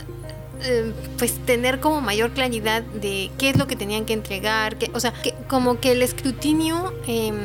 eh, 0.64 0.94
pues 1.18 1.34
tener 1.48 1.80
como 1.80 2.00
mayor 2.00 2.30
claridad 2.30 2.84
de 2.84 3.32
qué 3.40 3.50
es 3.50 3.58
lo 3.58 3.66
que 3.66 3.76
tenían 3.76 4.06
que 4.06 4.14
entregar, 4.14 4.78
que, 4.78 4.92
o 4.94 5.00
sea, 5.00 5.12
que, 5.12 5.34
como 5.48 5.80
que 5.80 5.94
el 5.94 6.04
escrutinio 6.04 6.94
em, 7.08 7.40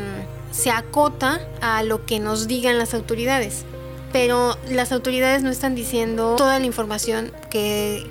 se 0.53 0.73
acota 0.73 1.41
a 1.63 1.83
lo 1.85 2.05
que 2.05 2.19
nos 2.19 2.49
digan 2.49 2.77
las 2.77 2.93
autoridades 2.93 3.65
pero 4.13 4.57
las 4.71 4.93
autoridades 4.93 5.43
no 5.43 5.51
están 5.51 5.75
diciendo 5.75 6.37
toda 6.37 6.61
la 6.61 6.67
información 6.67 7.33
que, 7.51 8.07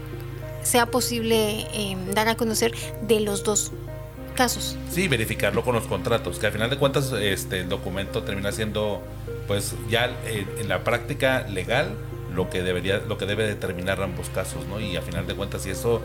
sea 0.64 0.88
posible 0.88 1.68
em, 1.74 2.12
dar 2.14 2.28
a 2.28 2.36
conocer 2.36 2.74
de 3.08 3.20
los 3.20 3.44
dos 3.44 3.72
casos. 4.36 4.78
Sí, 4.90 5.08
verificarlo 5.08 5.64
con 5.64 5.76
los 5.76 5.86
contratos, 5.86 6.40
que 6.40 6.48
al 6.48 6.54
final 6.54 6.70
de 6.70 6.78
cuentas 6.78 7.12
este, 7.12 7.62
el 7.62 7.70
documento 7.70 8.24
termina 8.24 8.52
siendo, 8.52 9.02
pues 9.48 9.76
ya 9.90 10.10
en 10.26 10.68
la 10.68 10.84
práctica 10.84 11.46
legal, 11.48 11.96
lo 12.34 12.50
que 12.50 12.64
debería, 12.64 12.98
lo 13.08 13.18
que 13.18 13.26
debe 13.26 13.46
determinar 13.46 14.02
ambos 14.02 14.30
casos, 14.30 14.66
¿no? 14.68 14.80
Y 14.80 14.96
al 14.96 15.04
final 15.04 15.28
de 15.28 15.36
cuentas, 15.36 15.64
si 15.64 15.70
eso 15.70 16.02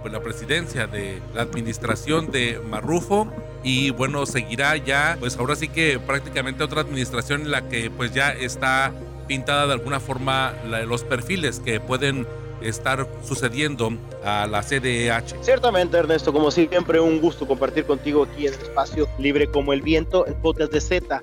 pues, 0.00 0.12
la 0.12 0.20
presidencia 0.20 0.86
de 0.86 1.20
la 1.34 1.42
administración 1.42 2.30
de 2.30 2.60
Marrufo 2.70 3.32
y 3.62 3.90
bueno, 3.90 4.26
seguirá 4.26 4.76
ya, 4.76 5.16
pues 5.20 5.36
ahora 5.36 5.56
sí 5.56 5.68
que 5.68 5.98
prácticamente 5.98 6.64
otra 6.64 6.80
administración 6.80 7.42
en 7.42 7.50
la 7.50 7.68
que 7.68 7.90
pues 7.90 8.12
ya 8.12 8.32
está 8.32 8.92
pintada 9.26 9.66
de 9.66 9.74
alguna 9.74 10.00
forma 10.00 10.52
los 10.86 11.04
perfiles 11.04 11.60
que 11.60 11.80
pueden 11.80 12.26
estar 12.60 13.06
sucediendo 13.24 13.92
a 14.24 14.46
la 14.46 14.62
CDH. 14.62 15.42
Ciertamente, 15.42 15.96
Ernesto, 15.96 16.32
como 16.32 16.50
siempre, 16.50 17.00
un 17.00 17.20
gusto 17.20 17.46
compartir 17.46 17.84
contigo 17.84 18.24
aquí 18.24 18.46
en 18.46 18.54
el 18.54 18.60
espacio 18.60 19.08
libre 19.18 19.46
como 19.48 19.72
el 19.72 19.82
viento, 19.82 20.26
el 20.26 20.34
podcast 20.34 20.72
de 20.72 20.80
Z. 20.80 21.22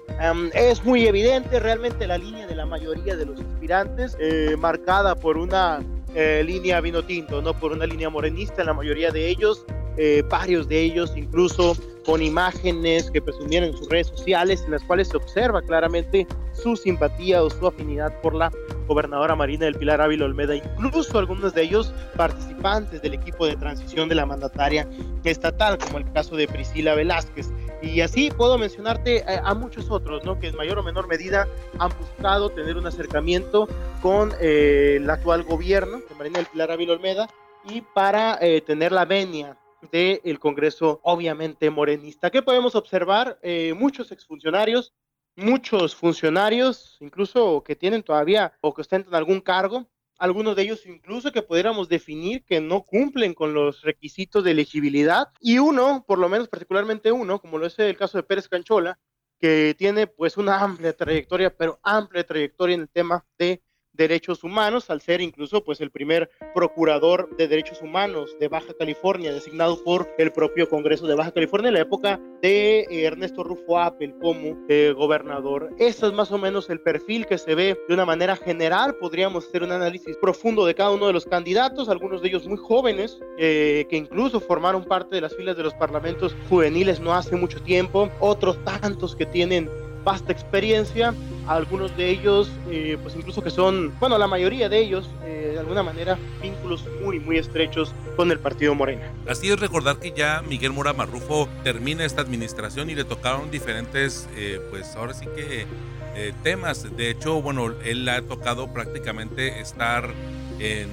es 0.53 0.83
muy 0.83 1.07
evidente 1.07 1.59
realmente 1.59 2.07
la 2.07 2.17
línea 2.17 2.47
de 2.47 2.55
la 2.55 2.65
mayoría 2.65 3.15
de 3.15 3.25
los 3.25 3.39
aspirantes, 3.39 4.17
eh, 4.19 4.55
marcada 4.57 5.15
por 5.15 5.37
una 5.37 5.79
eh, 6.15 6.43
línea 6.45 6.81
vino 6.81 7.03
tinto, 7.03 7.41
no 7.41 7.53
por 7.57 7.71
una 7.71 7.85
línea 7.85 8.09
morenista, 8.09 8.61
en 8.61 8.67
la 8.67 8.73
mayoría 8.73 9.11
de 9.11 9.29
ellos, 9.29 9.65
eh, 9.97 10.23
varios 10.29 10.67
de 10.67 10.79
ellos 10.79 11.13
incluso 11.15 11.75
con 12.09 12.23
imágenes 12.23 13.11
que 13.11 13.21
presumían 13.21 13.65
en 13.65 13.77
sus 13.77 13.87
redes 13.87 14.07
sociales, 14.07 14.63
en 14.65 14.71
las 14.71 14.83
cuales 14.83 15.09
se 15.09 15.17
observa 15.17 15.61
claramente 15.61 16.25
su 16.53 16.75
simpatía 16.75 17.43
o 17.43 17.51
su 17.51 17.67
afinidad 17.67 18.19
por 18.21 18.33
la 18.33 18.51
gobernadora 18.87 19.35
Marina 19.35 19.65
del 19.65 19.75
Pilar 19.75 20.01
Ávila 20.01 20.25
Olmeda, 20.25 20.55
incluso 20.55 21.19
algunos 21.19 21.53
de 21.53 21.61
ellos 21.61 21.93
participantes 22.17 23.03
del 23.03 23.13
equipo 23.13 23.45
de 23.45 23.55
transición 23.57 24.09
de 24.09 24.15
la 24.15 24.25
mandataria 24.25 24.89
estatal, 25.23 25.77
como 25.77 25.99
el 25.99 26.11
caso 26.11 26.35
de 26.35 26.47
Priscila 26.47 26.95
Velázquez. 26.95 27.51
Y 27.83 28.01
así 28.01 28.31
puedo 28.35 28.57
mencionarte 28.57 29.23
a, 29.27 29.53
muchos 29.53 29.91
otros, 29.91 30.25
¿no? 30.25 30.39
que 30.39 30.47
en 30.47 30.55
mayor 30.55 30.79
o 30.79 30.83
menor 30.83 31.07
medida 31.07 31.47
han 31.77 31.91
buscado 31.95 32.49
tener 32.49 32.75
un 32.75 32.87
acercamiento 32.87 33.67
con 34.01 34.33
eh, 34.41 34.95
el 34.97 35.07
actual 35.07 35.43
gobierno 35.43 35.97
de 35.97 36.15
Marina 36.17 36.39
del 36.39 36.47
Pilar 36.47 36.71
Ávila 36.71 36.93
Olmeda 36.93 37.29
y 37.69 37.81
para 37.81 38.39
eh, 38.41 38.61
tener 38.61 38.91
la 38.91 39.05
venia 39.05 39.58
del 39.91 40.39
Congreso, 40.39 40.99
obviamente 41.03 41.69
morenista. 41.69 42.29
¿Qué 42.29 42.41
podemos 42.41 42.75
observar? 42.75 43.39
Eh, 43.41 43.73
muchos 43.73 44.11
exfuncionarios, 44.11 44.93
muchos 45.35 45.95
funcionarios, 45.95 46.97
incluso 46.99 47.63
que 47.63 47.75
tienen 47.75 48.03
todavía 48.03 48.53
o 48.61 48.73
que 48.73 48.81
ostentan 48.81 49.15
algún 49.15 49.41
cargo, 49.41 49.89
algunos 50.17 50.55
de 50.55 50.63
ellos 50.63 50.85
incluso 50.85 51.31
que 51.31 51.41
pudiéramos 51.41 51.87
definir 51.87 52.43
que 52.43 52.59
no 52.59 52.83
cumplen 52.83 53.33
con 53.33 53.53
los 53.53 53.81
requisitos 53.81 54.43
de 54.43 54.51
elegibilidad, 54.51 55.29
y 55.39 55.59
uno, 55.59 56.03
por 56.05 56.19
lo 56.19 56.27
menos 56.27 56.49
particularmente 56.49 57.11
uno, 57.11 57.39
como 57.39 57.57
lo 57.57 57.65
es 57.65 57.79
el 57.79 57.97
caso 57.97 58.17
de 58.17 58.23
Pérez 58.23 58.49
Canchola, 58.49 58.99
que 59.39 59.73
tiene 59.77 60.07
pues 60.07 60.35
una 60.35 60.59
amplia 60.59 60.95
trayectoria, 60.95 61.55
pero 61.55 61.79
amplia 61.81 62.25
trayectoria 62.25 62.75
en 62.75 62.81
el 62.81 62.89
tema 62.89 63.25
de 63.37 63.63
derechos 63.99 64.43
humanos, 64.45 64.89
al 64.89 65.01
ser 65.01 65.19
incluso 65.21 65.63
pues 65.63 65.81
el 65.81 65.91
primer 65.91 66.31
procurador 66.55 67.29
de 67.37 67.47
derechos 67.47 67.81
humanos 67.81 68.35
de 68.39 68.47
Baja 68.47 68.73
California, 68.79 69.33
designado 69.33 69.83
por 69.83 70.07
el 70.17 70.31
propio 70.31 70.67
Congreso 70.69 71.05
de 71.05 71.15
Baja 71.15 71.33
California 71.33 71.67
en 71.67 71.73
la 71.75 71.81
época 71.81 72.19
de 72.41 72.87
eh, 72.89 73.03
Ernesto 73.03 73.43
Rufo 73.43 73.77
Appel 73.77 74.15
como 74.21 74.57
eh, 74.69 74.93
gobernador. 74.95 75.69
Este 75.77 76.07
es 76.07 76.13
más 76.13 76.31
o 76.31 76.37
menos 76.37 76.69
el 76.69 76.79
perfil 76.79 77.25
que 77.25 77.37
se 77.37 77.53
ve 77.53 77.77
de 77.87 77.93
una 77.93 78.05
manera 78.05 78.37
general. 78.37 78.95
Podríamos 78.95 79.45
hacer 79.45 79.63
un 79.63 79.73
análisis 79.73 80.15
profundo 80.17 80.65
de 80.65 80.73
cada 80.73 80.91
uno 80.91 81.07
de 81.07 81.13
los 81.13 81.25
candidatos, 81.25 81.89
algunos 81.89 82.21
de 82.21 82.29
ellos 82.29 82.47
muy 82.47 82.57
jóvenes, 82.57 83.19
eh, 83.37 83.85
que 83.89 83.97
incluso 83.97 84.39
formaron 84.39 84.85
parte 84.85 85.15
de 85.15 85.21
las 85.21 85.35
filas 85.35 85.57
de 85.57 85.63
los 85.63 85.73
parlamentos 85.73 86.35
juveniles 86.47 87.01
no 87.01 87.13
hace 87.13 87.35
mucho 87.35 87.61
tiempo, 87.61 88.09
otros 88.21 88.63
tantos 88.63 89.15
que 89.15 89.25
tienen 89.25 89.69
vasta 90.03 90.31
experiencia, 90.31 91.13
algunos 91.47 91.95
de 91.97 92.09
ellos, 92.09 92.51
eh, 92.69 92.97
pues 93.01 93.15
incluso 93.15 93.41
que 93.41 93.49
son, 93.49 93.93
bueno, 93.99 94.17
la 94.17 94.27
mayoría 94.27 94.69
de 94.69 94.79
ellos, 94.79 95.09
eh, 95.25 95.51
de 95.53 95.59
alguna 95.59 95.83
manera, 95.83 96.17
vínculos 96.41 96.85
muy, 97.03 97.19
muy 97.19 97.37
estrechos 97.37 97.93
con 98.15 98.31
el 98.31 98.39
partido 98.39 98.75
Morena. 98.75 99.11
Así 99.27 99.49
es 99.49 99.59
recordar 99.59 99.97
que 99.97 100.11
ya 100.11 100.41
Miguel 100.47 100.73
Mora 100.73 100.93
Marrufo 100.93 101.49
termina 101.63 102.05
esta 102.05 102.21
administración 102.21 102.89
y 102.89 102.95
le 102.95 103.03
tocaron 103.03 103.51
diferentes, 103.51 104.27
eh, 104.35 104.61
pues 104.69 104.95
ahora 104.95 105.13
sí 105.13 105.25
que 105.35 105.65
temas. 106.43 106.97
De 106.97 107.11
hecho, 107.11 107.41
bueno, 107.41 107.73
él 107.85 108.09
ha 108.09 108.21
tocado 108.21 108.73
prácticamente 108.73 109.61
estar 109.61 110.09
en 110.59 110.89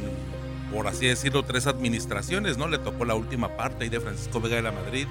por 0.72 0.86
así 0.88 1.06
decirlo, 1.06 1.44
tres 1.44 1.66
administraciones, 1.66 2.58
¿no? 2.58 2.68
Le 2.68 2.78
tocó 2.78 3.04
la 3.04 3.14
última 3.14 3.56
parte 3.56 3.84
ahí 3.84 3.90
de 3.90 4.00
Francisco 4.00 4.40
Vega 4.40 4.56
de 4.56 4.62
la 4.62 4.72
Madrid, 4.72 5.06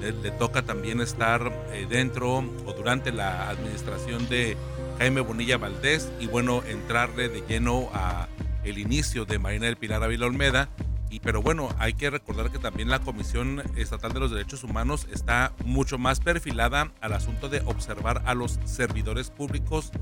le, 0.00 0.30
toca 0.32 0.62
también 0.62 1.00
estar 1.00 1.52
eh, 1.72 1.86
dentro 1.88 2.38
o 2.38 2.72
durante 2.72 3.12
la 3.12 3.48
administración 3.48 4.28
de 4.28 4.56
Jaime 4.98 5.20
Bonilla 5.20 5.58
Valdés 5.58 6.10
y 6.20 6.26
bueno, 6.26 6.62
entrarle 6.68 7.28
de 7.28 7.42
lleno 7.48 7.88
a 7.92 8.28
el 8.64 8.78
inicio 8.78 9.24
de 9.24 9.38
Marina 9.38 9.66
del 9.66 9.76
Pilar 9.76 10.02
Ávila 10.02 10.26
Olmeda 10.26 10.68
Y, 11.10 11.20
pero 11.20 11.42
bueno, 11.42 11.68
hay 11.78 11.94
que 11.94 12.10
recordar 12.10 12.50
que 12.50 12.58
también 12.58 12.90
la 12.90 12.98
Comisión 12.98 13.62
Estatal 13.76 14.12
de 14.12 14.20
los 14.20 14.30
Derechos 14.30 14.64
Humanos 14.64 15.06
está 15.12 15.52
mucho 15.64 15.98
más 15.98 16.20
perfilada 16.20 16.90
al 17.00 17.12
asunto 17.12 17.48
de 17.48 17.60
observar 17.66 18.22
a 18.26 18.34
los 18.34 18.58
servidores 18.64 19.30
públicos 19.30 19.92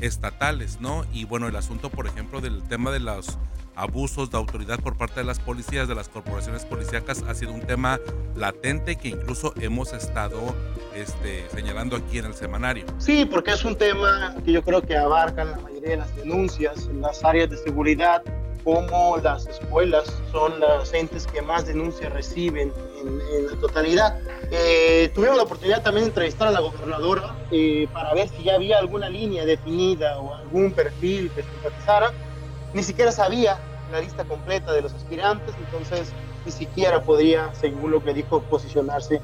estatales, 0.00 0.80
¿no? 0.80 1.04
Y 1.12 1.24
bueno, 1.24 1.48
el 1.48 1.56
asunto, 1.56 1.90
por 1.90 2.06
ejemplo, 2.06 2.40
del 2.40 2.62
tema 2.62 2.90
de 2.90 3.00
los 3.00 3.38
abusos 3.76 4.30
de 4.30 4.36
autoridad 4.36 4.80
por 4.80 4.96
parte 4.96 5.20
de 5.20 5.26
las 5.26 5.40
policías, 5.40 5.88
de 5.88 5.94
las 5.94 6.08
corporaciones 6.08 6.64
policíacas, 6.64 7.22
ha 7.22 7.34
sido 7.34 7.52
un 7.52 7.62
tema 7.62 7.98
latente 8.36 8.96
que 8.96 9.08
incluso 9.08 9.52
hemos 9.60 9.92
estado 9.92 10.54
este, 10.94 11.48
señalando 11.50 11.96
aquí 11.96 12.18
en 12.18 12.26
el 12.26 12.34
semanario. 12.34 12.86
Sí, 12.98 13.24
porque 13.24 13.52
es 13.52 13.64
un 13.64 13.76
tema 13.76 14.34
que 14.44 14.52
yo 14.52 14.62
creo 14.62 14.82
que 14.82 14.96
abarca 14.96 15.44
la 15.44 15.56
mayoría 15.56 15.90
de 15.90 15.96
las 15.98 16.16
denuncias 16.16 16.86
en 16.86 17.00
las 17.00 17.24
áreas 17.24 17.50
de 17.50 17.56
seguridad, 17.56 18.22
como 18.64 19.18
las 19.18 19.46
escuelas 19.46 20.04
son 20.32 20.58
las 20.58 20.92
entes 20.94 21.26
que 21.26 21.42
más 21.42 21.66
denuncias 21.66 22.12
reciben 22.12 22.72
en, 23.00 23.46
la 23.46 23.56
totalidad. 23.60 24.18
Eh, 24.50 25.10
tuvimos 25.14 25.36
la 25.36 25.42
oportunidad 25.42 25.82
también 25.82 26.04
de 26.04 26.08
entrevistar 26.08 26.48
a 26.48 26.50
la 26.50 26.60
gobernadora 26.60 27.36
eh, 27.50 27.86
para 27.92 28.14
ver 28.14 28.28
si 28.30 28.44
ya 28.44 28.54
había 28.54 28.78
alguna 28.78 29.10
línea 29.10 29.44
definida 29.44 30.18
o 30.18 30.34
algún 30.34 30.72
perfil 30.72 31.30
que 31.34 31.42
simpatizara 31.42 32.12
ni 32.74 32.82
siquiera 32.82 33.12
sabía 33.12 33.58
la 33.92 34.00
lista 34.00 34.24
completa 34.24 34.72
de 34.72 34.82
los 34.82 34.92
aspirantes, 34.92 35.54
entonces 35.58 36.12
ni 36.44 36.52
siquiera 36.52 37.02
podría, 37.02 37.54
según 37.54 37.92
lo 37.92 38.02
que 38.02 38.12
dijo, 38.12 38.42
posicionarse 38.42 39.20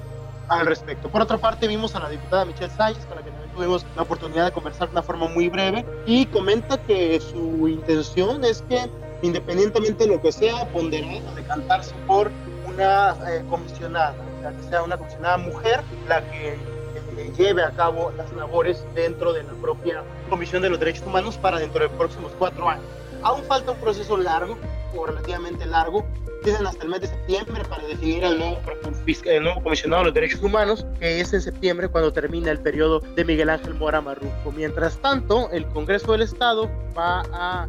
al 0.48 0.66
respecto. 0.66 1.08
Por 1.08 1.22
otra 1.22 1.38
parte, 1.38 1.66
vimos 1.68 1.94
a 1.94 2.00
la 2.00 2.08
diputada 2.08 2.44
Michelle 2.44 2.72
Sánchez, 2.74 3.04
con 3.06 3.16
la 3.16 3.22
que 3.22 3.30
también 3.30 3.50
tuvimos 3.52 3.84
la 3.96 4.02
oportunidad 4.02 4.46
de 4.46 4.52
conversar 4.52 4.88
de 4.88 4.92
una 4.92 5.02
forma 5.02 5.28
muy 5.28 5.48
breve, 5.48 5.84
y 6.06 6.26
comenta 6.26 6.78
que 6.78 7.20
su 7.20 7.68
intención 7.68 8.44
es 8.44 8.62
que, 8.62 8.90
independientemente 9.22 10.04
de 10.04 10.10
lo 10.10 10.20
que 10.20 10.32
sea, 10.32 10.68
ponderar 10.72 11.22
o 11.30 11.34
decantarse 11.34 11.94
por 12.06 12.30
una 12.66 13.16
eh, 13.28 13.44
comisionada, 13.48 14.14
o 14.38 14.42
sea, 14.42 14.52
que 14.52 14.62
sea 14.68 14.82
una 14.82 14.96
comisionada 14.96 15.36
mujer 15.38 15.82
la 16.08 16.22
que 16.30 16.54
eh, 16.54 17.32
lleve 17.36 17.62
a 17.62 17.70
cabo 17.70 18.12
las 18.16 18.32
labores 18.32 18.84
dentro 18.94 19.32
de 19.32 19.42
la 19.42 19.52
propia 19.60 20.02
Comisión 20.28 20.62
de 20.62 20.70
los 20.70 20.78
Derechos 20.78 21.06
Humanos 21.06 21.36
para 21.36 21.58
dentro 21.58 21.80
de 21.80 21.88
los 21.88 21.96
próximos 21.96 22.32
cuatro 22.38 22.68
años. 22.68 22.84
Aún 23.22 23.42
falta 23.44 23.72
un 23.72 23.78
proceso 23.78 24.16
largo, 24.16 24.56
o 24.94 25.06
relativamente 25.06 25.66
largo. 25.66 26.04
Tienen 26.42 26.66
hasta 26.66 26.84
el 26.84 26.90
mes 26.90 27.02
de 27.02 27.08
septiembre 27.08 27.62
para 27.68 27.86
definir 27.86 28.24
al 28.24 28.38
nuevo, 28.38 28.58
el 29.24 29.42
nuevo 29.42 29.62
comisionado 29.62 30.02
de 30.02 30.06
los 30.06 30.14
derechos 30.14 30.42
humanos, 30.42 30.86
que 30.98 31.20
es 31.20 31.34
en 31.34 31.42
septiembre 31.42 31.88
cuando 31.88 32.12
termina 32.12 32.50
el 32.50 32.58
periodo 32.58 33.00
de 33.00 33.24
Miguel 33.26 33.50
Ángel 33.50 33.74
Mora 33.74 34.00
Marruco. 34.00 34.52
Mientras 34.56 34.96
tanto, 34.98 35.50
el 35.50 35.66
Congreso 35.66 36.12
del 36.12 36.22
Estado 36.22 36.70
va 36.96 37.22
a 37.32 37.68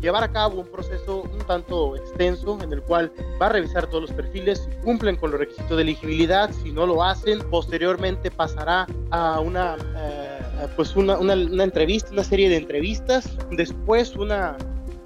llevar 0.00 0.24
a 0.24 0.30
cabo 0.30 0.60
un 0.60 0.66
proceso 0.66 1.22
un 1.22 1.38
tanto 1.46 1.96
extenso 1.96 2.58
en 2.62 2.72
el 2.72 2.82
cual 2.82 3.12
va 3.40 3.46
a 3.46 3.48
revisar 3.50 3.86
todos 3.86 4.02
los 4.02 4.12
perfiles, 4.12 4.68
si 4.68 4.76
cumplen 4.84 5.16
con 5.16 5.30
los 5.30 5.40
requisitos 5.40 5.76
de 5.76 5.82
elegibilidad, 5.82 6.50
si 6.62 6.72
no 6.72 6.86
lo 6.86 7.02
hacen, 7.02 7.40
posteriormente 7.50 8.30
pasará 8.30 8.86
a 9.10 9.40
una, 9.40 9.76
eh, 9.96 10.68
pues 10.76 10.94
una, 10.96 11.18
una, 11.18 11.64
entrevista, 11.64 12.10
una 12.12 12.24
serie 12.24 12.48
de 12.48 12.56
entrevistas, 12.56 13.36
después 13.50 14.16
una 14.16 14.56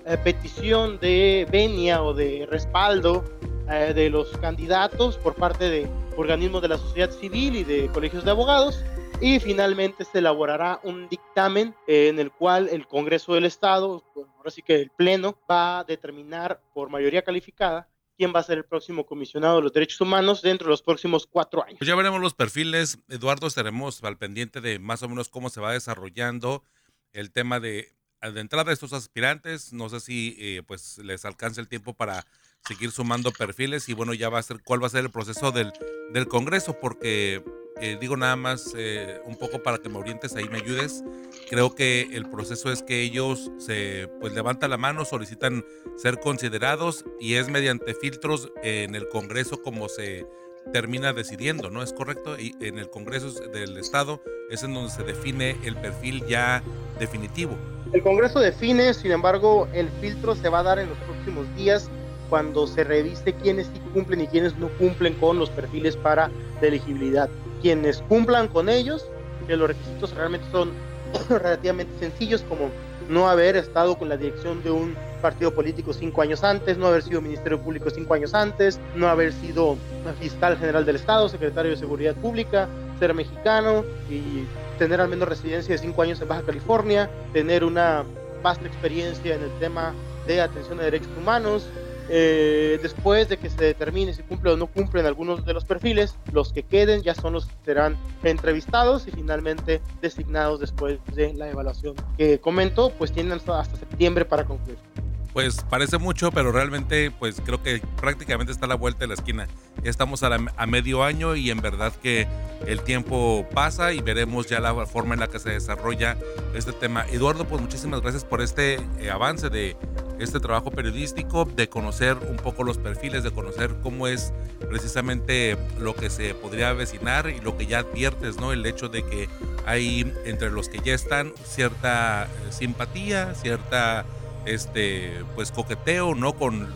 eh, 0.06 0.16
petición 0.22 0.98
de 0.98 1.46
venia 1.50 2.02
o 2.02 2.14
de 2.14 2.46
respaldo 2.50 3.24
eh, 3.70 3.92
de 3.94 4.10
los 4.10 4.36
candidatos 4.38 5.16
por 5.18 5.34
parte 5.34 5.70
de 5.70 5.88
organismos 6.16 6.62
de 6.62 6.68
la 6.68 6.78
sociedad 6.78 7.10
civil 7.10 7.56
y 7.56 7.64
de 7.64 7.88
colegios 7.88 8.24
de 8.24 8.30
abogados. 8.30 8.82
Y 9.22 9.38
finalmente 9.38 10.04
se 10.06 10.18
elaborará 10.18 10.80
un 10.82 11.08
dictamen 11.08 11.74
en 11.86 12.18
el 12.18 12.32
cual 12.32 12.68
el 12.68 12.86
Congreso 12.86 13.34
del 13.34 13.44
Estado, 13.44 14.02
ahora 14.16 14.50
sí 14.50 14.62
que 14.62 14.76
el 14.76 14.90
Pleno, 14.90 15.38
va 15.48 15.80
a 15.80 15.84
determinar 15.84 16.62
por 16.72 16.88
mayoría 16.88 17.22
calificada 17.22 17.86
quién 18.16 18.32
va 18.34 18.40
a 18.40 18.44
ser 18.44 18.58
el 18.58 18.64
próximo 18.64 19.04
comisionado 19.04 19.56
de 19.56 19.62
los 19.62 19.72
derechos 19.74 20.00
humanos 20.00 20.40
dentro 20.40 20.66
de 20.66 20.70
los 20.70 20.82
próximos 20.82 21.26
cuatro 21.26 21.62
años. 21.62 21.78
Pues 21.78 21.88
ya 21.88 21.94
veremos 21.94 22.20
los 22.20 22.32
perfiles. 22.32 22.98
Eduardo, 23.08 23.46
estaremos 23.46 24.02
al 24.04 24.16
pendiente 24.16 24.62
de 24.62 24.78
más 24.78 25.02
o 25.02 25.08
menos 25.08 25.28
cómo 25.28 25.50
se 25.50 25.60
va 25.60 25.72
desarrollando 25.72 26.64
el 27.12 27.30
tema 27.30 27.60
de 27.60 27.92
de 28.28 28.40
entrada 28.40 28.72
estos 28.72 28.92
aspirantes, 28.92 29.72
no 29.72 29.88
sé 29.88 30.00
si 30.00 30.36
eh, 30.38 30.62
pues 30.66 30.98
les 30.98 31.24
alcance 31.24 31.60
el 31.60 31.68
tiempo 31.68 31.94
para 31.94 32.26
seguir 32.66 32.90
sumando 32.90 33.32
perfiles 33.32 33.88
y 33.88 33.94
bueno, 33.94 34.14
ya 34.14 34.28
va 34.28 34.38
a 34.38 34.42
ser 34.42 34.58
cuál 34.62 34.82
va 34.82 34.86
a 34.86 34.90
ser 34.90 35.04
el 35.04 35.10
proceso 35.10 35.52
del, 35.52 35.72
del 36.12 36.28
Congreso, 36.28 36.78
porque 36.80 37.42
eh, 37.80 37.96
digo 38.00 38.16
nada 38.16 38.36
más 38.36 38.74
eh, 38.76 39.20
un 39.24 39.36
poco 39.36 39.62
para 39.62 39.78
que 39.78 39.88
me 39.88 39.98
orientes 39.98 40.36
ahí, 40.36 40.48
me 40.48 40.58
ayudes. 40.58 41.02
Creo 41.48 41.74
que 41.74 42.08
el 42.12 42.28
proceso 42.28 42.70
es 42.70 42.82
que 42.82 43.00
ellos 43.00 43.50
se 43.58 44.08
pues 44.20 44.34
levantan 44.34 44.70
la 44.70 44.76
mano, 44.76 45.04
solicitan 45.04 45.64
ser 45.96 46.20
considerados 46.20 47.04
y 47.18 47.34
es 47.34 47.48
mediante 47.48 47.94
filtros 47.94 48.52
en 48.62 48.94
el 48.94 49.08
Congreso 49.08 49.62
como 49.62 49.88
se 49.88 50.26
termina 50.72 51.14
decidiendo, 51.14 51.70
¿no? 51.70 51.82
¿Es 51.82 51.94
correcto? 51.94 52.38
Y 52.38 52.54
en 52.60 52.78
el 52.78 52.90
Congreso 52.90 53.32
del 53.48 53.78
Estado 53.78 54.22
es 54.50 54.62
en 54.62 54.74
donde 54.74 54.90
se 54.90 55.02
define 55.02 55.56
el 55.64 55.76
perfil 55.76 56.24
ya 56.26 56.62
definitivo. 56.98 57.56
El 57.92 58.02
Congreso 58.02 58.40
define, 58.40 58.92
sin 58.94 59.10
embargo, 59.10 59.68
el 59.72 59.88
filtro 60.00 60.36
se 60.36 60.48
va 60.48 60.60
a 60.60 60.62
dar 60.62 60.78
en 60.78 60.90
los 60.90 60.98
próximos 60.98 61.46
días 61.56 61.90
cuando 62.30 62.66
se 62.66 62.84
revise 62.84 63.34
quiénes 63.34 63.66
sí 63.66 63.80
cumplen 63.92 64.22
y 64.22 64.26
quiénes 64.28 64.56
no 64.56 64.68
cumplen 64.78 65.14
con 65.14 65.38
los 65.38 65.50
perfiles 65.50 65.96
para 65.96 66.30
elegibilidad. 66.62 67.28
Quienes 67.60 67.98
cumplan 68.08 68.48
con 68.48 68.68
ellos, 68.68 69.06
que 69.46 69.56
los 69.56 69.68
requisitos 69.68 70.14
realmente 70.14 70.46
son 70.50 70.70
relativamente 71.28 71.92
sencillos, 71.98 72.42
como 72.48 72.70
no 73.08 73.28
haber 73.28 73.56
estado 73.56 73.98
con 73.98 74.08
la 74.08 74.16
dirección 74.16 74.62
de 74.62 74.70
un 74.70 74.96
partido 75.20 75.52
político 75.52 75.92
cinco 75.92 76.22
años 76.22 76.44
antes, 76.44 76.78
no 76.78 76.86
haber 76.86 77.02
sido 77.02 77.20
Ministerio 77.20 77.60
Público 77.60 77.90
cinco 77.90 78.14
años 78.14 78.32
antes, 78.32 78.80
no 78.94 79.08
haber 79.08 79.32
sido 79.32 79.76
fiscal 80.18 80.56
general 80.56 80.86
del 80.86 80.96
Estado, 80.96 81.28
secretario 81.28 81.72
de 81.72 81.76
Seguridad 81.76 82.14
Pública, 82.14 82.68
ser 82.98 83.12
mexicano 83.12 83.84
y 84.08 84.44
tener 84.78 85.00
al 85.00 85.08
menos 85.08 85.28
residencia 85.28 85.74
de 85.74 85.78
cinco 85.78 86.02
años 86.02 86.20
en 86.22 86.28
Baja 86.28 86.42
California, 86.42 87.10
tener 87.32 87.64
una 87.64 88.04
vasta 88.42 88.66
experiencia 88.66 89.34
en 89.34 89.42
el 89.42 89.50
tema 89.58 89.92
de 90.26 90.40
atención 90.40 90.80
a 90.80 90.84
derechos 90.84 91.10
humanos. 91.18 91.68
Eh, 92.12 92.80
después 92.82 93.28
de 93.28 93.36
que 93.36 93.48
se 93.48 93.64
determine 93.64 94.12
si 94.12 94.22
cumple 94.24 94.50
o 94.50 94.56
no 94.56 94.66
cumplen 94.66 95.06
algunos 95.06 95.44
de 95.44 95.54
los 95.54 95.64
perfiles, 95.64 96.16
los 96.32 96.52
que 96.52 96.64
queden 96.64 97.02
ya 97.02 97.14
son 97.14 97.34
los 97.34 97.46
que 97.46 97.54
serán 97.64 97.96
entrevistados 98.24 99.06
y 99.06 99.12
finalmente 99.12 99.80
designados 100.02 100.58
después 100.58 100.98
de 101.14 101.32
la 101.34 101.48
evaluación 101.48 101.94
que 102.18 102.40
comento, 102.40 102.90
pues 102.98 103.12
tienen 103.12 103.32
hasta 103.32 103.64
septiembre 103.76 104.24
para 104.24 104.44
concluir 104.44 104.89
pues 105.32 105.64
parece 105.68 105.98
mucho, 105.98 106.30
pero 106.30 106.52
realmente 106.52 107.10
pues 107.10 107.40
creo 107.44 107.62
que 107.62 107.80
prácticamente 108.00 108.52
está 108.52 108.66
a 108.66 108.68
la 108.68 108.74
vuelta 108.74 109.00
de 109.00 109.08
la 109.08 109.14
esquina. 109.14 109.46
Ya 109.82 109.90
estamos 109.90 110.22
a, 110.22 110.38
medio 110.66 111.04
año 111.04 111.36
y 111.36 111.50
en 111.50 111.60
verdad 111.60 111.92
que 112.02 112.26
el 112.66 112.82
tiempo 112.82 113.46
pasa 113.54 113.92
y 113.92 114.00
veremos 114.00 114.46
ya 114.46 114.60
la 114.60 114.86
forma 114.86 115.14
en 115.14 115.20
la 115.20 115.28
que 115.28 115.38
se 115.38 115.50
desarrolla 115.50 116.16
este 116.54 116.72
tema. 116.72 117.06
Eduardo, 117.10 117.44
pues 117.44 117.60
muchísimas 117.60 118.00
gracias 118.00 118.24
por 118.24 118.40
este 118.40 118.78
eh, 118.98 119.10
avance 119.10 119.48
de 119.50 119.76
este 120.18 120.38
trabajo 120.38 120.70
periodístico, 120.70 121.46
de 121.46 121.68
conocer 121.68 122.16
un 122.28 122.36
poco 122.36 122.62
los 122.62 122.76
perfiles, 122.76 123.22
de 123.22 123.30
conocer 123.30 123.76
cómo 123.82 124.06
es 124.06 124.34
precisamente 124.68 125.56
lo 125.78 125.94
que 125.94 126.10
se 126.10 126.34
podría 126.34 126.70
avecinar 126.70 127.30
y 127.30 127.40
lo 127.40 127.56
que 127.56 127.66
ya 127.66 127.78
adviertes, 127.78 128.36
¿no? 128.36 128.52
El 128.52 128.66
hecho 128.66 128.88
de 128.88 129.02
que 129.02 129.28
hay 129.64 130.12
entre 130.26 130.50
los 130.50 130.68
que 130.68 130.80
ya 130.80 130.94
están 130.94 131.32
cierta 131.44 132.24
eh, 132.24 132.52
simpatía, 132.52 133.34
cierta 133.34 134.04
este 134.46 135.24
pues 135.34 135.52
coqueteo 135.52 136.14
no 136.14 136.32
con 136.34 136.68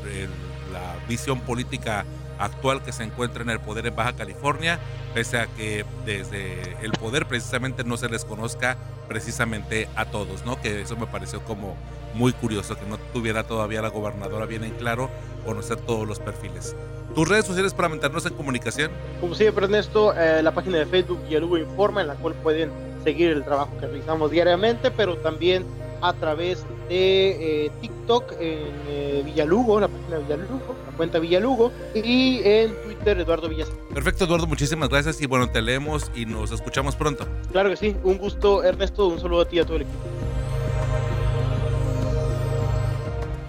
la 0.73 0.95
visión 1.09 1.41
política 1.41 2.05
actual 2.39 2.83
que 2.83 2.93
se 2.93 3.05
encuentra 3.05 3.43
en 3.43 3.51
el 3.51 3.61
poder 3.61 3.87
en 3.87 3.95
Baja 3.95 4.15
California, 4.15 4.79
pese 5.15 5.39
a 5.39 5.47
que 5.47 5.85
desde 6.05 6.77
el 6.83 6.93
poder 6.93 7.27
precisamente 7.27 7.85
no 7.85 7.97
se 7.97 8.09
les 8.09 8.25
conozca 8.25 8.77
precisamente 9.09 9.89
a 9.97 10.07
todos, 10.07 10.45
¿no? 10.45 10.61
Que 10.61 10.81
eso 10.81 10.97
me 10.97 11.07
pareció 11.07 11.45
como 11.45 11.77
muy 12.15 12.33
curioso, 12.33 12.77
que 12.77 12.87
no 12.87 12.99
tuviera 13.13 13.45
todavía 13.45 13.83
la 13.83 13.89
gobernadora 13.89 14.47
bien 14.47 14.65
en 14.65 14.73
claro 14.73 15.11
conocer 15.45 15.77
todos 15.79 16.07
los 16.07 16.21
perfiles. 16.21 16.75
¿Tus 17.15 17.29
redes 17.29 17.45
sociales 17.45 17.75
para 17.75 17.89
mantenernos 17.89 18.27
en 18.27 18.35
comunicación? 18.35 18.91
Como 19.21 19.35
siempre, 19.35 19.67
Ernesto, 19.67 20.15
eh, 20.15 20.43
la 20.43 20.53
página 20.53 20.79
de 20.79 20.87
Facebook 20.87 21.23
Villaluro 21.25 21.59
Informa, 21.59 22.01
en 22.01 22.09
la 22.09 22.15
cual 22.15 22.35
pueden 22.35 22.71
seguir 23.05 23.31
el 23.31 23.45
trabajo 23.45 23.71
que 23.79 23.87
realizamos 23.87 24.31
diariamente, 24.31 24.91
pero 24.91 25.17
también 25.19 25.65
a 26.05 26.13
través 26.13 26.65
de 26.89 27.65
eh, 27.67 27.71
TikTok 27.81 28.33
en 28.33 28.73
eh, 28.89 29.23
Villalugo, 29.25 29.81
la 29.81 29.89
página 29.89 30.19
Villalugo, 30.19 30.75
la 30.91 30.97
cuenta 30.97 31.19
Villalugo, 31.19 31.73
y 31.95 32.41
en 32.45 32.75
Twitter 32.85 33.19
Eduardo 33.19 33.49
Villas. 33.49 33.73
Perfecto, 33.95 34.27
Eduardo, 34.27 34.47
muchísimas 34.47 34.91
gracias 34.91 35.23
y 35.23 35.27
bueno, 35.27 35.49
te 35.49 35.63
leemos 35.63 36.11
y 36.15 36.27
nos 36.27 36.53
escuchamos 36.53 36.95
pronto. 36.95 37.27
Claro 37.53 37.71
que 37.71 37.77
sí, 37.77 37.97
un 38.05 38.19
gusto, 38.19 38.63
Ernesto, 38.63 39.09
un 39.09 39.19
saludo 39.19 39.41
a 39.43 39.49
ti 39.49 39.57
y 39.57 39.61
a 39.61 39.65
todo 39.65 39.77
el 39.77 39.83
equipo. 39.83 40.14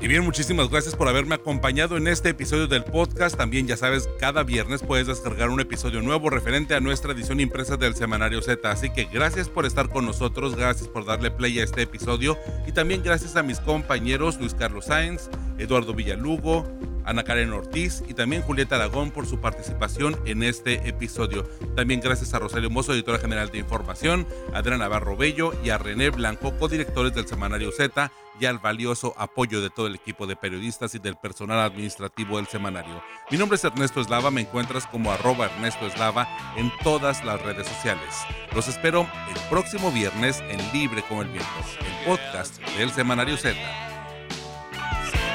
Bien, 0.07 0.23
muchísimas 0.23 0.69
gracias 0.69 0.95
por 0.95 1.07
haberme 1.07 1.33
acompañado 1.33 1.97
en 1.97 2.07
este 2.07 2.29
episodio 2.29 2.67
del 2.67 2.83
podcast. 2.83 3.35
También 3.35 3.65
ya 3.65 3.75
sabes, 3.75 4.07
cada 4.19 4.43
viernes 4.43 4.83
puedes 4.83 5.07
descargar 5.07 5.49
un 5.49 5.59
episodio 5.59 6.03
nuevo 6.03 6.29
referente 6.29 6.75
a 6.75 6.79
nuestra 6.79 7.11
edición 7.11 7.39
impresa 7.39 7.75
del 7.75 7.95
Semanario 7.95 8.39
Z. 8.43 8.69
Así 8.69 8.91
que 8.91 9.05
gracias 9.05 9.49
por 9.49 9.65
estar 9.65 9.89
con 9.89 10.05
nosotros, 10.05 10.55
gracias 10.55 10.87
por 10.87 11.05
darle 11.05 11.31
play 11.31 11.59
a 11.59 11.63
este 11.63 11.81
episodio 11.81 12.37
y 12.67 12.71
también 12.71 13.01
gracias 13.01 13.35
a 13.35 13.41
mis 13.41 13.59
compañeros 13.59 14.37
Luis 14.39 14.53
Carlos 14.53 14.85
Sáenz, 14.85 15.27
Eduardo 15.57 15.95
Villalugo, 15.95 16.67
Ana 17.05 17.23
Karen 17.23 17.53
Ortiz 17.53 18.03
y 18.07 18.13
también 18.13 18.41
Julieta 18.41 18.75
Aragón 18.75 19.11
por 19.11 19.27
su 19.27 19.39
participación 19.39 20.19
en 20.25 20.43
este 20.43 20.87
episodio. 20.87 21.43
También 21.75 22.01
gracias 22.01 22.33
a 22.33 22.39
Rosario 22.39 22.69
Mozo, 22.69 22.93
editora 22.93 23.19
general 23.19 23.51
de 23.51 23.59
información, 23.59 24.27
a 24.53 24.57
Adriana 24.57 24.85
Navarro 24.85 25.15
Bello 25.15 25.53
y 25.63 25.69
a 25.69 25.77
René 25.77 26.09
Blanco, 26.09 26.57
codirectores 26.57 27.13
del 27.13 27.27
semanario 27.27 27.71
Z 27.71 28.11
y 28.39 28.45
al 28.45 28.59
valioso 28.59 29.13
apoyo 29.17 29.61
de 29.61 29.69
todo 29.69 29.87
el 29.87 29.95
equipo 29.95 30.27
de 30.27 30.35
periodistas 30.35 30.95
y 30.95 30.99
del 30.99 31.15
personal 31.15 31.59
administrativo 31.59 32.37
del 32.37 32.47
semanario. 32.47 33.01
Mi 33.31 33.37
nombre 33.37 33.55
es 33.55 33.63
Ernesto 33.63 34.01
Eslava, 34.01 34.31
me 34.31 34.41
encuentras 34.41 34.87
como 34.87 35.11
arroba 35.11 35.45
Ernesto 35.45 35.87
Eslava 35.87 36.27
en 36.57 36.71
todas 36.83 37.23
las 37.23 37.41
redes 37.41 37.67
sociales. 37.67 38.15
Los 38.53 38.67
espero 38.67 39.07
el 39.29 39.49
próximo 39.49 39.91
viernes 39.91 40.43
en 40.49 40.59
Libre 40.73 41.03
como 41.07 41.21
el 41.21 41.29
Viento, 41.29 41.49
el 41.79 42.05
podcast 42.05 42.59
del 42.77 42.91
semanario 42.91 43.37
Z. 43.37 43.55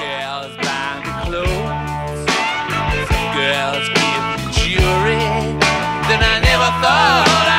Girls 0.01 0.57
buy 0.57 1.03
me 1.05 1.13
clothes. 1.27 2.25
Girls 3.37 3.87
give 4.01 4.25
me 4.33 4.53
jewelry. 4.57 5.21
Then 6.09 6.23
I 6.25 6.41
never 6.43 6.71
thought. 6.81 7.50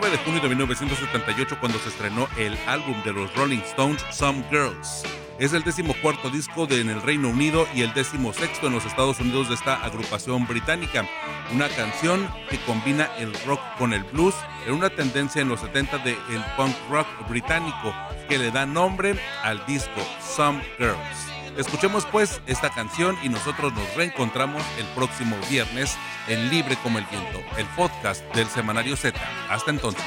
9 0.00 0.10
de 0.10 0.18
junio 0.24 0.40
de 0.40 0.48
1978 0.48 1.56
cuando 1.60 1.78
se 1.78 1.88
estrenó 1.88 2.26
el 2.36 2.58
álbum 2.66 3.00
de 3.04 3.12
los 3.12 3.32
Rolling 3.36 3.60
Stones, 3.60 4.04
Some 4.10 4.44
Girls. 4.50 5.04
Es 5.38 5.52
el 5.52 5.62
decimocuarto 5.62 6.30
disco 6.30 6.66
en 6.68 6.90
el 6.90 7.00
Reino 7.00 7.28
Unido 7.28 7.64
y 7.76 7.82
el 7.82 7.94
decimosexto 7.94 8.66
en 8.66 8.72
los 8.72 8.84
Estados 8.86 9.20
Unidos 9.20 9.48
de 9.48 9.54
esta 9.54 9.76
agrupación 9.84 10.48
británica. 10.48 11.08
Una 11.52 11.68
canción 11.68 12.28
que 12.50 12.58
combina 12.64 13.08
el 13.18 13.32
rock 13.46 13.60
con 13.78 13.92
el 13.92 14.02
blues 14.02 14.34
en 14.66 14.74
una 14.74 14.90
tendencia 14.90 15.42
en 15.42 15.48
los 15.48 15.60
70 15.60 15.98
del 15.98 16.16
el 16.30 16.44
punk 16.56 16.74
rock 16.90 17.06
británico 17.28 17.94
que 18.28 18.38
le 18.38 18.50
da 18.50 18.66
nombre 18.66 19.14
al 19.44 19.64
disco 19.64 20.00
Some 20.20 20.60
Girls. 20.76 21.33
Escuchemos 21.56 22.04
pues 22.06 22.40
esta 22.46 22.70
canción 22.70 23.16
y 23.22 23.28
nosotros 23.28 23.72
nos 23.72 23.94
reencontramos 23.94 24.62
el 24.78 24.86
próximo 24.94 25.36
viernes 25.48 25.96
en 26.28 26.50
Libre 26.50 26.76
como 26.82 26.98
el 26.98 27.04
Viento, 27.06 27.40
el 27.56 27.66
podcast 27.76 28.22
del 28.34 28.48
Semanario 28.48 28.96
Z. 28.96 29.18
Hasta 29.48 29.70
entonces. 29.70 30.04